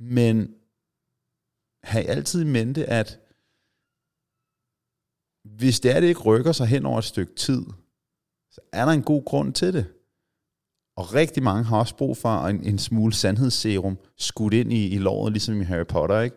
men 0.00 0.54
have 1.82 2.04
altid 2.04 2.40
i 2.40 2.44
mente, 2.44 2.86
at 2.86 3.20
hvis 5.44 5.80
det 5.80 5.96
er, 5.96 6.00
det 6.00 6.08
ikke 6.08 6.20
rykker 6.20 6.52
sig 6.52 6.66
hen 6.66 6.86
over 6.86 6.98
et 6.98 7.04
stykke 7.04 7.34
tid, 7.34 7.62
så 8.50 8.60
er 8.72 8.84
der 8.84 8.92
en 8.92 9.02
god 9.02 9.24
grund 9.24 9.52
til 9.52 9.72
det. 9.72 9.95
Og 10.96 11.14
rigtig 11.14 11.42
mange 11.42 11.64
har 11.64 11.78
også 11.78 11.96
brug 11.96 12.16
for 12.16 12.28
en, 12.28 12.64
en 12.64 12.78
smule 12.78 13.12
sandhedsserum 13.12 13.98
skudt 14.16 14.54
ind 14.54 14.72
i, 14.72 14.88
i 14.88 14.98
låret, 14.98 15.32
ligesom 15.32 15.60
i 15.60 15.64
Harry 15.64 15.86
Potter, 15.86 16.20
ikke? 16.20 16.36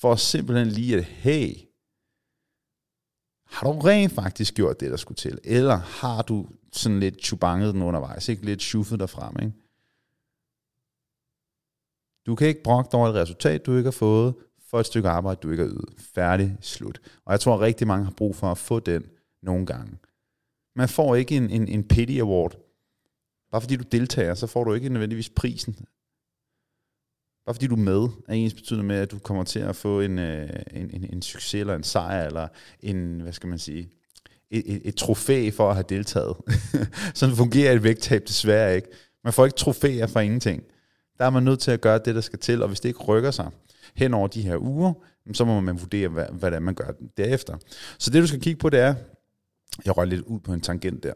For 0.00 0.14
simpelthen 0.14 0.68
lige 0.68 0.96
at, 0.96 1.04
hey, 1.04 1.54
har 3.46 3.72
du 3.72 3.78
rent 3.78 4.12
faktisk 4.12 4.54
gjort 4.54 4.80
det, 4.80 4.90
der 4.90 4.96
skulle 4.96 5.16
til? 5.16 5.38
Eller 5.44 5.76
har 5.76 6.22
du 6.22 6.46
sådan 6.72 7.00
lidt 7.00 7.24
chubanget 7.24 7.74
den 7.74 7.82
undervejs, 7.82 8.28
ikke? 8.28 8.44
Lidt 8.44 8.62
chuffet 8.62 9.00
dig 9.00 9.10
frem, 9.10 9.36
ikke? 9.42 9.52
Du 12.26 12.34
kan 12.34 12.48
ikke 12.48 12.62
brokke 12.62 12.94
over 12.96 13.08
et 13.08 13.14
resultat, 13.14 13.66
du 13.66 13.76
ikke 13.76 13.86
har 13.86 13.92
fået, 13.92 14.34
for 14.70 14.80
et 14.80 14.86
stykke 14.86 15.08
arbejde, 15.08 15.40
du 15.42 15.50
ikke 15.50 15.62
har 15.62 15.70
ydet. 15.70 15.94
Færdig, 15.98 16.56
slut. 16.60 17.00
Og 17.24 17.32
jeg 17.32 17.40
tror, 17.40 17.54
at 17.54 17.60
rigtig 17.60 17.86
mange 17.86 18.04
har 18.04 18.12
brug 18.12 18.36
for 18.36 18.50
at 18.50 18.58
få 18.58 18.80
den 18.80 19.04
nogle 19.42 19.66
gange. 19.66 19.98
Man 20.76 20.88
får 20.88 21.14
ikke 21.14 21.36
en, 21.36 21.50
en, 21.50 21.68
en 21.68 21.88
pity 21.88 22.18
award. 22.18 22.56
Bare 23.50 23.60
fordi 23.60 23.76
du 23.76 23.84
deltager, 23.92 24.34
så 24.34 24.46
får 24.46 24.64
du 24.64 24.72
ikke 24.74 24.88
nødvendigvis 24.88 25.28
prisen. 25.28 25.76
Bare 27.46 27.54
fordi 27.54 27.66
du 27.66 27.74
er 27.74 27.78
med, 27.78 28.08
er 28.28 28.32
ens 28.32 28.54
betydende 28.54 28.84
med, 28.84 28.96
at 28.96 29.10
du 29.10 29.18
kommer 29.18 29.44
til 29.44 29.58
at 29.58 29.76
få 29.76 30.00
en, 30.00 30.18
øh, 30.18 30.48
en, 30.72 30.90
en, 30.94 31.04
en 31.12 31.22
succes, 31.22 31.60
eller 31.60 31.74
en 31.74 31.82
sejr, 31.82 32.26
eller 32.26 32.48
en, 32.80 33.20
hvad 33.20 33.32
skal 33.32 33.48
man 33.48 33.58
sige, 33.58 33.88
et, 34.50 34.62
et, 34.66 34.80
et 34.84 34.94
trofæ 34.94 35.50
for 35.50 35.68
at 35.68 35.74
have 35.74 35.84
deltaget. 35.88 36.36
Sådan 37.14 37.36
fungerer 37.36 37.72
et 37.72 37.82
vægttab 37.82 38.22
desværre 38.28 38.76
ikke. 38.76 38.88
Man 39.24 39.32
får 39.32 39.44
ikke 39.44 39.56
trofæer 39.56 40.06
for 40.06 40.20
ingenting. 40.20 40.62
Der 41.18 41.24
er 41.24 41.30
man 41.30 41.42
nødt 41.42 41.60
til 41.60 41.70
at 41.70 41.80
gøre 41.80 42.00
det, 42.04 42.14
der 42.14 42.20
skal 42.20 42.38
til, 42.38 42.62
og 42.62 42.68
hvis 42.68 42.80
det 42.80 42.88
ikke 42.88 43.00
rykker 43.00 43.30
sig 43.30 43.50
hen 43.94 44.14
over 44.14 44.28
de 44.28 44.42
her 44.42 44.56
uger, 44.56 44.92
så 45.32 45.44
må 45.44 45.60
man 45.60 45.80
vurdere, 45.80 46.08
hvad, 46.08 46.26
hvad 46.32 46.50
det 46.50 46.56
er, 46.56 46.60
man 46.60 46.74
gør 46.74 46.92
derefter. 47.16 47.56
Så 47.98 48.10
det, 48.10 48.22
du 48.22 48.26
skal 48.26 48.40
kigge 48.40 48.58
på, 48.58 48.70
det 48.70 48.80
er, 48.80 48.94
jeg 49.84 49.96
røg 49.96 50.06
lidt 50.06 50.20
ud 50.20 50.40
på 50.40 50.52
en 50.52 50.60
tangent 50.60 51.02
der. 51.02 51.12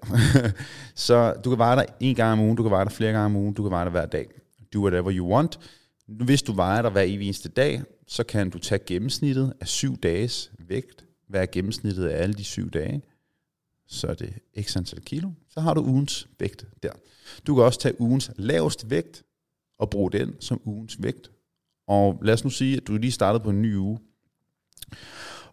så 0.94 1.34
du 1.44 1.50
kan 1.50 1.58
veje 1.58 1.76
dig 1.76 1.86
en 2.00 2.14
gang 2.14 2.32
om 2.32 2.40
ugen, 2.40 2.56
du 2.56 2.62
kan 2.62 2.70
veje 2.70 2.84
dig 2.84 2.92
flere 2.92 3.12
gange 3.12 3.26
om 3.26 3.36
ugen, 3.36 3.54
du 3.54 3.62
kan 3.62 3.70
veje 3.70 3.84
dig 3.84 3.90
hver 3.90 4.06
dag. 4.06 4.26
Do 4.74 4.80
whatever 4.80 5.12
you 5.12 5.34
want. 5.34 5.58
Hvis 6.06 6.42
du 6.42 6.52
vejer 6.52 6.82
dig 6.82 6.90
hver 6.90 7.02
eneste 7.02 7.48
dag, 7.48 7.82
så 8.06 8.24
kan 8.24 8.50
du 8.50 8.58
tage 8.58 8.78
gennemsnittet 8.86 9.52
af 9.60 9.68
syv 9.68 9.96
dages 9.96 10.52
vægt. 10.58 11.04
Hvad 11.28 11.42
er 11.42 11.46
gennemsnittet 11.52 12.06
af 12.06 12.22
alle 12.22 12.34
de 12.34 12.44
syv 12.44 12.70
dage? 12.70 13.02
Så 13.86 14.06
er 14.06 14.14
det 14.14 14.34
x 14.60 14.76
antal 14.76 15.00
kilo. 15.00 15.30
Så 15.48 15.60
har 15.60 15.74
du 15.74 15.84
ugens 15.84 16.28
vægt 16.38 16.66
der. 16.82 16.92
Du 17.46 17.54
kan 17.54 17.64
også 17.64 17.80
tage 17.80 18.00
ugens 18.00 18.30
laveste 18.36 18.90
vægt 18.90 19.22
og 19.78 19.90
bruge 19.90 20.12
den 20.12 20.36
som 20.40 20.60
ugens 20.64 21.02
vægt. 21.02 21.30
Og 21.86 22.18
lad 22.22 22.34
os 22.34 22.44
nu 22.44 22.50
sige, 22.50 22.76
at 22.76 22.86
du 22.86 22.96
lige 22.96 23.12
startede 23.12 23.44
på 23.44 23.50
en 23.50 23.62
ny 23.62 23.76
uge. 23.76 23.98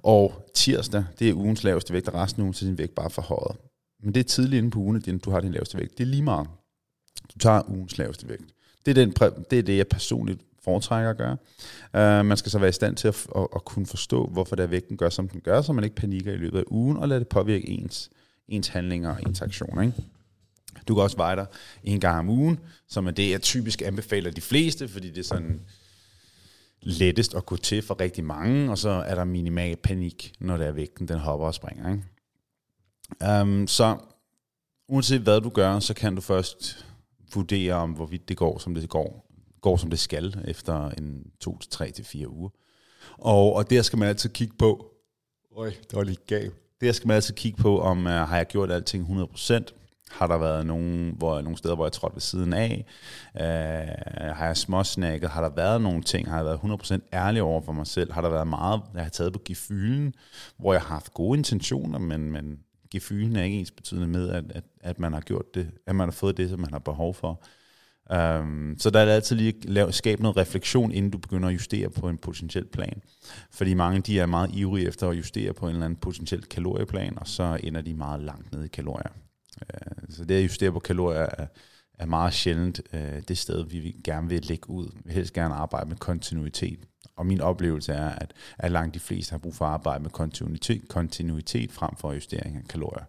Og 0.08 0.50
tirsdag, 0.54 1.06
det 1.20 1.30
er 1.30 1.34
ugens 1.34 1.64
laveste 1.64 1.94
vægt, 1.94 2.08
og 2.08 2.14
resten 2.14 2.42
af 2.42 2.44
ugen 2.44 2.54
til 2.54 2.68
din 2.68 2.78
vægt 2.78 2.96
bare 2.96 3.10
forhøjet. 3.10 3.58
men 4.04 4.14
det 4.14 4.20
er 4.20 4.24
tidligt 4.24 4.58
inde 4.60 4.72
på 4.72 4.80
ugen, 4.80 4.96
at 4.96 5.26
du 5.26 5.32
har 5.32 5.40
din 5.40 5.52
laveste 5.52 5.78
vægt. 5.78 5.98
Det 5.98 6.04
er 6.04 6.08
lige 6.08 6.24
meget. 6.24 6.48
Du 7.34 7.40
tager 7.40 7.70
ugens 7.70 7.98
laveste 7.98 8.30
vægt. 8.30 8.44
Det 8.86 8.98
er, 8.98 9.06
den, 9.06 9.12
det, 9.52 9.60
er 9.60 9.64
det, 9.64 9.78
jeg 9.78 9.88
personligt 9.88 10.42
foretrækker 10.64 11.10
at 11.10 11.18
gøre. 11.18 11.38
Uh, 11.94 12.26
man 12.26 12.38
skal 12.38 12.52
så 12.52 12.60
være 12.60 12.70
i 12.70 12.72
stand 12.72 12.96
til 12.96 13.08
at, 13.08 13.28
at, 13.36 13.48
at 13.56 13.66
kunne 13.66 13.86
forstå, 13.86 14.28
hvorfor 14.28 14.56
der 14.56 14.68
vægten 14.68 14.98
gør, 14.98 15.10
som 15.10 15.30
den 15.30 15.42
gør, 15.42 15.62
så 15.62 15.74
man 15.74 15.84
ikke 15.84 15.96
panikker 15.96 16.34
i 16.34 16.38
løbet 16.38 16.60
af 16.60 16.64
ugen, 16.68 16.98
og 16.98 17.08
lade 17.08 17.20
det 17.20 17.28
påvirke 17.28 17.70
ens, 17.70 18.10
ens 18.48 18.68
handlinger 18.68 19.10
og 19.10 19.22
ens 19.28 19.42
aktioner. 19.42 19.82
Ikke? 19.82 19.96
Du 20.88 20.96
kan 20.96 21.04
også 21.04 21.18
veje 21.18 21.36
dig 21.36 21.46
en 21.84 22.00
gang 22.00 22.20
om 22.20 22.30
ugen, 22.30 22.60
som 22.88 23.08
er 23.08 23.12
det, 23.12 23.32
jeg 23.32 23.42
typisk 23.42 23.82
anbefaler 23.82 24.32
de 24.32 24.42
fleste, 24.42 24.88
fordi 24.88 25.10
det 25.10 25.18
er 25.18 25.24
sådan 25.24 25.62
lettest 26.82 27.36
at 27.36 27.46
gå 27.46 27.56
til 27.56 27.82
for 27.82 28.02
rigtig 28.02 28.24
mange, 28.24 28.72
og 28.72 28.78
så 28.78 28.90
er 28.90 29.16
der 29.16 29.24
minimal 29.24 29.76
panik, 29.76 30.34
når 30.40 30.58
der 30.58 30.66
er 30.66 30.72
vægten, 30.72 31.08
den 31.08 31.20
hopper 31.20 31.48
og 31.48 31.54
springer. 31.54 31.92
Ikke? 31.92 33.42
Um, 33.42 33.68
så 33.68 33.98
uanset 34.88 35.22
hvad 35.22 35.42
du 35.42 35.50
gør, 35.50 35.80
så 35.80 35.94
kan 35.94 36.16
du 36.16 36.22
først 36.22 36.86
vurdere 37.34 37.74
om, 37.74 37.92
hvorvidt 37.92 38.30
det 38.30 38.38
går, 38.38 38.58
som 38.58 38.76
det 38.76 38.90
går, 38.90 39.32
går 39.62 39.78
som 39.78 39.90
det 39.90 40.00
skal, 40.00 40.44
efter 40.48 40.90
en 40.90 41.32
to 41.40 41.58
til 41.58 41.72
tre 41.72 41.92
til 41.92 42.06
fire 42.06 42.30
uger. 42.30 42.50
Og, 43.18 43.54
og 43.54 43.70
der 43.70 43.82
skal 43.82 44.00
man 44.00 44.08
altid 44.08 44.30
kigge 44.30 44.56
på, 44.60 44.94
Øj, 45.58 45.70
det 45.70 45.94
var 45.94 46.04
lige 46.04 46.18
gav. 46.28 46.52
Der 46.82 46.92
skal 46.92 47.08
man 47.08 47.16
altid 47.16 47.34
kigge 47.34 47.62
på, 47.62 47.82
om 47.82 48.06
uh, 48.06 48.12
har 48.12 48.38
jeg 48.38 48.48
gjort 48.48 48.72
alting 48.72 49.22
100%, 49.24 49.87
har 50.12 50.28
der 50.28 50.38
været 50.38 50.66
nogle, 50.66 51.12
hvor, 51.12 51.42
nogle 51.42 51.58
steder, 51.58 51.76
hvor 51.76 51.86
jeg 51.86 51.92
trådte 51.92 52.16
ved 52.16 52.22
siden 52.22 52.54
af? 52.54 52.86
Øh, 53.36 54.36
har 54.36 54.46
jeg 54.46 54.58
småsnakket? 54.58 55.30
Har 55.30 55.42
der 55.42 55.50
været 55.56 55.82
nogle 55.82 56.02
ting? 56.02 56.30
Har 56.30 56.36
jeg 56.36 56.46
været 56.46 56.58
100% 56.58 57.00
ærlig 57.14 57.42
over 57.42 57.62
for 57.62 57.72
mig 57.72 57.88
selv? 57.88 58.14
Har 58.14 58.22
der 58.22 58.30
været 58.30 58.48
meget, 58.48 58.82
jeg 58.94 59.04
har 59.04 59.10
taget 59.10 59.34
på 59.34 59.42
gefylen, 59.46 60.14
hvor 60.58 60.74
jeg 60.74 60.82
har 60.82 60.88
haft 60.88 61.14
gode 61.14 61.38
intentioner, 61.38 62.00
men, 62.00 62.32
men 62.32 62.60
gefylen 62.92 63.36
er 63.36 63.44
ikke 63.44 63.60
ens 63.60 63.72
betydende 63.72 64.08
med, 64.08 64.30
at, 64.30 64.44
at, 64.50 64.64
at 64.82 65.00
man 65.00 65.14
har 65.14 65.22
gjort 65.22 65.56
det, 65.56 65.72
at 65.88 65.96
man 65.96 66.08
har 66.08 66.14
fået 66.14 66.38
det, 66.38 66.50
som 66.50 66.60
man 66.60 66.72
har 66.72 66.80
behov 66.80 67.14
for. 67.14 67.44
Um, 68.16 68.76
så 68.80 68.90
der 68.90 69.00
er 69.00 69.14
altid 69.14 69.36
lige 69.36 69.54
lave, 69.62 69.92
skabe 69.92 70.22
noget 70.22 70.38
refleksion, 70.38 70.92
inden 70.92 71.12
du 71.12 71.18
begynder 71.18 71.48
at 71.48 71.54
justere 71.54 71.90
på 71.90 72.10
en 72.10 72.18
potentiel 72.18 72.66
plan. 72.66 73.02
Fordi 73.52 73.74
mange 73.74 74.02
de 74.02 74.20
er 74.20 74.26
meget 74.26 74.56
ivrige 74.56 74.88
efter 74.88 75.10
at 75.10 75.18
justere 75.18 75.54
på 75.54 75.66
en 75.66 75.72
eller 75.72 75.86
anden 75.86 76.00
potentiel 76.00 76.44
kalorieplan, 76.44 77.20
og 77.20 77.28
så 77.28 77.60
ender 77.64 77.82
de 77.82 77.94
meget 77.94 78.24
langt 78.24 78.52
nede 78.52 78.66
i 78.66 78.68
kalorier. 78.68 79.12
Øh, 79.62 80.10
så 80.10 80.26
det 80.26 80.36
at 80.36 80.44
justere 80.44 80.72
på 80.72 80.80
kalorier 80.80 81.20
er, 81.20 81.48
er 82.00 82.06
meget 82.06 82.34
sjældent 82.34 82.82
øh, 82.94 83.22
det 83.28 83.38
sted, 83.38 83.66
vi 83.66 83.96
gerne 84.04 84.30
vil 84.30 84.46
lægge 84.46 84.70
ud. 84.70 84.86
Vi 84.94 85.02
vil 85.04 85.14
helst 85.14 85.34
gerne 85.34 85.54
arbejde 85.54 85.90
med 85.90 85.98
kontinuitet. 85.98 86.80
Og 87.16 87.26
min 87.26 87.42
oplevelse 87.42 87.94
er, 87.94 88.10
at, 88.10 88.34
at 88.58 88.72
langt 88.72 88.94
de 88.94 89.00
fleste 89.00 89.32
har 89.32 89.38
brug 89.38 89.56
for 89.56 89.66
at 89.66 89.72
arbejde 89.72 90.04
med 90.04 90.12
kontinuitet, 90.12 90.88
kontinuitet 90.88 91.72
frem 91.72 91.96
for 91.96 92.14
justering 92.14 92.58
af 92.58 92.64
kalorier. 92.70 93.06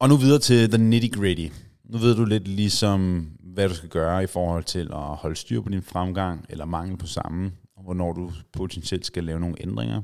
Og 0.00 0.08
nu 0.08 0.16
videre 0.16 0.38
til 0.38 0.70
the 0.70 0.82
nitty 0.82 1.18
gritty. 1.18 1.48
Nu 1.84 1.98
ved 1.98 2.16
du 2.16 2.24
lidt 2.24 2.48
ligesom, 2.48 3.30
hvad 3.40 3.68
du 3.68 3.74
skal 3.74 3.88
gøre 3.88 4.22
i 4.22 4.26
forhold 4.26 4.64
til 4.64 4.90
at 4.92 5.16
holde 5.16 5.36
styr 5.36 5.60
på 5.60 5.68
din 5.68 5.82
fremgang, 5.82 6.46
eller 6.48 6.64
mangel 6.64 6.96
på 6.96 7.06
samme, 7.06 7.52
og 7.76 7.82
hvornår 7.82 8.12
du 8.12 8.32
potentielt 8.52 9.06
skal 9.06 9.24
lave 9.24 9.40
nogle 9.40 9.56
ændringer. 9.60 10.02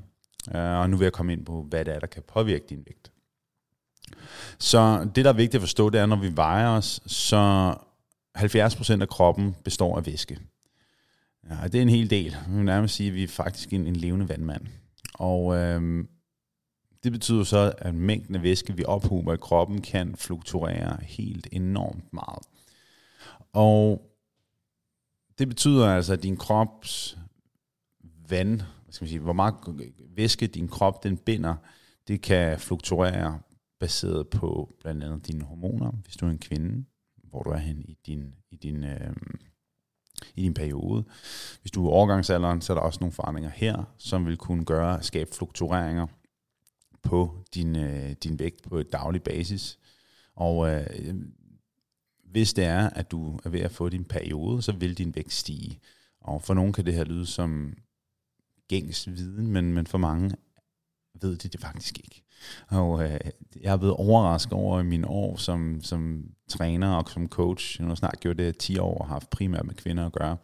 Øh, 0.54 0.80
og 0.80 0.90
nu 0.90 0.96
vil 0.96 1.04
jeg 1.04 1.12
komme 1.12 1.32
ind 1.32 1.44
på, 1.44 1.62
hvad 1.62 1.85
det 1.85 1.94
er, 1.94 1.99
der 1.99 2.06
kan 2.06 2.23
påvirke 2.28 2.64
din 2.68 2.82
vægt. 2.87 3.12
Så 4.59 5.09
det, 5.15 5.25
der 5.25 5.31
er 5.31 5.37
vigtigt 5.37 5.55
at 5.55 5.61
forstå, 5.61 5.91
det 5.91 6.01
er, 6.01 6.07
når 6.07 6.17
vi 6.17 6.37
vejer 6.37 6.69
os, 6.69 7.01
så 7.07 7.75
70% 8.39 9.01
af 9.01 9.09
kroppen 9.09 9.57
består 9.65 9.97
af 9.97 10.07
væske. 10.07 10.39
Ja, 11.51 11.69
det 11.69 11.75
er 11.75 11.83
en 11.83 11.89
hel 11.89 12.11
del. 12.11 12.37
Vi 12.49 12.57
vil 12.57 12.65
nærmest 12.65 12.95
sige, 12.95 13.09
at 13.09 13.15
vi 13.15 13.23
er 13.23 13.29
faktisk 13.29 13.73
en, 13.73 13.87
en 13.87 13.97
levende 13.97 14.29
vandmand. 14.29 14.67
Og 15.15 15.57
øhm, 15.57 16.09
det 17.05 17.13
betyder 17.13 17.45
så, 17.45 17.73
at 17.79 17.95
mængden 17.95 18.35
af 18.35 18.43
væske, 18.43 18.77
vi 18.77 18.85
ophober 18.85 19.35
i 19.35 19.37
kroppen, 19.37 19.83
kan 19.83 20.17
fluktuere 20.17 20.99
helt 21.03 21.49
enormt 21.53 22.13
meget. 22.13 22.43
Og 23.53 24.03
det 25.39 25.49
betyder 25.49 25.89
altså, 25.89 26.13
at 26.13 26.23
din 26.23 26.37
krops 26.37 27.19
vand, 28.29 28.61
hvad 28.61 28.92
skal 28.92 29.05
man 29.05 29.09
sige, 29.09 29.21
hvor 29.21 29.33
meget 29.33 29.55
væske 30.16 30.47
din 30.47 30.69
krop 30.69 31.05
den 31.05 31.16
binder, 31.16 31.55
det 32.09 32.23
kan 32.23 32.59
fluktuere 32.59 33.38
baseret 33.81 34.29
på 34.29 34.77
blandt 34.81 35.05
andet 35.05 35.27
dine 35.27 35.45
hormoner, 35.45 35.91
hvis 35.91 36.17
du 36.17 36.27
er 36.27 36.31
en 36.31 36.39
kvinde, 36.39 36.85
hvor 37.17 37.43
du 37.43 37.51
er 37.51 37.59
hen 37.59 37.83
i 37.83 37.99
din, 38.07 38.35
i 38.51 38.57
din 38.57 38.85
øh, 38.85 39.15
i 40.35 40.43
din 40.43 40.55
periode. 40.55 41.05
Hvis 41.61 41.71
du 41.71 41.87
er 41.87 41.91
overgangsalderen, 41.91 42.61
så 42.61 42.73
er 42.73 42.75
der 42.75 42.83
også 42.83 43.01
nogle 43.01 43.12
forandringer 43.12 43.51
her, 43.51 43.95
som 43.99 44.27
vil 44.27 44.37
kunne 44.37 44.65
gøre 44.65 45.03
skabe 45.03 45.35
fluktureringer 45.35 46.07
på 47.03 47.45
din, 47.55 47.77
øh, 47.77 48.12
din 48.12 48.39
vægt 48.39 48.62
på 48.62 48.79
et 48.79 48.93
daglig 48.93 49.23
basis. 49.23 49.79
Og 50.35 50.71
øh, 50.75 51.15
hvis 52.25 52.55
det 52.55 52.65
er, 52.65 52.91
at 52.91 53.11
du 53.11 53.39
er 53.45 53.49
ved 53.49 53.61
at 53.61 53.71
få 53.71 53.89
din 53.89 54.05
periode, 54.05 54.62
så 54.62 54.73
vil 54.73 54.99
din 54.99 55.15
vægt 55.15 55.33
stige. 55.33 55.81
Og 56.21 56.43
for 56.43 56.55
nogen 56.55 56.73
kan 56.73 56.87
det 56.87 56.95
her 56.95 57.05
lyde 57.05 57.27
som 57.27 57.75
gængs 58.69 59.09
viden, 59.09 59.47
men, 59.47 59.75
men 59.75 59.87
for 59.87 59.99
mange 59.99 60.37
ved 61.20 61.37
de 61.37 61.48
det 61.48 61.61
faktisk 61.61 61.98
ikke. 61.98 62.22
Og 62.68 63.05
øh, 63.05 63.20
jeg 63.61 63.72
er 63.72 63.76
blevet 63.76 63.96
overrasket 63.96 64.52
over 64.52 64.81
i 64.81 64.85
mine 64.85 65.09
år 65.09 65.37
som, 65.37 65.81
som 65.83 66.24
træner 66.48 66.94
og 66.94 67.11
som 67.11 67.29
coach. 67.29 67.81
Jeg 67.81 67.88
har 67.88 67.94
snart 67.94 68.20
gjort 68.20 68.38
det 68.38 68.59
10 68.59 68.79
år 68.79 68.98
og 68.98 69.07
har 69.07 69.14
haft 69.14 69.31
primært 69.31 69.66
med 69.66 69.74
kvinder 69.74 70.07
at 70.07 70.12
gøre. 70.12 70.37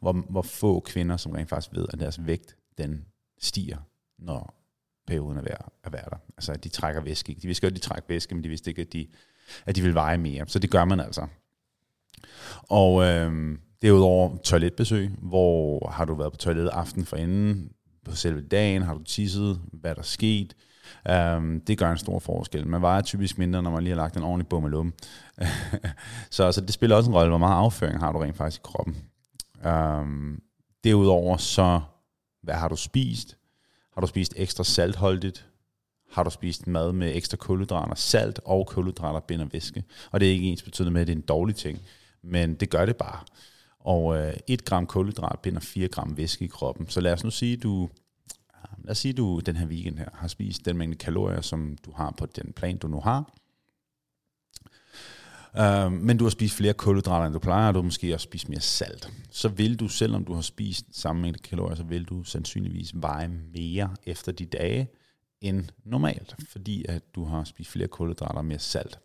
Hvor, 0.00 0.12
hvor 0.12 0.42
få 0.42 0.80
kvinder, 0.80 1.16
som 1.16 1.32
rent 1.32 1.48
faktisk 1.48 1.74
ved, 1.74 1.86
at 1.92 2.00
deres 2.00 2.26
vægt, 2.26 2.56
den 2.78 3.04
stiger, 3.40 3.78
når 4.18 4.54
perioden 5.06 5.38
er 5.38 5.42
ved 5.42 5.50
at 5.84 5.92
være 5.92 6.04
der. 6.10 6.16
Altså, 6.36 6.52
at 6.52 6.64
de 6.64 6.68
trækker 6.68 7.02
væske. 7.02 7.36
De 7.42 7.46
vidste 7.46 7.66
godt, 7.66 7.74
at 7.74 7.82
de 7.82 7.88
trækker 7.88 8.08
væske, 8.08 8.34
men 8.34 8.44
de 8.44 8.48
vidste 8.48 8.70
ikke, 8.70 8.82
at 8.82 8.92
de, 8.92 9.06
at 9.66 9.76
de 9.76 9.82
vil 9.82 9.94
veje 9.94 10.18
mere. 10.18 10.44
Så 10.48 10.58
det 10.58 10.70
gør 10.70 10.84
man 10.84 11.00
altså. 11.00 11.26
Og 12.62 13.02
øh, 13.02 13.58
derudover 13.82 14.36
toiletbesøg. 14.36 15.10
Hvor 15.18 15.88
har 15.88 16.04
du 16.04 16.14
været 16.14 16.32
på 16.32 16.38
toilettet 16.38 16.70
aften 16.70 17.06
for 17.06 17.16
inden? 17.16 17.72
På 18.04 18.16
selve 18.16 18.40
dagen 18.40 18.82
har 18.82 18.94
du 18.94 19.02
tisset? 19.02 19.60
Hvad 19.72 19.90
er 19.90 19.94
der 19.94 20.02
sket? 20.02 20.54
Um, 21.10 21.60
det 21.60 21.78
gør 21.78 21.90
en 21.90 21.98
stor 21.98 22.18
forskel. 22.18 22.66
Man 22.66 22.82
vejer 22.82 23.02
typisk 23.02 23.38
mindre, 23.38 23.62
når 23.62 23.70
man 23.70 23.82
lige 23.82 23.96
har 23.96 24.02
lagt 24.02 24.16
en 24.16 24.22
ordentlig 24.22 24.48
bummelum. 24.48 24.92
så 26.30 26.44
altså, 26.44 26.60
det 26.60 26.72
spiller 26.72 26.96
også 26.96 27.10
en 27.10 27.16
rolle, 27.16 27.28
hvor 27.28 27.38
meget 27.38 27.56
afføring 27.56 27.98
har 27.98 28.12
du 28.12 28.18
rent 28.18 28.36
faktisk 28.36 28.60
i 28.60 28.64
kroppen. 28.64 28.96
Um, 29.66 30.42
derudover 30.84 31.36
så, 31.36 31.80
hvad 32.42 32.54
har 32.54 32.68
du 32.68 32.76
spist? 32.76 33.36
Har 33.94 34.00
du 34.00 34.06
spist 34.06 34.34
ekstra 34.36 34.64
saltholdigt? 34.64 35.46
Har 36.12 36.22
du 36.22 36.30
spist 36.30 36.66
mad 36.66 36.92
med 36.92 37.16
ekstra 37.16 37.36
kulhydrater? 37.36 37.94
Salt 37.94 38.40
og 38.44 38.66
kulhydrater 38.66 39.20
binder 39.20 39.46
væske. 39.52 39.84
Og 40.10 40.20
det 40.20 40.28
er 40.28 40.32
ikke 40.32 40.46
ens 40.46 40.62
betydende 40.62 40.92
med, 40.92 41.00
at 41.00 41.06
det 41.06 41.12
er 41.12 41.16
en 41.16 41.22
dårlig 41.22 41.56
ting. 41.56 41.78
Men 42.22 42.54
det 42.54 42.70
gør 42.70 42.86
det 42.86 42.96
bare. 42.96 43.18
Og 43.80 44.16
øh, 44.18 44.34
1 44.48 44.64
gram 44.64 44.86
kulhydrat 44.86 45.38
binder 45.40 45.60
4 45.60 45.88
gram 45.88 46.16
væske 46.16 46.44
i 46.44 46.48
kroppen. 46.48 46.88
Så 46.88 47.00
lad 47.00 47.12
os 47.12 47.24
nu 47.24 47.30
sige, 47.30 47.56
du 47.56 47.88
øh, 48.54 48.84
lad 48.84 48.90
os 48.90 48.98
sige, 48.98 49.12
du 49.12 49.40
den 49.46 49.56
her 49.56 49.66
weekend 49.66 49.98
her 49.98 50.08
har 50.14 50.28
spist 50.28 50.64
den 50.64 50.76
mængde 50.76 50.96
kalorier, 50.96 51.40
som 51.40 51.78
du 51.84 51.92
har 51.92 52.14
på 52.18 52.26
den 52.26 52.52
plan, 52.52 52.78
du 52.78 52.88
nu 52.88 53.00
har. 53.00 53.32
Øh, 55.58 55.92
men 55.92 56.16
du 56.16 56.24
har 56.24 56.30
spist 56.30 56.56
flere 56.56 56.72
kulhydrater, 56.72 57.26
end 57.26 57.34
du 57.34 57.38
plejer, 57.38 57.68
og 57.68 57.74
du 57.74 57.78
har 57.78 57.84
måske 57.84 58.14
også 58.14 58.24
spist 58.24 58.48
mere 58.48 58.60
salt. 58.60 59.12
Så 59.30 59.48
vil 59.48 59.80
du, 59.80 59.88
selvom 59.88 60.24
du 60.24 60.34
har 60.34 60.42
spist 60.42 60.86
samme 60.92 61.22
mængde 61.22 61.38
kalorier, 61.38 61.74
så 61.74 61.82
vil 61.82 62.04
du 62.04 62.24
sandsynligvis 62.24 62.92
veje 62.94 63.28
mere 63.28 63.96
efter 64.06 64.32
de 64.32 64.46
dage 64.46 64.88
end 65.40 65.64
normalt, 65.84 66.36
fordi 66.48 66.84
at 66.88 67.02
du 67.14 67.24
har 67.24 67.44
spist 67.44 67.70
flere 67.70 67.88
kulhydrater 67.88 68.38
og 68.38 68.44
mere 68.44 68.58
salt. 68.58 68.98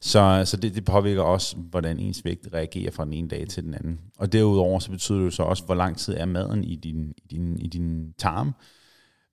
Så, 0.00 0.42
så 0.44 0.56
det, 0.56 0.74
det 0.74 0.84
påvirker 0.84 1.22
også, 1.22 1.56
hvordan 1.56 1.98
ens 1.98 2.24
vægt 2.24 2.48
reagerer 2.52 2.90
fra 2.90 3.04
den 3.04 3.12
ene 3.12 3.28
dag 3.28 3.48
til 3.48 3.64
den 3.64 3.74
anden. 3.74 4.00
Og 4.18 4.32
derudover 4.32 4.78
så 4.78 4.90
betyder 4.90 5.18
det 5.18 5.24
jo 5.24 5.30
så 5.30 5.42
også, 5.42 5.64
hvor 5.64 5.74
lang 5.74 5.98
tid 5.98 6.14
er 6.16 6.24
maden 6.24 6.64
i 6.64 6.76
din, 6.76 7.14
i 7.16 7.26
din, 7.30 7.58
i 7.58 7.66
din 7.66 8.12
tarm. 8.18 8.54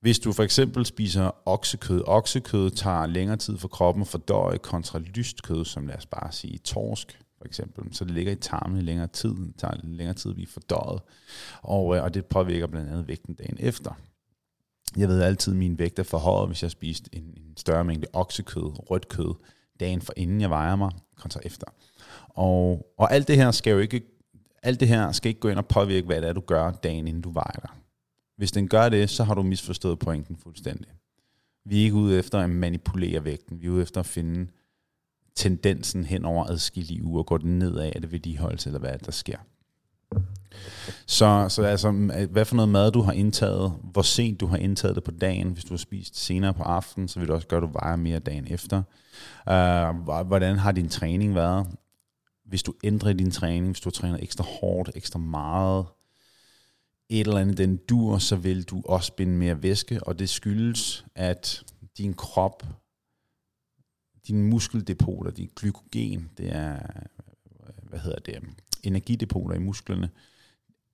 Hvis 0.02 0.20
du 0.20 0.34
for 0.34 0.44
eksempel 0.44 0.86
spiser 0.86 1.32
oksekød, 1.46 2.04
oksekød 2.08 2.70
tager 2.70 3.06
længere 3.06 3.38
tid 3.38 3.58
for 3.58 3.68
kroppen 3.68 4.02
at 4.02 4.08
fordøje 4.08 4.58
kontra 4.58 5.00
lyst 5.00 5.44
kød, 5.44 5.66
som 5.66 5.88
lad 5.88 5.96
os 5.96 6.06
bare 6.06 6.32
sige 6.32 6.58
torsk 6.58 7.20
for 7.38 7.46
eksempel, 7.46 7.96
så 7.96 8.06
det 8.06 8.14
ligger 8.14 8.32
i 8.32 8.36
tarmen 8.36 8.78
i 8.78 8.82
længere 8.82 9.08
tid, 9.08 9.30
det 9.30 9.56
tager 9.58 9.74
længere 9.84 10.14
tid 10.14 10.32
at 10.32 10.36
blive 10.36 10.48
fordøjet, 10.48 11.02
og, 11.62 11.96
øh, 11.96 12.04
og 12.04 12.14
det 12.14 12.26
påvirker 12.26 12.68
blandt 12.68 12.90
andet 12.90 13.08
vægten 13.08 13.36
dagen 13.36 13.58
efter. 13.60 13.92
Jeg 14.98 15.08
ved 15.08 15.22
altid, 15.22 15.54
at 15.54 15.58
min 15.58 15.80
vægt 15.80 16.00
er 16.00 16.04
forhøjet, 16.04 16.48
hvis 16.48 16.62
jeg 16.62 16.68
har 16.68 16.72
spist 16.72 17.10
en, 17.14 17.24
en 17.24 17.58
større 17.58 17.84
mængde 17.84 18.08
oksekød, 18.14 18.92
rødt 18.92 19.08
kød, 19.08 19.34
dagen 19.80 20.02
for 20.02 20.14
inden 20.18 20.42
jeg 20.42 20.50
vejer 20.50 20.76
mig, 20.76 20.92
kontra 21.16 21.40
efter. 21.44 21.68
Og, 22.30 22.88
og 22.98 23.14
alt 23.14 23.28
det 23.28 23.36
her 23.36 23.52
skal 23.52 23.72
jo 23.72 23.80
ikke 23.80 24.02
alt 24.64 24.80
det 24.80 24.88
her 24.88 25.12
skal 25.12 25.30
ikke 25.30 25.40
gå 25.40 25.48
ind 25.48 25.58
og 25.58 25.68
påvirke, 25.68 26.06
hvad 26.06 26.22
det 26.22 26.30
er, 26.30 26.34
du 26.34 26.42
gør 26.42 26.72
dagen 26.72 27.08
inden 27.08 27.22
du 27.22 27.32
vejer 27.32 27.60
dig. 27.62 27.70
Hvis 28.38 28.52
den 28.52 28.68
gør 28.68 28.90
det, 28.90 29.10
så 29.10 29.24
har 29.24 29.34
du 29.34 29.44
misforstået 29.44 30.00
pointen 30.00 30.38
fuldstændig. 30.38 30.88
Vi 31.66 31.80
er 31.80 31.84
ikke 31.84 31.96
ude 31.96 32.20
efter 32.20 32.40
at 32.40 32.50
manipulere 32.50 33.26
vægten. 33.26 33.62
Vi 33.62 33.68
er 33.68 33.72
ude 33.72 33.82
efter 33.82 34.00
at 34.00 34.06
finde 34.06 34.48
tendensen 35.36 36.06
hen 36.06 36.26
over 36.26 36.46
adskillige 36.46 37.04
uger. 37.04 37.24
Går 37.24 37.38
den 37.38 37.60
nedad, 37.60 37.92
er 37.96 38.00
det 38.00 38.12
vedligeholdelse, 38.12 38.70
eller 38.70 38.80
hvad 38.80 38.98
der 38.98 39.12
sker? 39.12 39.38
Så, 41.06 41.46
så 41.50 41.64
altså, 41.64 41.92
hvad 42.32 42.46
for 42.46 42.56
noget 42.56 42.70
mad 42.70 42.92
du 42.92 43.02
har 43.02 43.12
indtaget, 43.12 43.74
hvor 43.84 44.02
sent 44.02 44.40
du 44.40 44.48
har 44.48 44.58
indtaget 44.58 44.96
det 44.96 45.04
på 45.04 45.12
dagen, 45.12 45.52
hvis 45.52 45.64
du 45.64 45.74
har 45.74 45.78
spist 45.78 46.18
senere 46.18 46.54
på 46.54 46.64
aftenen, 46.64 47.08
så 47.08 47.20
vil 47.20 47.28
det 47.28 47.36
også 47.36 47.48
gøre, 47.48 47.58
at 47.58 47.68
du 47.68 47.72
vejer 47.72 47.96
mere 47.96 48.20
dagen 48.20 48.48
efter. 48.48 48.84
Uh, 49.48 50.28
hvordan 50.28 50.58
har 50.58 50.72
din 50.72 50.90
træning 50.90 51.36
været? 51.36 51.68
Hvis 52.46 52.64
du 52.64 52.74
ændrer 52.84 53.14
din 53.14 53.32
træning, 53.32 53.66
hvis 53.66 53.80
du 53.80 53.90
træner 53.90 54.18
ekstra 54.22 54.44
hårdt, 54.44 54.92
ekstra 54.96 55.20
meget, 55.20 55.86
et 57.10 57.28
eller 57.28 57.40
andet 57.40 57.58
den 57.58 57.78
dur, 57.78 58.18
så 58.18 58.36
vil 58.36 58.64
du 58.64 58.82
også 58.86 59.14
binde 59.14 59.34
mere 59.34 59.64
væske, 59.64 60.04
og 60.04 60.20
det 60.20 60.30
skyldes, 60.30 61.06
at 61.16 61.64
din 61.98 62.14
krop, 62.14 62.64
din 64.28 64.44
muskeldepoter, 64.44 65.32
din 65.32 65.50
glykogen, 65.56 66.30
det 66.38 66.56
er, 66.56 66.80
hvad 67.84 68.00
hedder 68.00 68.20
det, 68.20 68.44
energidepoter 68.84 69.56
i 69.56 69.60
musklerne, 69.60 70.10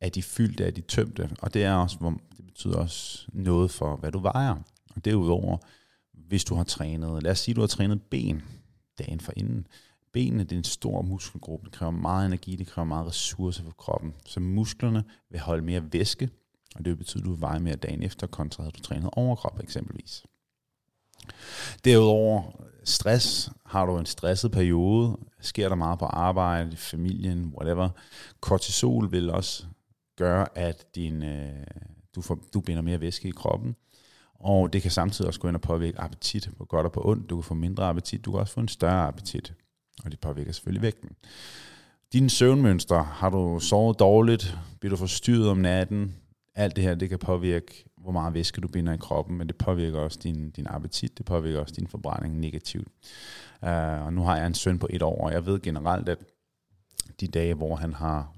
er 0.03 0.09
de 0.09 0.23
fyldte, 0.23 0.63
er 0.65 0.71
de 0.71 0.81
tømte, 0.81 1.29
og 1.41 1.53
det 1.53 1.63
er 1.63 1.73
også, 1.73 1.97
hvor, 1.97 2.09
det 2.37 2.45
betyder 2.45 2.77
også 2.77 3.27
noget 3.33 3.71
for, 3.71 3.95
hvad 3.95 4.11
du 4.11 4.19
vejer. 4.19 4.55
Og 4.95 5.05
derudover, 5.05 5.57
hvis 6.13 6.43
du 6.43 6.55
har 6.55 6.63
trænet, 6.63 7.23
lad 7.23 7.31
os 7.31 7.39
sige, 7.39 7.55
du 7.55 7.61
har 7.61 7.67
trænet 7.67 8.01
ben 8.01 8.43
dagen 8.99 9.19
for 9.19 9.33
inden, 9.35 9.67
benene 10.13 10.43
det 10.43 10.51
er 10.51 10.57
en 10.57 10.63
stor 10.63 11.01
muskelgruppe, 11.01 11.65
det 11.65 11.73
kræver 11.73 11.91
meget 11.91 12.25
energi, 12.25 12.55
det 12.55 12.67
kræver 12.67 12.85
meget 12.85 13.07
ressourcer 13.07 13.63
for 13.63 13.71
kroppen. 13.71 14.13
Så 14.25 14.39
musklerne 14.39 15.03
vil 15.29 15.39
holde 15.39 15.63
mere 15.63 15.93
væske, 15.93 16.29
og 16.75 16.85
det 16.85 16.97
betyder, 16.97 17.23
at 17.23 17.25
du 17.25 17.33
vejer 17.33 17.59
mere 17.59 17.75
dagen 17.75 18.03
efter, 18.03 18.27
kontra 18.27 18.67
at 18.67 18.75
du 18.75 18.81
trænet 18.81 19.09
overkrop 19.13 19.59
eksempelvis. 19.63 20.23
Derudover, 21.85 22.43
stress, 22.83 23.51
har 23.65 23.85
du 23.85 23.97
en 23.97 24.05
stresset 24.05 24.51
periode, 24.51 25.17
sker 25.41 25.69
der 25.69 25.75
meget 25.75 25.99
på 25.99 26.05
arbejde, 26.05 26.73
i 26.73 26.75
familien, 26.75 27.53
whatever. 27.55 27.89
Kortisol 28.39 29.11
vil 29.11 29.29
også 29.29 29.65
gør, 30.23 30.45
at 30.55 30.95
din, 30.95 31.23
øh, 31.23 31.63
du, 32.15 32.21
får, 32.21 32.39
du 32.53 32.61
binder 32.61 32.81
mere 32.81 33.01
væske 33.01 33.27
i 33.27 33.31
kroppen, 33.31 33.75
og 34.33 34.73
det 34.73 34.81
kan 34.81 34.91
samtidig 34.91 35.27
også 35.27 35.39
gå 35.39 35.47
ind 35.47 35.55
og 35.55 35.61
påvirke 35.61 35.99
appetit 35.99 36.49
på 36.57 36.65
godt 36.65 36.85
og 36.85 36.91
på 36.91 37.01
ondt. 37.05 37.29
Du 37.29 37.35
kan 37.35 37.43
få 37.43 37.53
mindre 37.53 37.83
appetit, 37.83 38.25
du 38.25 38.31
kan 38.31 38.39
også 38.39 38.53
få 38.53 38.59
en 38.59 38.67
større 38.67 39.07
appetit, 39.07 39.53
og 40.05 40.11
det 40.11 40.19
påvirker 40.19 40.51
selvfølgelig 40.51 40.81
vægten. 40.81 41.09
Dine 42.13 42.29
søvnmønstre, 42.29 43.03
har 43.03 43.29
du 43.29 43.59
sovet 43.59 43.99
dårligt, 43.99 44.57
bliver 44.79 44.89
du 44.89 44.97
forstyrret 44.97 45.49
om 45.49 45.57
natten, 45.57 46.15
alt 46.55 46.75
det 46.75 46.83
her, 46.83 46.95
det 46.95 47.09
kan 47.09 47.19
påvirke, 47.19 47.85
hvor 47.97 48.11
meget 48.11 48.33
væske 48.33 48.61
du 48.61 48.67
binder 48.67 48.93
i 48.93 48.97
kroppen, 48.97 49.37
men 49.37 49.47
det 49.47 49.57
påvirker 49.57 49.99
også 49.99 50.19
din, 50.23 50.51
din 50.51 50.67
appetit, 50.69 51.17
det 51.17 51.25
påvirker 51.25 51.59
også 51.59 51.73
din 51.77 51.87
forbrænding 51.87 52.39
negativt. 52.39 52.87
Uh, 53.61 54.05
og 54.05 54.13
nu 54.13 54.23
har 54.23 54.37
jeg 54.37 54.47
en 54.47 54.53
søn 54.53 54.79
på 54.79 54.87
et 54.89 55.01
år, 55.01 55.25
og 55.25 55.33
jeg 55.33 55.45
ved 55.45 55.61
generelt, 55.61 56.09
at 56.09 56.17
de 57.19 57.27
dage, 57.27 57.53
hvor 57.53 57.75
han 57.75 57.93
har 57.93 58.33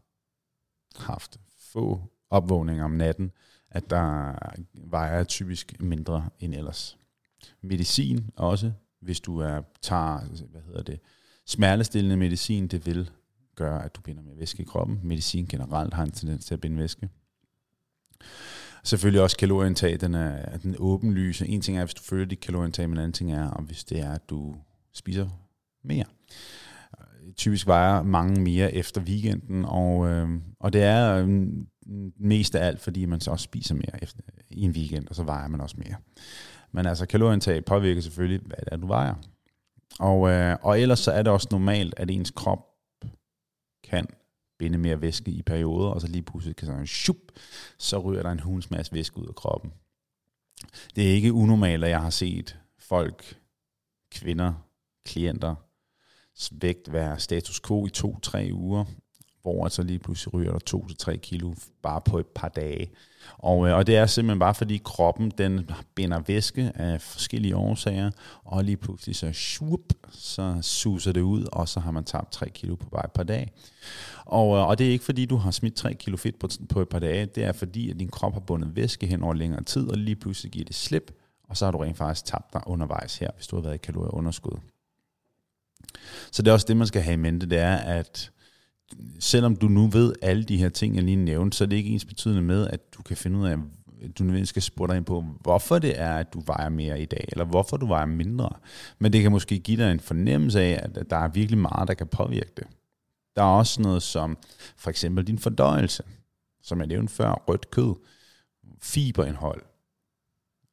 haft 0.96 1.40
få 1.76 2.02
opvågninger 2.30 2.84
om 2.84 2.92
natten, 2.92 3.32
at 3.70 3.90
der 3.90 4.34
vejer 4.74 5.24
typisk 5.24 5.76
mindre 5.80 6.30
end 6.40 6.56
ellers. 6.56 6.98
Medicin 7.62 8.30
også, 8.36 8.72
hvis 9.02 9.20
du 9.20 9.40
er, 9.40 9.62
tager 9.82 10.46
hvad 10.52 10.62
hedder 10.62 10.84
det, 10.84 11.00
smertestillende 11.46 12.18
medicin, 12.18 12.68
det 12.68 12.86
vil 12.86 13.10
gøre, 13.56 13.86
at 13.86 13.96
du 13.96 14.02
binder 14.02 14.24
mere 14.24 14.38
væske 14.38 14.62
i 14.62 14.66
kroppen. 14.66 15.00
Medicin 15.04 15.46
generelt 15.46 15.94
har 15.94 16.04
en 16.04 16.12
tendens 16.12 16.46
til 16.46 16.54
at 16.54 16.62
binde 16.62 16.78
væske. 16.78 17.10
Selvfølgelig 18.84 19.22
også 19.22 19.38
kalorieindtag, 19.38 20.02
den 20.02 20.14
er, 20.16 20.58
den 20.58 20.76
åbenlyse. 20.80 21.48
En 21.48 21.62
ting 21.62 21.78
er, 21.78 21.86
hvis 21.86 21.94
du 21.94 22.04
følger 22.04 22.26
dit 22.26 22.40
kalorieindtag, 22.40 22.90
men 22.90 22.98
en 22.98 23.04
anden 23.04 23.14
ting 23.14 23.32
er, 23.32 23.50
om 23.50 23.64
hvis 23.64 23.84
det 23.84 24.00
er, 24.00 24.12
at 24.12 24.30
du 24.30 24.56
spiser 24.94 25.30
mere. 25.84 26.06
Typisk 27.38 27.68
vejer 27.68 28.04
mange 28.04 28.42
mere 28.42 28.74
efter 28.74 29.02
weekenden, 29.02 29.66
og, 29.66 30.08
øh, 30.08 30.30
og 30.60 30.74
det 30.74 30.84
er 30.84 31.26
øh, 31.26 31.48
mest 32.20 32.56
af 32.56 32.68
alt, 32.68 32.82
fordi 32.82 33.06
man 33.06 33.22
så 33.22 33.32
også 33.32 33.44
spiser 33.44 33.76
mere 33.76 34.04
efter, 34.04 34.22
i 34.50 34.62
en 34.62 34.72
weekend, 34.72 35.08
og 35.08 35.16
så 35.16 35.24
vejer 35.24 35.48
man 35.48 35.62
også 35.62 35.76
mere. 35.78 35.96
Men 36.72 36.86
altså 36.86 37.06
kalorieindtag 37.06 37.66
påvirker 37.66 38.02
selvfølgelig, 38.02 38.42
hvad 38.46 38.58
det 38.58 38.68
er, 38.72 38.78
du 38.78 38.88
vejer. 38.88 39.16
Og, 40.00 40.30
øh, 40.30 40.58
og 40.62 40.80
ellers 40.80 41.00
så 41.00 41.12
er 41.12 41.22
det 41.22 41.34
også 41.34 41.48
normalt, 41.52 41.94
at 41.98 42.12
ens 42.12 42.32
krop 42.32 42.60
kan 43.84 44.08
binde 44.60 44.78
mere 44.78 45.02
væske 45.02 45.32
i 45.32 45.42
perioder, 45.42 45.90
og 45.90 46.02
så 46.02 46.08
lige 46.08 46.24
pludselig 46.24 46.56
kan 46.56 46.66
sådan, 46.66 46.88
shup, 46.88 47.18
så 47.78 48.00
ryger 48.00 48.24
der 48.24 48.32
en 48.32 48.40
hunds 48.40 48.72
masse 48.72 48.94
væske 48.94 49.18
ud 49.18 49.28
af 49.28 49.36
kroppen. 49.36 49.72
Det 50.96 51.08
er 51.08 51.12
ikke 51.12 51.34
unormalt, 51.34 51.84
at 51.84 51.90
jeg 51.90 52.02
har 52.02 52.10
set 52.10 52.60
folk, 52.80 53.40
kvinder, 54.12 54.54
klienter, 55.06 55.56
vægt 56.52 56.94
være 56.94 57.20
status 57.20 57.60
quo 57.60 57.86
i 57.86 57.90
to-tre 57.90 58.50
uger, 58.54 58.86
hvor 59.46 59.68
så 59.68 59.84
lige 59.84 60.00
pludselig 60.00 60.34
ryger 60.34 60.52
der 60.52 60.78
2-3 61.14 61.18
kilo 61.18 61.54
bare 61.84 62.02
på 62.02 62.20
et 62.20 62.28
par 62.28 62.48
dage. 62.48 62.92
Og, 63.38 63.68
øh, 63.68 63.76
og 63.76 63.88
det 63.88 63.98
er 63.98 64.06
simpelthen 64.06 64.40
bare 64.40 64.56
fordi 64.56 64.82
kroppen 64.84 65.32
den 65.38 65.70
binder 65.96 66.20
væske 66.28 66.72
af 66.76 67.02
forskellige 67.02 67.56
årsager, 67.56 68.12
og 68.44 68.64
lige 68.64 68.78
pludselig 68.78 69.16
så, 69.16 69.34
shup, 69.34 69.94
så 70.12 70.58
suser 70.62 71.12
det 71.12 71.22
ud, 71.22 71.46
og 71.52 71.70
så 71.70 71.80
har 71.80 71.92
man 71.92 72.04
tabt 72.04 72.32
3 72.32 72.50
kilo 72.50 72.76
på 72.76 72.90
bare 72.90 73.06
et 73.06 73.12
par 73.12 73.24
dage. 73.24 73.52
Og, 74.26 74.58
øh, 74.58 74.68
og 74.68 74.78
det 74.78 74.88
er 74.88 74.92
ikke 74.92 75.06
fordi, 75.06 75.26
du 75.26 75.36
har 75.36 75.52
smidt 75.52 75.76
3 75.76 75.94
kilo 75.94 76.18
fedt 76.18 76.40
på, 76.40 76.50
på 76.70 76.82
et 76.82 76.90
par 76.90 77.00
dage, 77.00 77.26
det 77.26 77.44
er 77.44 77.52
fordi, 77.52 77.90
at 77.90 78.00
din 78.00 78.10
krop 78.10 78.34
har 78.34 78.40
bundet 78.40 78.76
væske 78.76 79.08
hen 79.08 79.24
over 79.24 79.34
længere 79.34 79.64
tid, 79.64 79.90
og 79.90 79.98
lige 79.98 80.16
pludselig 80.16 80.52
giver 80.52 80.66
det 80.66 80.76
slip, 80.76 81.12
og 81.50 81.58
så 81.58 81.66
har 81.66 81.72
du 81.72 81.78
rent 81.78 81.98
faktisk 81.98 82.26
tabt 82.26 82.54
dig 82.54 82.62
undervejs 82.66 83.18
her, 83.18 83.30
hvis 83.36 83.48
du 83.48 83.56
har 83.56 83.64
været 83.64 83.76
i 83.76 83.78
kalorieunderskud. 83.78 84.75
Så 86.32 86.42
det 86.42 86.48
er 86.50 86.54
også 86.54 86.66
det, 86.68 86.78
man 86.78 86.88
skal 86.88 87.02
have 87.02 87.14
i 87.14 87.18
mente, 87.18 87.46
det 87.46 87.58
er, 87.58 87.76
at 87.76 88.32
selvom 89.20 89.56
du 89.56 89.68
nu 89.68 89.88
ved 89.88 90.14
alle 90.22 90.44
de 90.44 90.58
her 90.58 90.70
ting, 90.70 90.96
jeg 90.96 91.04
lige 91.04 91.16
nævnte, 91.16 91.58
så 91.58 91.64
er 91.64 91.68
det 91.68 91.76
ikke 91.76 91.90
ens 91.90 92.06
betydende 92.06 92.42
med, 92.42 92.68
at 92.68 92.94
du 92.94 93.04
kan 93.04 93.18
finde 93.18 93.40
ud 93.40 93.48
af, 93.48 93.52
at 93.52 93.60
du 94.18 94.24
nødvendigvis 94.24 94.50
skal 94.50 94.62
spørge 94.62 94.88
dig 94.88 94.98
ind 94.98 95.06
på, 95.06 95.26
hvorfor 95.42 95.80
det 95.80 96.00
er, 96.00 96.14
at 96.14 96.34
du 96.34 96.40
vejer 96.40 96.70
mere 96.70 97.02
i 97.02 97.06
dag, 97.06 97.26
eller 97.32 97.46
hvorfor 97.46 97.78
du 97.78 97.86
vejer 97.86 98.06
mindre. 98.06 98.50
Men 99.00 99.14
det 99.14 99.22
kan 99.22 99.32
måske 99.32 99.60
give 99.60 99.84
dig 99.84 99.92
en 99.92 100.00
fornemmelse 100.00 100.62
af, 100.62 100.82
at 100.84 101.10
der 101.10 101.18
er 101.18 101.28
virkelig 101.28 101.58
meget, 101.58 101.88
der 101.88 101.94
kan 101.94 102.08
påvirke 102.08 102.52
det. 102.58 102.68
Der 103.36 103.42
er 103.42 103.58
også 103.58 103.82
noget 103.82 104.04
som 104.04 104.38
for 104.78 104.90
eksempel 104.90 105.28
din 105.28 105.40
fordøjelse, 105.40 106.04
som 106.62 106.80
jeg 106.80 106.88
nævnte 106.88 107.14
før, 107.14 107.32
rødt 107.32 107.72
kød, 107.72 107.96
fiberindhold. 108.82 109.62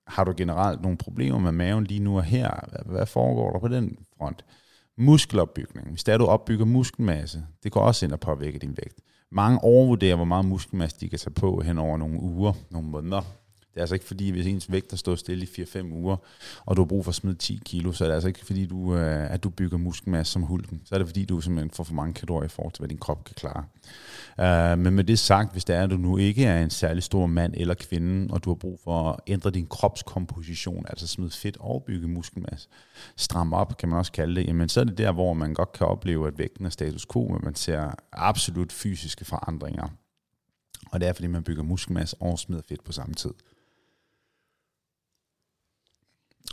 Har 0.07 0.25
du 0.25 0.35
generelt 0.37 0.83
nogle 0.83 0.99
problemer 0.99 1.38
med 1.38 1.53
maven 1.53 1.85
lige 1.85 2.01
nu 2.01 2.16
og 2.16 2.25
her? 2.25 2.83
Hvad 2.87 3.07
foregår 3.07 3.53
der 3.53 3.59
på 3.59 3.68
den 3.68 3.99
front? 4.18 4.45
Muskelopbygning. 5.02 5.88
Hvis 5.88 6.04
der 6.04 6.18
du 6.18 6.26
opbygger 6.26 6.64
muskelmasse, 6.64 7.44
det 7.62 7.72
går 7.72 7.80
også 7.80 8.06
ind 8.06 8.12
og 8.12 8.20
påvirke 8.20 8.58
din 8.58 8.76
vægt. 8.76 9.00
Mange 9.32 9.58
overvurderer, 9.64 10.16
hvor 10.16 10.24
meget 10.24 10.44
muskelmasse 10.44 11.00
de 11.00 11.08
kan 11.08 11.18
tage 11.18 11.34
på 11.34 11.60
hen 11.60 11.78
over 11.78 11.96
nogle 11.96 12.20
uger, 12.20 12.52
nogle 12.70 12.88
måneder. 12.88 13.22
Det 13.74 13.78
er 13.78 13.82
altså 13.82 13.94
ikke 13.94 14.06
fordi, 14.06 14.30
hvis 14.30 14.46
ens 14.46 14.72
vægt 14.72 14.90
har 14.90 14.96
stået 14.96 15.18
stille 15.18 15.46
i 15.56 15.62
4-5 15.62 15.92
uger, 15.92 16.16
og 16.66 16.76
du 16.76 16.82
har 16.82 16.87
brug 16.87 17.04
for 17.04 17.11
at 17.11 17.14
smide 17.14 17.35
10 17.35 17.62
kilo, 17.64 17.92
så 17.92 18.04
er 18.04 18.08
det 18.08 18.14
altså 18.14 18.28
ikke 18.28 18.46
fordi, 18.46 18.66
du, 18.66 18.94
øh, 18.94 19.30
at 19.30 19.42
du 19.42 19.50
bygger 19.50 19.78
muskelmasse 19.78 20.32
som 20.32 20.42
hulken. 20.42 20.82
Så 20.85 20.94
er 20.94 20.98
det 20.98 21.08
fordi, 21.08 21.24
du 21.24 21.40
simpelthen 21.40 21.70
får 21.70 21.85
for 21.85 21.94
mange 21.94 22.14
kalorier 22.14 22.44
i 22.44 22.48
forhold 22.48 22.72
til, 22.72 22.80
hvad 22.80 22.88
din 22.88 22.98
krop 22.98 23.24
kan 23.24 23.35
klare. 23.35 23.64
Uh, 24.38 24.78
men 24.78 24.94
med 24.94 25.04
det 25.04 25.18
sagt, 25.18 25.52
hvis 25.52 25.64
det 25.64 25.76
er, 25.76 25.82
at 25.82 25.90
du 25.90 25.96
nu 25.96 26.16
ikke 26.16 26.44
er 26.44 26.62
en 26.62 26.70
særlig 26.70 27.02
stor 27.02 27.26
mand 27.26 27.54
eller 27.56 27.74
kvinde, 27.74 28.35
og 28.35 28.44
du 28.44 28.50
har 28.50 28.54
brug 28.54 28.80
for 28.85 29.11
at 29.11 29.20
ændre 29.26 29.50
din 29.50 29.66
kropskomposition, 29.66 30.85
altså 30.88 31.06
smide 31.06 31.30
fedt 31.30 31.56
og 31.61 31.85
bygge 31.87 32.08
muskelmasse, 32.08 32.68
stram 33.16 33.52
op, 33.52 33.76
kan 33.76 33.88
man 33.88 33.98
også 33.98 34.12
kalde 34.12 34.37
det, 34.40 34.46
jamen 34.46 34.68
så 34.68 34.80
er 34.80 34.85
det 34.85 34.98
der, 34.98 35.12
hvor 35.12 35.32
man 35.32 35.54
godt 35.54 35.72
kan 35.72 35.87
opleve, 35.87 36.28
at 36.28 36.38
vægten 36.38 36.66
er 36.66 36.70
status 36.70 37.06
quo, 37.12 37.28
men 37.28 37.40
man 37.42 37.54
ser 37.54 37.90
absolut 38.12 38.72
fysiske 38.72 39.24
forandringer. 39.24 39.88
Og 40.92 41.00
det 41.00 41.08
er, 41.08 41.12
fordi 41.12 41.26
man 41.26 41.42
bygger 41.42 41.62
muskelmasse 41.62 42.16
og 42.20 42.38
smider 42.38 42.62
fedt 42.68 42.85
på 42.85 42.92
samme 42.92 43.14
tid. 43.14 43.30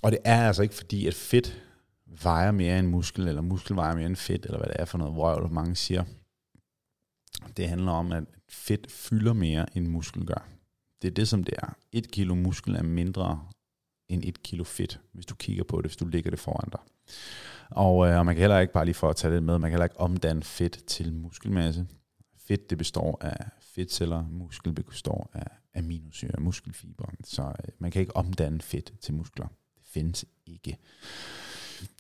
Og 0.02 0.12
det 0.12 0.20
er 0.26 0.48
altså 0.48 0.64
ikke 0.64 0.76
fordi, 0.76 1.08
at 1.08 1.14
fedt 1.14 1.64
vejer 2.24 2.52
mere 2.52 2.80
end 2.80 2.88
muskel, 2.88 3.28
eller 3.28 3.42
muskel 3.42 3.76
vejer 3.76 3.96
mere 3.96 4.06
end 4.06 4.16
fedt, 4.16 4.46
eller 4.46 4.58
hvad 4.58 4.68
det 4.68 4.76
er 4.80 4.86
for 4.86 4.98
noget 4.98 5.16
vrøvl, 5.16 5.52
mange 5.52 5.76
siger. 5.76 6.04
Det 7.58 7.70
handler 7.70 7.92
om, 7.92 8.12
at 8.12 8.24
fedt 8.50 8.92
fylder 8.92 9.34
mere, 9.34 9.78
end 9.78 9.88
muskel 9.88 10.26
gør. 10.26 10.48
Det 11.02 11.08
er 11.08 11.12
det, 11.12 11.28
som 11.28 11.44
det 11.44 11.54
er. 11.58 11.78
Et 11.92 12.12
kilo 12.12 12.36
muskel 12.36 12.76
er 12.76 12.84
mindre 12.84 13.48
end 14.08 14.24
et 14.26 14.44
kilo 14.44 14.64
fedt, 14.64 15.02
hvis 15.14 15.26
du 15.26 15.36
kigger 15.36 15.64
på 15.64 15.78
det, 15.78 15.86
hvis 15.86 15.98
du 15.98 16.06
ligger 16.06 16.30
det 16.30 16.40
foran 16.40 16.70
dig. 16.72 16.80
Og, 17.70 18.08
øh, 18.08 18.18
og 18.18 18.26
man 18.26 18.36
kan 18.36 18.42
heller 18.42 18.60
ikke 18.60 18.74
bare 18.74 18.86
lige 18.86 18.96
for 18.96 19.10
at 19.10 19.16
tage 19.16 19.34
det 19.34 19.44
med, 19.44 19.60
man 19.60 19.70
kan 19.70 19.74
heller 19.74 19.86
ikke 19.86 20.00
omdanne 20.00 20.44
fedt 20.44 20.86
til 20.88 21.14
muskelmasse. 21.14 21.88
Fedt 22.38 22.70
det 22.70 22.78
består 22.78 23.18
af 23.22 23.50
fedtceller, 23.62 24.26
muskel 24.30 24.74
består 24.74 25.30
af 25.34 25.48
aminosyre, 25.76 26.40
muskelfiber. 26.40 27.06
Så 27.24 27.42
øh, 27.42 27.70
man 27.80 27.92
kan 27.92 28.00
ikke 28.00 28.16
omdanne 28.16 28.62
fedt 28.62 28.94
til 29.02 29.14
muskler 29.14 29.48
findes 29.94 30.26
ikke. 30.48 30.78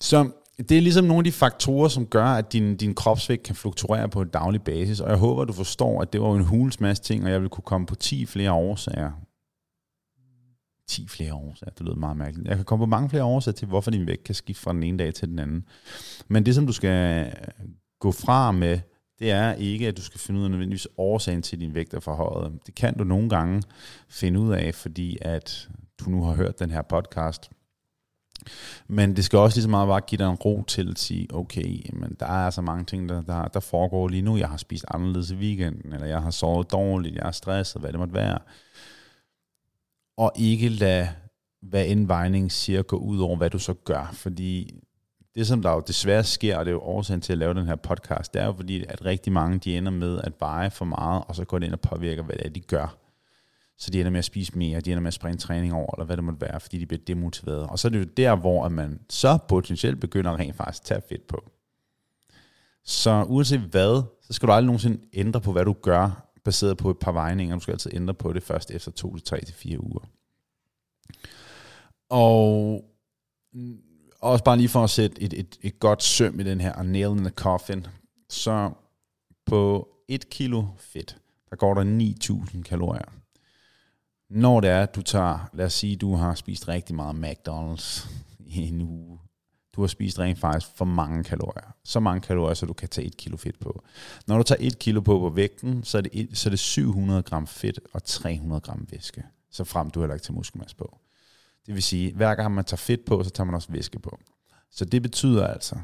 Så 0.02 0.32
det 0.69 0.78
er 0.78 0.82
ligesom 0.82 1.06
nogle 1.06 1.19
af 1.19 1.23
de 1.23 1.32
faktorer, 1.32 1.88
som 1.88 2.06
gør, 2.06 2.25
at 2.25 2.54
din, 2.54 2.78
din 2.78 2.95
kropsvægt 2.95 3.43
kan 3.43 3.56
fluktuere 3.56 4.10
på 4.10 4.21
en 4.21 4.28
daglig 4.28 4.62
basis, 4.62 4.99
og 4.99 5.10
jeg 5.10 5.17
håber, 5.17 5.45
du 5.45 5.54
forstår, 5.54 6.02
at 6.02 6.13
det 6.13 6.21
var 6.21 6.36
en 6.36 6.43
hulens 6.43 6.80
masse 6.80 7.04
ting, 7.04 7.25
og 7.25 7.32
jeg 7.32 7.41
vil 7.41 7.49
kunne 7.49 7.63
komme 7.63 7.88
på 7.88 7.95
10 7.95 8.25
flere 8.25 8.52
årsager. 8.52 9.12
10 10.88 11.08
flere 11.08 11.34
årsager, 11.34 11.71
det 11.71 11.86
lyder 11.86 11.95
meget 11.95 12.17
mærkeligt. 12.17 12.47
Jeg 12.47 12.56
kan 12.56 12.65
komme 12.65 12.86
på 12.86 12.89
mange 12.89 13.10
flere 13.10 13.23
årsager 13.23 13.56
til, 13.56 13.67
hvorfor 13.67 13.91
din 13.91 14.08
vægt 14.08 14.23
kan 14.23 14.36
skifte 14.36 14.63
fra 14.63 14.73
den 14.73 14.84
ene 14.84 14.97
dag 14.97 15.13
til 15.13 15.28
den 15.28 15.39
anden. 15.39 15.65
Men 16.28 16.45
det, 16.45 16.56
som 16.56 16.67
du 16.67 16.73
skal 16.73 17.25
øh, 17.25 17.34
gå 17.99 18.12
fra 18.12 18.52
med, 18.52 18.80
det 19.19 19.32
er 19.32 19.54
ikke, 19.54 19.88
at 19.88 19.97
du 19.97 20.02
skal 20.02 20.19
finde 20.19 20.39
ud 20.39 20.45
af 20.45 20.52
nødvendigvis 20.52 20.88
årsagen 20.97 21.41
til 21.41 21.60
din 21.60 21.73
vægt 21.73 21.93
er 21.93 21.99
forhøjet. 21.99 22.60
Det 22.65 22.75
kan 22.75 22.97
du 22.97 23.04
nogle 23.04 23.30
gange 23.30 23.63
finde 24.10 24.39
ud 24.39 24.54
af, 24.54 24.75
fordi 24.75 25.17
at 25.21 25.69
du 25.99 26.10
nu 26.10 26.23
har 26.23 26.34
hørt 26.34 26.60
den 26.60 26.71
her 26.71 26.82
podcast. 26.82 27.49
Men 28.88 29.15
det 29.15 29.25
skal 29.25 29.39
også 29.39 29.58
lige 29.58 29.63
så 29.63 29.69
meget 29.69 29.88
bare 29.88 30.02
give 30.02 30.17
dig 30.17 30.30
en 30.30 30.36
ro 30.36 30.63
til 30.67 30.91
at 30.91 30.99
sige, 30.99 31.28
okay, 31.34 31.89
men 31.93 32.17
der 32.19 32.25
er 32.25 32.49
så 32.49 32.62
mange 32.62 32.86
ting, 32.86 33.10
der, 33.10 33.21
der, 33.21 33.47
der 33.47 33.60
foregår 33.60 34.08
lige 34.08 34.21
nu. 34.21 34.38
Jeg 34.38 34.49
har 34.49 34.58
spist 34.58 34.86
anderledes 34.91 35.32
i 35.32 35.36
weekenden, 35.36 35.93
eller 35.93 36.08
jeg 36.08 36.21
har 36.21 36.32
sovet 36.32 36.71
dårligt, 36.71 37.15
jeg 37.15 37.28
er 37.28 37.32
stresset, 37.32 37.82
hvad 37.82 37.91
det 37.91 37.99
måtte 37.99 38.13
være. 38.13 38.39
Og 40.17 40.32
ikke 40.36 40.69
lade 40.69 41.10
hvad 41.62 41.86
en 41.88 42.08
vejning 42.08 42.52
siger 42.52 42.82
gå 42.82 42.97
ud 42.97 43.19
over, 43.19 43.36
hvad 43.38 43.49
du 43.49 43.60
så 43.60 43.73
gør. 43.73 44.10
Fordi 44.13 44.73
det, 45.36 45.47
som 45.47 45.62
der 45.62 45.71
jo 45.71 45.84
desværre 45.88 46.23
sker, 46.23 46.58
og 46.58 46.65
det 46.65 46.71
er 46.71 46.73
jo 46.73 46.82
årsagen 46.82 47.21
til 47.21 47.34
at 47.34 47.39
lave 47.39 47.54
den 47.54 47.65
her 47.65 47.75
podcast, 47.75 48.34
det 48.34 48.41
er 48.41 48.45
jo 48.45 48.54
fordi, 48.54 48.86
at 48.89 49.06
rigtig 49.06 49.34
mange 49.34 49.60
de 49.60 49.78
ender 49.78 49.91
med 49.91 50.21
at 50.23 50.34
veje 50.39 50.71
for 50.71 50.86
meget, 50.86 51.23
og 51.28 51.36
så 51.36 51.45
går 51.45 51.60
det 51.60 51.65
ind 51.65 51.73
og 51.73 51.80
påvirker, 51.80 52.23
hvad 52.23 52.36
det 52.36 52.45
er, 52.45 52.49
de 52.49 52.60
gør. 52.60 52.97
Så 53.80 53.92
de 53.92 54.00
ender 54.00 54.12
med 54.12 54.20
at 54.20 54.26
spise 54.26 54.58
mere, 54.58 54.82
de 54.82 54.92
ender 54.92 55.02
med 55.02 55.08
at 55.08 55.13
springe 55.13 55.38
træning 55.38 55.74
over, 55.74 55.96
eller 55.96 56.06
hvad 56.06 56.18
det 56.18 56.24
måtte 56.24 56.42
være, 56.42 56.60
fordi 56.60 56.80
de 56.80 56.86
bliver 56.86 57.02
demotiveret. 57.08 57.68
Og 57.68 57.80
så 57.80 57.88
er 57.88 57.89
det 57.89 58.00
jo 58.00 58.04
der, 58.04 58.36
hvor 58.36 58.65
at 58.65 58.72
man 58.72 59.00
så 59.10 59.38
potentielt 59.48 60.00
begynder 60.00 60.39
rent 60.39 60.56
faktisk 60.56 60.82
at 60.82 60.86
tage 60.86 61.02
fedt 61.10 61.28
på. 61.28 61.50
Så 62.84 63.24
uanset 63.28 63.60
hvad, 63.60 64.04
så 64.22 64.34
skal 64.34 64.48
du 64.48 64.54
aldrig 64.54 64.65
nogensinde 64.65 65.00
ændre 65.13 65.42
på, 65.42 65.52
hvad 65.52 65.65
du 65.65 65.74
gør, 65.74 66.32
baseret 66.44 66.78
på 66.78 66.89
et 66.89 66.98
par 67.00 67.12
vejninger. 67.12 67.56
Du 67.56 67.62
skal 67.62 67.72
altid 67.72 67.92
ændre 67.94 68.13
på 68.13 68.34
det 68.34 68.44
først 68.44 68.72
efter 68.72 68.92
2 68.92 69.15
til 69.15 69.26
3 69.26 69.46
til 69.46 69.56
4 69.56 69.84
uger. 69.84 70.10
Og 72.10 72.86
også 74.20 74.44
bare 74.44 74.58
lige 74.58 74.70
for 74.70 74.84
at 74.84 74.89
sætte 74.89 75.22
et, 75.22 75.34
et, 75.34 75.58
et 75.62 75.80
godt 75.80 76.04
søm 76.04 76.39
i 76.39 76.44
den 76.44 76.62
her, 76.62 76.84
nail 76.84 77.12
in 77.12 77.18
the 77.18 77.30
coffin, 77.30 77.88
så 78.30 78.72
på 79.46 79.89
et 80.08 80.30
kilo 80.30 80.65
fedt, 80.78 81.18
der 81.50 81.56
går 81.56 81.74
der 81.74 81.84
9.000 82.54 82.62
kalorier. 82.62 83.18
Når 84.30 84.60
det 84.60 84.70
er, 84.70 84.84
at 84.84 84.96
du 84.96 85.02
tager, 85.02 85.50
lad 85.54 85.65
os 85.65 85.74
sige, 85.74 85.96
du 85.96 86.15
har 86.15 86.36
spist 86.36 86.68
rigtig 86.68 86.96
meget 86.96 87.15
McDonald's 87.26 88.10
i 88.39 88.68
en 88.68 88.82
uge, 88.82 89.20
du 89.76 89.82
har 89.82 89.88
spist 89.88 90.20
rent 90.20 90.39
faktisk 90.39 90.72
for 90.76 90.86
mange 90.86 91.24
kalorier. 91.24 91.74
Så 91.84 92.00
mange 92.00 92.22
kalorier, 92.22 92.54
så 92.54 92.65
du 92.65 92.74
kan 92.74 92.89
tage 92.89 93.08
et 93.08 93.18
kilo 93.18 93.38
fedt 93.38 93.60
på. 93.60 93.84
Når 94.28 94.38
du 94.38 94.44
tager 94.44 94.68
et 94.68 94.80
kilo 94.80 95.02
på 95.02 95.20
på 95.20 95.30
vægten, 95.30 95.84
så 95.84 95.98
er 95.98 96.02
det, 96.02 96.12
et, 96.13 96.38
så 96.38 96.50
er 96.50 96.52
det 96.52 96.60
700 96.60 97.22
gram 97.22 97.48
fedt 97.48 97.80
og 97.94 98.04
300 98.04 98.62
gram 98.62 98.88
væske. 98.92 99.24
Så 99.52 99.63
frem 99.63 99.89
du 99.89 100.00
heller 100.00 100.13
ikke 100.13 100.24
til 100.24 100.34
muskelmasse 100.34 100.76
på. 100.76 100.98
Det 101.65 101.74
vil 101.74 101.84
sige, 101.84 102.13
hver 102.13 102.36
gang 102.36 102.54
man 102.54 102.65
tager 102.65 102.78
fedt 102.78 103.06
på, 103.06 103.24
så 103.24 103.30
tager 103.30 103.46
man 103.46 103.56
også 103.56 103.72
væske 103.72 104.00
på. 104.00 104.20
Så 104.72 104.86
det 104.86 105.02
betyder 105.02 105.48
altså, 105.48 105.76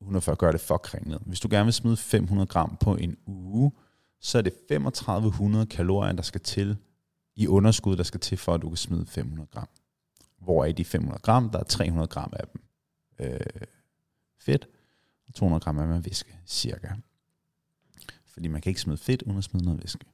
140 0.00 0.36
gør 0.36 0.52
det 0.52 0.60
for 0.60 0.76
kringlet. 0.76 1.22
Hvis 1.26 1.40
du 1.40 1.48
gerne 1.50 1.64
vil 1.64 1.74
smide 1.74 1.96
500 1.96 2.46
gram 2.46 2.76
på 2.80 2.96
en 2.96 3.16
uge, 3.26 3.72
så 4.20 4.38
er 4.38 4.42
det 4.42 4.52
3500 4.68 5.66
kalorier, 5.66 6.12
der 6.12 6.22
skal 6.22 6.40
til 6.40 6.76
i 7.36 7.46
underskud, 7.46 7.96
der 7.96 8.02
skal 8.02 8.20
til 8.20 8.38
for, 8.38 8.54
at 8.54 8.62
du 8.62 8.68
kan 8.68 8.76
smide 8.76 9.06
500 9.06 9.48
gram. 9.52 9.68
Hvor 10.38 10.64
er 10.64 10.72
de 10.72 10.84
500 10.84 11.20
gram, 11.22 11.50
der 11.50 11.58
er 11.58 11.64
300 11.64 12.08
gram 12.08 12.32
af 12.36 12.44
dem 12.52 12.62
øh, 13.18 13.66
fedt, 14.38 14.68
og 15.28 15.34
200 15.34 15.60
gram 15.60 15.78
af 15.78 15.86
dem 15.86 15.96
er 15.96 16.00
væske, 16.00 16.38
cirka. 16.46 16.88
Fordi 18.26 18.48
man 18.48 18.60
kan 18.60 18.70
ikke 18.70 18.80
smide 18.80 18.98
fedt, 18.98 19.22
uden 19.22 19.38
at 19.38 19.44
smide 19.44 19.64
noget 19.64 19.82
væske. 19.82 20.04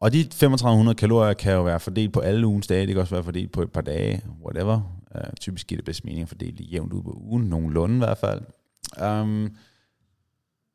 Og 0.00 0.12
de 0.12 0.24
3500 0.24 0.94
kalorier 0.94 1.34
kan 1.34 1.52
jo 1.52 1.62
være 1.62 1.80
fordelt 1.80 2.12
på 2.12 2.20
alle 2.20 2.46
ugens 2.46 2.66
dage, 2.66 2.86
det 2.86 2.94
kan 2.94 3.00
også 3.00 3.14
være 3.14 3.24
fordelt 3.24 3.52
på 3.52 3.62
et 3.62 3.72
par 3.72 3.80
dage, 3.80 4.22
whatever. 4.42 4.96
Uh, 5.14 5.34
typisk 5.40 5.66
giver 5.66 5.76
det 5.76 5.84
bedst 5.84 6.04
mening 6.04 6.22
at 6.22 6.28
fordele 6.28 6.58
det 6.58 6.72
jævnt 6.72 6.92
ud 6.92 7.02
på 7.02 7.10
ugen, 7.10 7.48
nogenlunde 7.48 7.94
i 7.94 7.98
hvert 7.98 8.18
fald. 8.18 8.42
Um, 9.02 9.56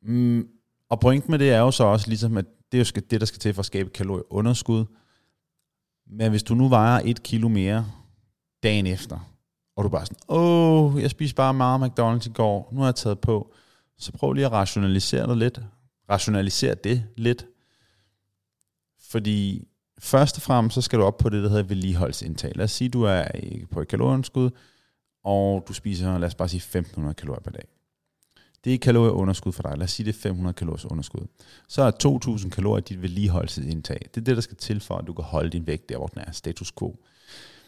mm, 0.02 0.48
og 0.88 1.00
pointen 1.00 1.30
med 1.30 1.38
det 1.38 1.50
er 1.50 1.58
jo 1.58 1.70
så 1.70 1.84
også 1.84 2.08
ligesom, 2.08 2.36
at 2.36 2.44
det 2.72 2.80
er 2.80 2.92
jo 2.96 3.02
det, 3.10 3.20
der 3.20 3.26
skal 3.26 3.38
til 3.38 3.54
for 3.54 3.60
at 3.60 3.66
skabe 3.66 3.90
kalorieunderskud. 3.90 4.84
Men 6.06 6.30
hvis 6.30 6.42
du 6.42 6.54
nu 6.54 6.68
vejer 6.68 7.00
et 7.04 7.22
kilo 7.22 7.48
mere 7.48 7.86
dagen 8.62 8.86
efter, 8.86 9.32
og 9.76 9.84
du 9.84 9.88
bare 9.88 10.06
sådan, 10.06 10.18
åh, 10.28 11.02
jeg 11.02 11.10
spiste 11.10 11.34
bare 11.34 11.54
meget 11.54 11.80
McDonald's 11.80 12.30
i 12.30 12.32
går, 12.32 12.68
nu 12.72 12.80
har 12.80 12.86
jeg 12.86 12.94
taget 12.94 13.20
på, 13.20 13.52
så 13.98 14.12
prøv 14.12 14.32
lige 14.32 14.46
at 14.46 14.52
rationalisere 14.52 15.26
det 15.26 15.38
lidt. 15.38 15.60
Rationalisere 16.10 16.74
det 16.74 17.04
lidt, 17.16 17.46
fordi 19.00 19.68
først 19.98 20.36
og 20.36 20.42
fremmest, 20.42 20.74
så 20.74 20.80
skal 20.80 20.98
du 20.98 21.04
op 21.04 21.16
på 21.16 21.28
det, 21.28 21.42
der 21.42 21.48
hedder 21.48 21.62
vedligeholdsindtag. 21.62 22.52
Lad 22.54 22.64
os 22.64 22.72
sige, 22.72 22.88
du 22.88 23.02
er 23.02 23.24
på 23.70 23.80
et 23.80 23.88
kalorieunderskud, 23.88 24.50
og 25.24 25.64
du 25.68 25.72
spiser, 25.72 26.18
lad 26.18 26.28
os 26.28 26.34
bare 26.34 26.48
sige, 26.48 26.58
1500 26.58 27.14
kalorier 27.14 27.40
per 27.40 27.50
dag. 27.50 27.64
Det 28.66 28.74
er 28.74 28.78
kalorieunderskud 28.78 29.52
for 29.52 29.62
dig. 29.62 29.72
Lad 29.76 29.84
os 29.84 29.90
sige, 29.90 30.06
det 30.06 30.16
er 30.16 30.20
500 30.20 30.54
kalorier 30.54 30.92
underskud. 30.92 31.26
Så 31.68 31.82
er 31.82 31.90
2000 31.90 32.52
kalorier 32.52 32.80
dit 32.80 33.02
vedligeholdelsesindtag. 33.02 33.98
Det 34.14 34.20
er 34.20 34.24
det, 34.24 34.36
der 34.36 34.40
skal 34.40 34.56
til 34.56 34.80
for, 34.80 34.96
at 34.96 35.06
du 35.06 35.12
kan 35.12 35.24
holde 35.24 35.50
din 35.50 35.66
vægt 35.66 35.88
der, 35.88 35.96
hvor 35.96 36.06
den 36.06 36.22
er 36.26 36.32
status 36.32 36.72
quo. 36.78 36.96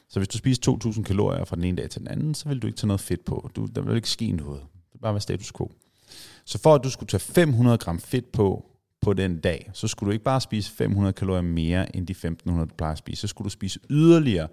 Så 0.09 0.21
hvis 0.21 0.29
du 0.29 0.39
spiser 0.39 0.61
2000 0.61 1.05
kalorier 1.05 1.45
fra 1.45 1.57
den 1.57 1.65
ene 1.65 1.77
dag 1.77 1.91
til 1.91 2.01
den 2.01 2.09
anden, 2.09 2.35
så 2.35 2.49
vil 2.49 2.63
du 2.63 2.67
ikke 2.67 2.77
tage 2.77 2.87
noget 2.87 3.01
fedt 3.01 3.25
på. 3.25 3.51
Du, 3.57 3.67
der 3.75 3.81
vil 3.81 3.97
ikke 3.97 4.11
ske 4.11 4.33
noget. 4.33 4.61
Det 4.61 4.93
vil 4.93 4.99
bare 4.99 5.15
være 5.15 5.21
status 5.21 5.53
quo. 5.53 5.73
Så 6.45 6.59
for 6.59 6.75
at 6.75 6.85
du 6.85 6.91
skulle 6.91 7.09
tage 7.09 7.21
500 7.21 7.79
gram 7.79 8.01
fedt 8.01 8.33
på 8.33 8.65
på 9.01 9.13
den 9.13 9.41
dag, 9.41 9.71
så 9.73 9.89
skulle 9.89 10.09
du 10.09 10.13
ikke 10.13 10.25
bare 10.25 10.41
spise 10.41 10.73
500 10.73 11.13
kalorier 11.13 11.43
mere 11.43 11.97
end 11.97 12.07
de 12.07 12.11
1500, 12.11 12.69
du 12.69 12.75
plejer 12.75 12.93
at 12.93 12.99
spise. 12.99 13.21
Så 13.21 13.27
skulle 13.27 13.47
du 13.47 13.51
spise 13.51 13.81
yderligere 13.91 14.49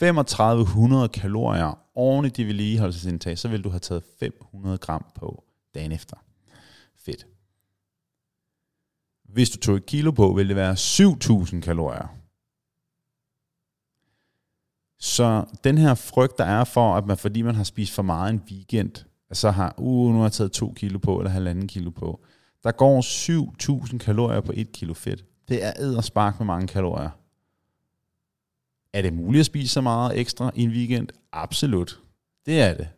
3500 0.00 1.08
kalorier 1.08 1.78
oven 1.94 2.26
i 2.26 2.28
de 2.28 2.46
vedligeholdelsesindtag, 2.46 3.38
så 3.38 3.48
vil 3.48 3.64
du 3.64 3.68
have 3.68 3.80
taget 3.80 4.02
500 4.20 4.78
gram 4.78 5.04
på 5.14 5.44
dagen 5.74 5.92
efter. 5.92 6.16
Fedt. 6.96 7.26
Hvis 9.24 9.50
du 9.50 9.58
tog 9.58 9.76
et 9.76 9.86
kilo 9.86 10.10
på, 10.10 10.32
ville 10.32 10.48
det 10.48 10.56
være 10.56 10.76
7000 10.76 11.62
kalorier. 11.62 12.16
Så 14.98 15.44
den 15.64 15.78
her 15.78 15.94
frygt, 15.94 16.38
der 16.38 16.44
er 16.44 16.64
for, 16.64 16.96
at 16.96 17.06
man, 17.06 17.16
fordi 17.16 17.42
man 17.42 17.54
har 17.54 17.64
spist 17.64 17.94
for 17.94 18.02
meget 18.02 18.32
en 18.32 18.42
weekend, 18.50 18.92
så 19.32 19.50
har, 19.50 19.74
uh, 19.78 20.12
nu 20.12 20.16
har 20.16 20.24
jeg 20.24 20.32
taget 20.32 20.52
2 20.52 20.72
kilo 20.72 20.98
på, 20.98 21.18
eller 21.18 21.30
halvanden 21.30 21.68
kilo 21.68 21.90
på, 21.90 22.20
der 22.62 22.72
går 22.72 23.00
7.000 23.90 23.98
kalorier 23.98 24.40
på 24.40 24.52
1 24.54 24.72
kilo 24.72 24.94
fedt. 24.94 25.24
Det 25.48 25.64
er 25.64 25.72
æderspark 25.78 26.40
med 26.40 26.46
mange 26.46 26.66
kalorier. 26.66 27.10
Er 28.92 29.02
det 29.02 29.12
muligt 29.12 29.40
at 29.40 29.46
spise 29.46 29.68
så 29.68 29.80
meget 29.80 30.18
ekstra 30.18 30.50
i 30.54 30.62
en 30.62 30.70
weekend? 30.70 31.08
Absolut. 31.32 32.00
Det 32.46 32.60
er 32.60 32.74
det. 32.74 32.88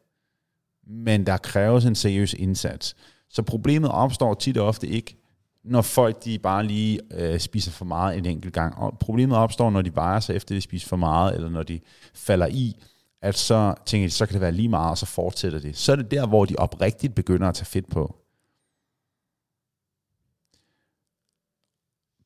Men 0.86 1.26
der 1.26 1.36
kræves 1.36 1.84
en 1.84 1.94
seriøs 1.94 2.34
indsats. 2.34 2.96
Så 3.28 3.42
problemet 3.42 3.90
opstår 3.90 4.34
tit 4.34 4.56
og 4.56 4.66
ofte 4.66 4.88
ikke, 4.88 5.16
når 5.64 5.82
folk 5.82 6.24
de 6.24 6.38
bare 6.38 6.66
lige 6.66 7.00
øh, 7.10 7.40
spiser 7.40 7.70
for 7.70 7.84
meget 7.84 8.18
en 8.18 8.26
enkelt 8.26 8.54
gang. 8.54 8.78
Og 8.78 8.98
problemet 8.98 9.38
opstår, 9.38 9.70
når 9.70 9.82
de 9.82 9.94
vejer 9.94 10.20
sig 10.20 10.36
efter, 10.36 10.54
de 10.54 10.60
spiser 10.60 10.88
for 10.88 10.96
meget, 10.96 11.34
eller 11.34 11.50
når 11.50 11.62
de 11.62 11.80
falder 12.14 12.46
i, 12.46 12.76
at 13.22 13.38
så 13.38 13.74
tænker 13.86 14.06
de, 14.06 14.10
så 14.10 14.26
kan 14.26 14.32
det 14.32 14.40
være 14.40 14.52
lige 14.52 14.68
meget, 14.68 14.90
og 14.90 14.98
så 14.98 15.06
fortsætter 15.06 15.58
det. 15.58 15.76
Så 15.76 15.92
er 15.92 15.96
det 15.96 16.10
der, 16.10 16.26
hvor 16.26 16.44
de 16.44 16.56
oprigtigt 16.56 17.14
begynder 17.14 17.48
at 17.48 17.54
tage 17.54 17.66
fedt 17.66 17.90
på. 17.90 18.16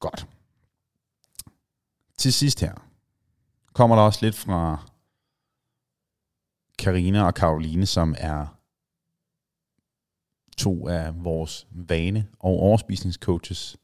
Godt. 0.01 0.27
Til 2.19 2.33
sidst 2.33 2.61
her, 2.61 2.73
kommer 3.73 3.97
der 3.97 4.03
også 4.03 4.19
lidt 4.23 4.35
fra 4.35 4.89
Karina 6.79 7.23
og 7.27 7.35
Karoline, 7.35 7.87
som 7.87 8.15
er 8.19 8.47
to 10.57 10.89
af 10.89 11.25
vores 11.25 11.67
vane- 11.71 12.27
og 12.39 12.51
overspisningscoaches 12.51 13.77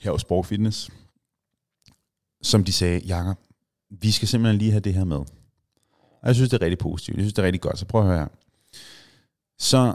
her 0.00 0.10
hos 0.10 0.20
Sport 0.20 0.46
Fitness, 0.46 0.90
som 2.42 2.64
de 2.64 2.72
sagde, 2.72 2.98
Jakob, 2.98 3.38
vi 3.90 4.10
skal 4.10 4.28
simpelthen 4.28 4.58
lige 4.58 4.70
have 4.70 4.80
det 4.80 4.94
her 4.94 5.04
med. 5.04 5.24
Og 6.20 6.26
jeg 6.26 6.34
synes, 6.34 6.50
det 6.50 6.56
er 6.62 6.64
rigtig 6.64 6.78
positivt. 6.78 7.16
Jeg 7.16 7.22
synes, 7.22 7.34
det 7.34 7.42
er 7.42 7.46
rigtig 7.46 7.60
godt. 7.60 7.78
Så 7.78 7.86
prøv 7.86 8.00
at 8.00 8.06
høre 8.06 8.18
her. 8.18 8.28
Så 9.58 9.94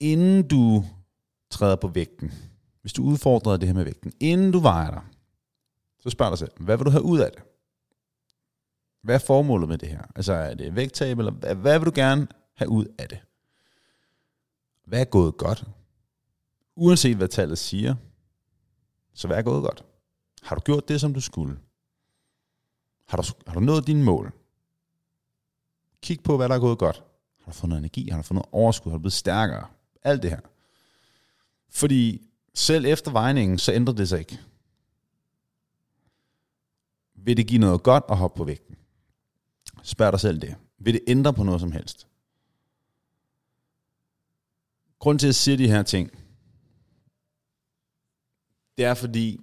inden 0.00 0.48
du 0.48 0.84
træder 1.50 1.76
på 1.76 1.88
vægten, 1.88 2.32
hvis 2.80 2.92
du 2.92 3.04
udfordrer 3.04 3.56
det 3.56 3.68
her 3.68 3.74
med 3.74 3.84
vægten, 3.84 4.12
inden 4.20 4.52
du 4.52 4.58
vejer 4.58 4.90
dig, 4.90 5.02
så 6.00 6.10
spørg 6.10 6.30
dig 6.30 6.38
selv, 6.38 6.50
hvad 6.60 6.76
vil 6.76 6.86
du 6.86 6.90
have 6.90 7.02
ud 7.02 7.18
af 7.18 7.30
det? 7.32 7.42
Hvad 9.02 9.14
er 9.14 9.18
formålet 9.18 9.68
med 9.68 9.78
det 9.78 9.88
her? 9.88 10.02
Altså 10.16 10.32
er 10.32 10.54
det 10.54 10.76
vægttab, 10.76 11.18
eller 11.18 11.32
hvad, 11.32 11.54
hvad 11.54 11.78
vil 11.78 11.86
du 11.86 11.92
gerne 11.94 12.28
have 12.54 12.68
ud 12.68 12.86
af 12.98 13.08
det? 13.08 13.18
Hvad 14.84 15.00
er 15.00 15.04
gået 15.04 15.36
godt? 15.36 15.64
Uanset 16.76 17.16
hvad 17.16 17.28
tallet 17.28 17.58
siger, 17.58 17.94
så 19.14 19.26
hvad 19.26 19.36
er 19.38 19.42
gået 19.42 19.62
godt? 19.62 19.84
Har 20.42 20.56
du 20.56 20.60
gjort 20.60 20.88
det, 20.88 21.00
som 21.00 21.14
du 21.14 21.20
skulle? 21.20 21.58
Har 23.08 23.16
du, 23.16 23.22
har 23.46 23.54
du 23.54 23.60
nået 23.60 23.86
dine 23.86 24.04
mål? 24.04 24.32
Kig 26.02 26.22
på, 26.22 26.36
hvad 26.36 26.48
der 26.48 26.54
er 26.54 26.60
gået 26.60 26.78
godt. 26.78 27.04
Har 27.44 27.52
du 27.52 27.56
fået 27.58 27.68
noget 27.68 27.78
energi? 27.78 28.08
Har 28.08 28.16
du 28.16 28.22
fået 28.22 28.34
noget 28.34 28.48
overskud? 28.52 28.90
Har 28.90 28.98
du 28.98 29.02
blevet 29.02 29.12
stærkere? 29.12 29.66
Alt 30.02 30.22
det 30.22 30.30
her. 30.30 30.40
Fordi 31.68 32.28
selv 32.54 32.86
efter 32.86 33.10
vejningen, 33.10 33.58
så 33.58 33.72
ændrer 33.72 33.94
det 33.94 34.08
sig 34.08 34.18
ikke. 34.18 34.40
Vil 37.14 37.36
det 37.36 37.46
give 37.46 37.60
noget 37.60 37.82
godt 37.82 38.04
at 38.08 38.16
hoppe 38.16 38.36
på 38.36 38.44
vægten? 38.44 38.76
Spørg 39.82 40.12
dig 40.12 40.20
selv 40.20 40.40
det. 40.40 40.56
Vil 40.78 40.94
det 40.94 41.02
ændre 41.06 41.34
på 41.34 41.42
noget 41.42 41.60
som 41.60 41.72
helst? 41.72 42.08
Grunden 44.98 45.18
til, 45.18 45.26
at 45.26 45.28
jeg 45.28 45.34
siger 45.34 45.56
de 45.56 45.68
her 45.68 45.82
ting, 45.82 46.10
det 48.78 48.84
er 48.84 48.94
fordi, 48.94 49.40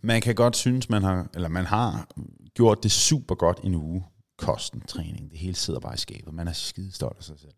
man 0.00 0.20
kan 0.20 0.34
godt 0.34 0.56
synes, 0.56 0.88
man 0.88 1.02
har, 1.02 1.30
eller 1.34 1.48
man 1.48 1.64
har 1.64 2.08
gjort 2.54 2.82
det 2.82 2.92
super 2.92 3.34
godt 3.34 3.60
i 3.62 3.66
en 3.66 3.74
uge. 3.74 4.04
Kosten, 4.36 4.80
træning, 4.80 5.30
det 5.30 5.38
hele 5.38 5.54
sidder 5.54 5.80
bare 5.80 5.94
i 5.94 5.98
skabet. 5.98 6.34
Man 6.34 6.48
er 6.48 6.52
skide 6.52 6.92
stolt 6.92 7.18
af 7.18 7.24
sig 7.24 7.38
selv. 7.38 7.54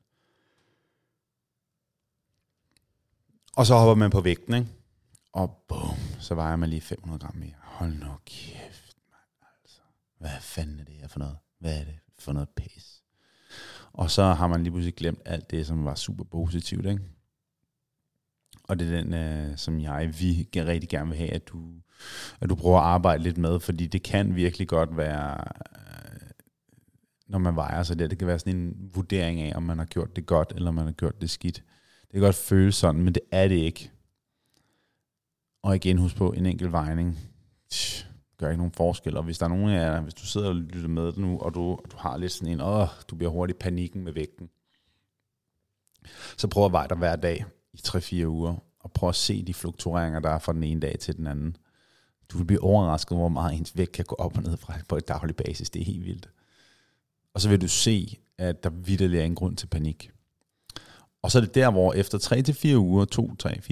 Og 3.57 3.67
så 3.67 3.75
hopper 3.75 3.95
man 3.95 4.11
på 4.11 4.21
vægten, 4.21 4.55
ikke? 4.55 4.69
Og 5.33 5.65
bum, 5.69 5.97
så 6.21 6.35
vejer 6.35 6.57
man 6.57 6.69
lige 6.69 6.81
500 6.81 7.19
gram 7.19 7.37
mere. 7.37 7.55
Hold 7.59 7.95
nu 7.95 8.07
kæft, 8.27 8.82
hvad 10.23 10.41
fanden 10.41 10.81
er 10.81 10.85
det 10.85 10.95
her 10.95 11.09
for 11.09 11.19
noget? 11.19 11.37
Hvad 11.59 11.81
er 11.81 11.85
det 11.85 11.99
for 12.19 12.33
noget 12.33 12.49
pæs? 12.49 13.03
Og 13.93 14.11
så 14.11 14.23
har 14.23 14.47
man 14.47 14.63
lige 14.63 14.73
pludselig 14.73 14.95
glemt 14.95 15.23
alt 15.25 15.51
det, 15.51 15.67
som 15.67 15.85
var 15.85 15.95
super 15.95 16.25
positivt, 16.25 16.87
ikke? 16.87 17.03
Og 18.65 18.79
det 18.79 18.93
er 18.93 19.03
den, 19.03 19.15
øh, 19.15 19.57
som 19.57 19.81
jeg 19.81 20.15
vi 20.21 20.49
rigtig 20.57 20.89
gerne 20.89 21.09
vil 21.09 21.19
have, 21.19 21.31
at 21.31 21.49
du, 21.49 21.73
at 22.41 22.49
du 22.49 22.55
prøver 22.55 22.79
at 22.79 22.85
arbejde 22.85 23.23
lidt 23.23 23.39
med, 23.39 23.61
fordi 23.61 23.87
det 23.87 24.03
kan 24.03 24.37
virkelig 24.37 24.69
godt 24.69 24.97
være, 24.97 25.45
øh, 25.77 26.31
når 27.29 27.39
man 27.39 27.57
vejer 27.57 27.83
sig 27.83 27.99
det, 27.99 28.11
det 28.11 28.19
kan 28.19 28.29
være 28.29 28.39
sådan 28.39 28.57
en 28.57 28.91
vurdering 28.95 29.41
af, 29.41 29.53
om 29.57 29.63
man 29.63 29.79
har 29.79 29.85
gjort 29.85 30.17
det 30.17 30.27
godt, 30.27 30.53
eller 30.57 30.69
om 30.69 30.75
man 30.75 30.85
har 30.85 30.93
gjort 30.93 31.21
det 31.21 31.31
skidt. 31.31 31.65
Det 32.03 32.13
kan 32.13 32.21
godt 32.21 32.37
føles 32.37 32.75
sådan, 32.75 33.03
men 33.03 33.15
det 33.15 33.23
er 33.33 33.49
det 33.49 33.57
ikke. 33.57 33.91
Og 35.63 35.77
igen, 35.77 35.99
husk 35.99 36.17
på, 36.17 36.33
en 36.33 36.47
enkelt 36.47 36.73
vejning 36.73 37.19
tch, 37.71 38.12
gør 38.43 38.51
ikke 38.51 38.59
nogen 38.59 38.73
forskel. 38.73 39.17
Og 39.17 39.23
hvis 39.23 39.39
der 39.39 39.45
er 39.45 39.49
nogen 39.49 39.69
af 39.69 39.75
jer, 39.75 40.01
hvis 40.01 40.15
du 40.15 40.27
sidder 40.27 40.49
og 40.49 40.55
lytter 40.55 40.89
med 40.89 41.13
nu, 41.17 41.39
og 41.39 41.55
du, 41.55 41.79
du 41.93 41.97
har 41.97 42.17
lidt 42.17 42.33
sådan 42.33 42.53
en, 42.53 42.61
åh, 42.61 42.89
du 43.11 43.17
bliver 43.17 43.31
hurtigt 43.31 43.59
panikken 43.59 44.05
med 44.05 44.13
vægten, 44.13 44.49
så 46.37 46.49
prøv 46.49 46.65
at 46.65 46.73
veje 46.73 46.89
dig 46.89 46.97
hver 46.97 47.17
dag 47.17 47.45
i 47.73 47.81
3-4 47.87 48.25
uger, 48.27 48.55
og 48.81 48.93
prøv 48.93 49.09
at 49.09 49.15
se 49.15 49.43
de 49.43 49.55
fluktueringer, 49.55 50.21
der 50.21 50.31
er 50.31 50.39
fra 50.39 50.53
den 50.53 50.65
ene 50.65 50.81
dag 50.81 50.99
til 50.99 51.17
den 51.17 51.27
anden. 51.27 51.57
Du 52.29 52.37
vil 52.37 52.45
blive 52.45 52.63
overrasket, 52.63 53.19
hvor 53.19 53.29
meget 53.29 53.55
ens 53.55 53.77
vægt 53.77 53.93
kan 53.93 54.05
gå 54.05 54.15
op 54.15 54.37
og 54.37 54.43
ned 54.43 54.57
fra 54.57 54.75
på 54.89 54.97
et 54.97 55.09
daglig 55.09 55.37
basis. 55.37 55.71
Det 55.71 55.81
er 55.81 55.87
helt 55.87 56.05
vildt. 56.05 56.29
Og 57.35 57.41
så 57.41 57.49
vil 57.49 57.61
du 57.61 57.69
se, 57.69 58.19
at 58.39 58.65
der 58.65 58.71
vidderlig 58.71 59.19
er 59.19 59.25
en 59.25 59.35
grund 59.35 59.57
til 59.57 59.67
panik. 59.67 60.11
Og 61.23 61.31
så 61.31 61.39
er 61.39 61.43
det 61.43 61.55
der, 61.55 61.71
hvor 61.71 61.93
efter 61.93 62.19
3-4 62.73 62.77
uger, 62.77 63.07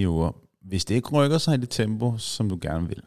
2-3-4 0.02 0.06
uger, 0.06 0.33
hvis 0.61 0.85
det 0.85 0.94
ikke 0.94 1.09
rykker 1.09 1.38
sig 1.38 1.54
i 1.54 1.61
det 1.61 1.70
tempo, 1.70 2.18
som 2.18 2.48
du 2.48 2.59
gerne 2.62 2.88
vil, 2.88 3.02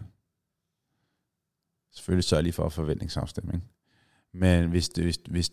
selvfølgelig 1.93 2.23
sørg 2.23 2.43
lige 2.43 2.53
for 2.53 2.69
forventningsafstemning. 2.69 3.63
Men 4.33 4.69
hvis 4.69 4.89
det, 4.89 5.03
hvis, 5.03 5.19
hvis, 5.29 5.51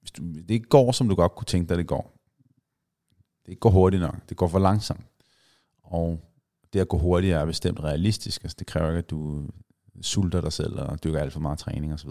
hvis 0.00 0.10
du, 0.10 0.22
det 0.22 0.50
ikke 0.50 0.68
går, 0.68 0.92
som 0.92 1.08
du 1.08 1.14
godt 1.14 1.34
kunne 1.34 1.46
tænke 1.46 1.68
dig, 1.68 1.78
det 1.78 1.86
går, 1.86 2.18
det 3.46 3.52
ikke 3.52 3.60
går 3.60 3.70
hurtigt 3.70 4.00
nok, 4.00 4.28
det 4.28 4.36
går 4.36 4.48
for 4.48 4.58
langsomt, 4.58 5.06
og 5.82 6.20
det 6.72 6.80
at 6.80 6.88
gå 6.88 6.98
hurtigere 6.98 7.40
er 7.40 7.44
bestemt 7.46 7.80
realistisk, 7.80 8.44
altså 8.44 8.56
det 8.58 8.66
kræver 8.66 8.88
ikke, 8.88 8.98
at 8.98 9.10
du 9.10 9.48
sulter 10.02 10.40
dig 10.40 10.52
selv 10.52 10.80
og 10.80 11.04
dyrker 11.04 11.20
alt 11.20 11.32
for 11.32 11.40
meget 11.40 11.58
træning 11.58 11.92
osv. 11.92 12.10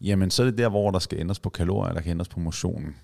Jamen, 0.00 0.30
så 0.30 0.42
er 0.42 0.46
det 0.46 0.58
der, 0.58 0.68
hvor 0.68 0.90
der 0.90 0.98
skal 0.98 1.20
ændres 1.20 1.40
på 1.40 1.50
kalorier, 1.50 1.92
der 1.92 2.00
kan 2.00 2.10
ændres 2.10 2.28
på 2.28 2.40
motionen. 2.40 2.96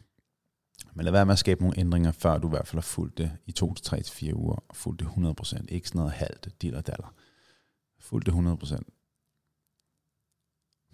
Men 0.95 1.05
lad 1.05 1.13
være 1.13 1.27
med 1.27 1.33
at 1.33 1.39
skabe 1.39 1.61
nogle 1.61 1.79
ændringer, 1.79 2.13
før 2.13 2.39
du 2.39 2.49
i 2.49 2.51
hvert 2.51 2.69
fald 2.69 2.77
har 2.77 2.83
fulgt 2.83 3.19
det 3.19 3.33
i 3.47 3.53
2 3.53 3.75
3 3.75 4.03
4 4.03 4.37
uger, 4.37 4.65
og 4.69 4.77
fulgt 4.77 5.01
det 5.01 5.07
100%, 5.07 5.65
ikke 5.69 5.89
sådan 5.89 5.99
noget 5.99 6.13
halvt, 6.13 6.49
diller 6.63 6.81
daller. 6.81 7.15
Fulgt 8.01 8.27
det 8.27 8.33
100%. 8.33 9.00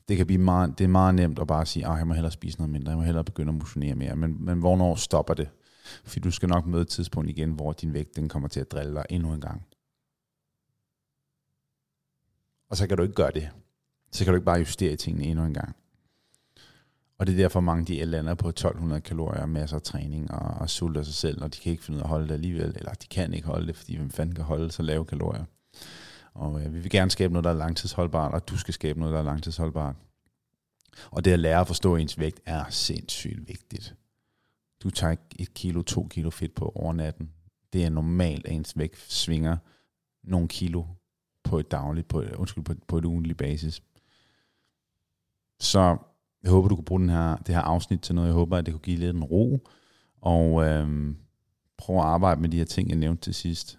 Det 0.09 0.17
kan 0.17 0.27
blive 0.27 0.41
meget, 0.41 0.79
det 0.79 0.85
er 0.85 0.89
meget 0.89 1.15
nemt 1.15 1.39
at 1.39 1.47
bare 1.47 1.67
sige, 1.67 1.87
at 1.87 1.99
jeg 1.99 2.07
må 2.07 2.15
hellere 2.15 2.33
spise 2.33 2.59
noget 2.59 2.71
mindre, 2.71 2.91
jeg 2.91 2.99
må 2.99 3.05
hellere 3.05 3.25
begynde 3.25 3.49
at 3.49 3.55
motionere 3.55 3.95
mere, 3.95 4.17
men, 4.17 4.45
men 4.45 4.59
hvornår 4.59 4.95
stopper 4.95 5.35
det? 5.35 5.49
Fordi 6.05 6.21
du 6.21 6.31
skal 6.31 6.49
nok 6.49 6.67
møde 6.67 6.83
et 6.83 6.89
tidspunkt 6.89 7.31
igen, 7.31 7.51
hvor 7.51 7.73
din 7.73 7.93
vægt 7.93 8.17
den 8.17 8.29
kommer 8.29 8.49
til 8.49 8.61
at 8.61 8.73
drille 8.73 8.95
dig 8.95 9.05
endnu 9.11 9.33
en 9.33 9.41
gang. 9.41 9.67
Og 12.71 12.77
så 12.77 12.87
kan 12.87 12.97
du 12.97 13.03
ikke 13.03 13.15
gøre 13.15 13.31
det. 13.31 13.51
Så 14.13 14.25
kan 14.25 14.33
du 14.33 14.37
ikke 14.37 14.45
bare 14.45 14.59
justere 14.59 14.97
tingene 14.97 15.25
endnu 15.25 15.45
en 15.45 15.55
gang. 15.55 15.77
Og 17.19 17.27
det 17.27 17.33
er 17.33 17.37
derfor 17.37 17.61
mange 17.61 17.85
de 17.85 18.05
lander 18.05 18.35
på 18.35 18.49
1200 18.49 19.01
kalorier, 19.01 19.47
masser 19.47 19.77
af 19.77 19.83
træning 19.83 20.31
og, 20.31 20.61
og 20.61 20.71
sulter 20.71 21.03
sig 21.03 21.15
selv, 21.15 21.43
og 21.43 21.55
de 21.55 21.61
kan 21.61 21.73
ikke 21.73 21.85
finde 21.85 21.97
ud 21.97 22.01
af 22.01 22.05
at 22.05 22.09
holde 22.09 22.29
det 22.29 22.35
alligevel, 22.35 22.73
eller 22.77 22.93
de 22.93 23.07
kan 23.07 23.35
ikke 23.35 23.47
holde 23.47 23.67
det, 23.67 23.77
fordi 23.77 23.97
hvem 23.97 24.11
fanden 24.11 24.35
kan 24.35 24.45
holde 24.45 24.71
så 24.71 24.83
lave 24.83 25.05
kalorier. 25.05 25.45
Og 26.37 26.61
øh, 26.61 26.75
vi 26.75 26.81
vil 26.81 26.91
gerne 26.91 27.11
skabe 27.11 27.33
noget, 27.33 27.45
der 27.45 27.51
er 27.51 27.55
langtidsholdbart, 27.55 28.35
og 28.35 28.49
du 28.49 28.59
skal 28.59 28.75
skabe 28.75 28.99
noget, 28.99 29.13
der 29.13 29.19
er 29.19 29.25
langtidsholdbart. 29.25 29.97
Og 31.11 31.25
det 31.25 31.33
at 31.33 31.39
lære 31.39 31.61
at 31.61 31.67
forstå 31.67 31.97
ens 31.97 32.19
vægt 32.19 32.41
er 32.47 32.65
sindssygt 32.71 33.49
vigtigt. 33.49 33.95
Du 34.83 34.91
tager 34.91 35.11
ikke 35.11 35.23
et 35.39 35.55
kilo, 35.55 35.83
to 35.83 36.07
kilo 36.11 36.31
fedt 36.31 36.55
på 36.55 36.73
over 36.75 36.93
natten. 36.93 37.31
Det 37.73 37.85
er 37.85 37.91
normalt, 37.91 38.47
at 38.47 38.53
ens 38.53 38.79
vægt 38.79 39.13
svinger 39.13 39.57
nogle 40.23 40.49
kilo 40.49 40.85
på 41.45 41.59
et 41.59 41.71
dagligt, 41.71 42.09
på, 42.09 42.23
øh, 42.23 42.33
undskyld, 42.37 42.65
på, 42.65 42.75
på 42.89 42.99
et 42.99 43.05
ugentligt 43.05 43.39
basis. 43.39 43.83
Så 45.61 45.97
jeg 46.43 46.51
håber, 46.51 46.69
du 46.69 46.75
kunne 46.75 46.85
bruge 46.85 47.01
den 47.01 47.11
her, 47.11 47.37
det 47.37 47.55
her 47.55 47.63
afsnit 47.63 48.01
til 48.01 48.15
noget. 48.15 48.29
Jeg 48.29 48.35
håber, 48.35 48.57
at 48.57 48.67
det 48.67 48.75
kunne 48.75 48.81
give 48.81 48.99
lidt 48.99 49.17
en 49.17 49.25
ro. 49.25 49.69
Og 50.21 50.65
øhm, 50.65 51.17
prøv 51.77 51.97
at 51.97 52.03
arbejde 52.03 52.41
med 52.41 52.49
de 52.49 52.59
her 52.59 52.65
ting, 52.65 52.89
jeg 52.89 52.99
nævnte 52.99 53.23
til 53.23 53.35
sidst. 53.35 53.79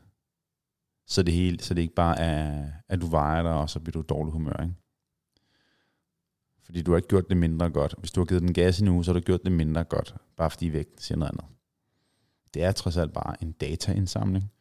Så 1.08 1.24
det, 1.24 1.34
hele, 1.34 1.60
så 1.60 1.74
det 1.74 1.82
ikke 1.82 1.93
bare 1.93 2.20
er, 2.20 2.72
at 2.88 3.02
du 3.02 3.08
vejer 3.08 3.43
dig, 3.43 3.54
og 3.54 3.70
så 3.70 3.80
bliver 3.80 4.02
du 4.02 4.06
dårlig 4.10 4.32
humør. 4.32 4.62
Ikke? 4.62 4.74
Fordi 6.63 6.82
du 6.82 6.91
har 6.91 6.98
ikke 6.98 7.08
gjort 7.08 7.30
det 7.30 7.38
mindre 7.38 7.70
godt. 7.70 7.96
Hvis 7.98 8.12
du 8.12 8.20
har 8.20 8.26
givet 8.26 8.41
den 8.41 8.54
gas 8.54 8.80
i 8.80 8.82
en 8.82 8.88
uge, 8.88 9.06
så 9.06 9.12
har 9.12 9.20
du 9.20 9.26
gjort 9.26 9.43
det 9.43 9.52
mindre 9.52 9.84
godt. 9.84 10.15
Bare 10.38 10.50
fordi 10.52 10.67
vægten 10.67 11.00
siger 11.00 11.17
noget 11.17 11.32
andet. 11.32 11.46
Det 12.54 12.63
er 12.63 12.72
trods 12.72 12.98
alt 12.98 13.13
bare 13.13 13.43
en 13.43 13.52
dataindsamling. 13.52 14.52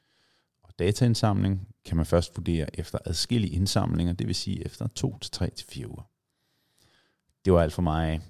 Og 0.62 0.78
dataindsamling 0.78 1.68
kan 1.84 1.96
man 1.96 2.06
først 2.06 2.36
vurdere 2.36 2.78
efter 2.78 2.98
adskillige 3.04 3.52
indsamlinger, 3.52 4.12
det 4.12 4.26
vil 4.26 4.34
sige 4.34 4.64
efter 4.64 4.86
2 4.86 5.18
til 5.18 5.30
3 5.30 5.50
til 5.50 5.66
4 5.66 5.88
uger. 5.88 6.10
Det 7.44 7.52
var 7.52 7.60
alt 7.60 7.72
for 7.72 7.82
mig. 7.82 8.20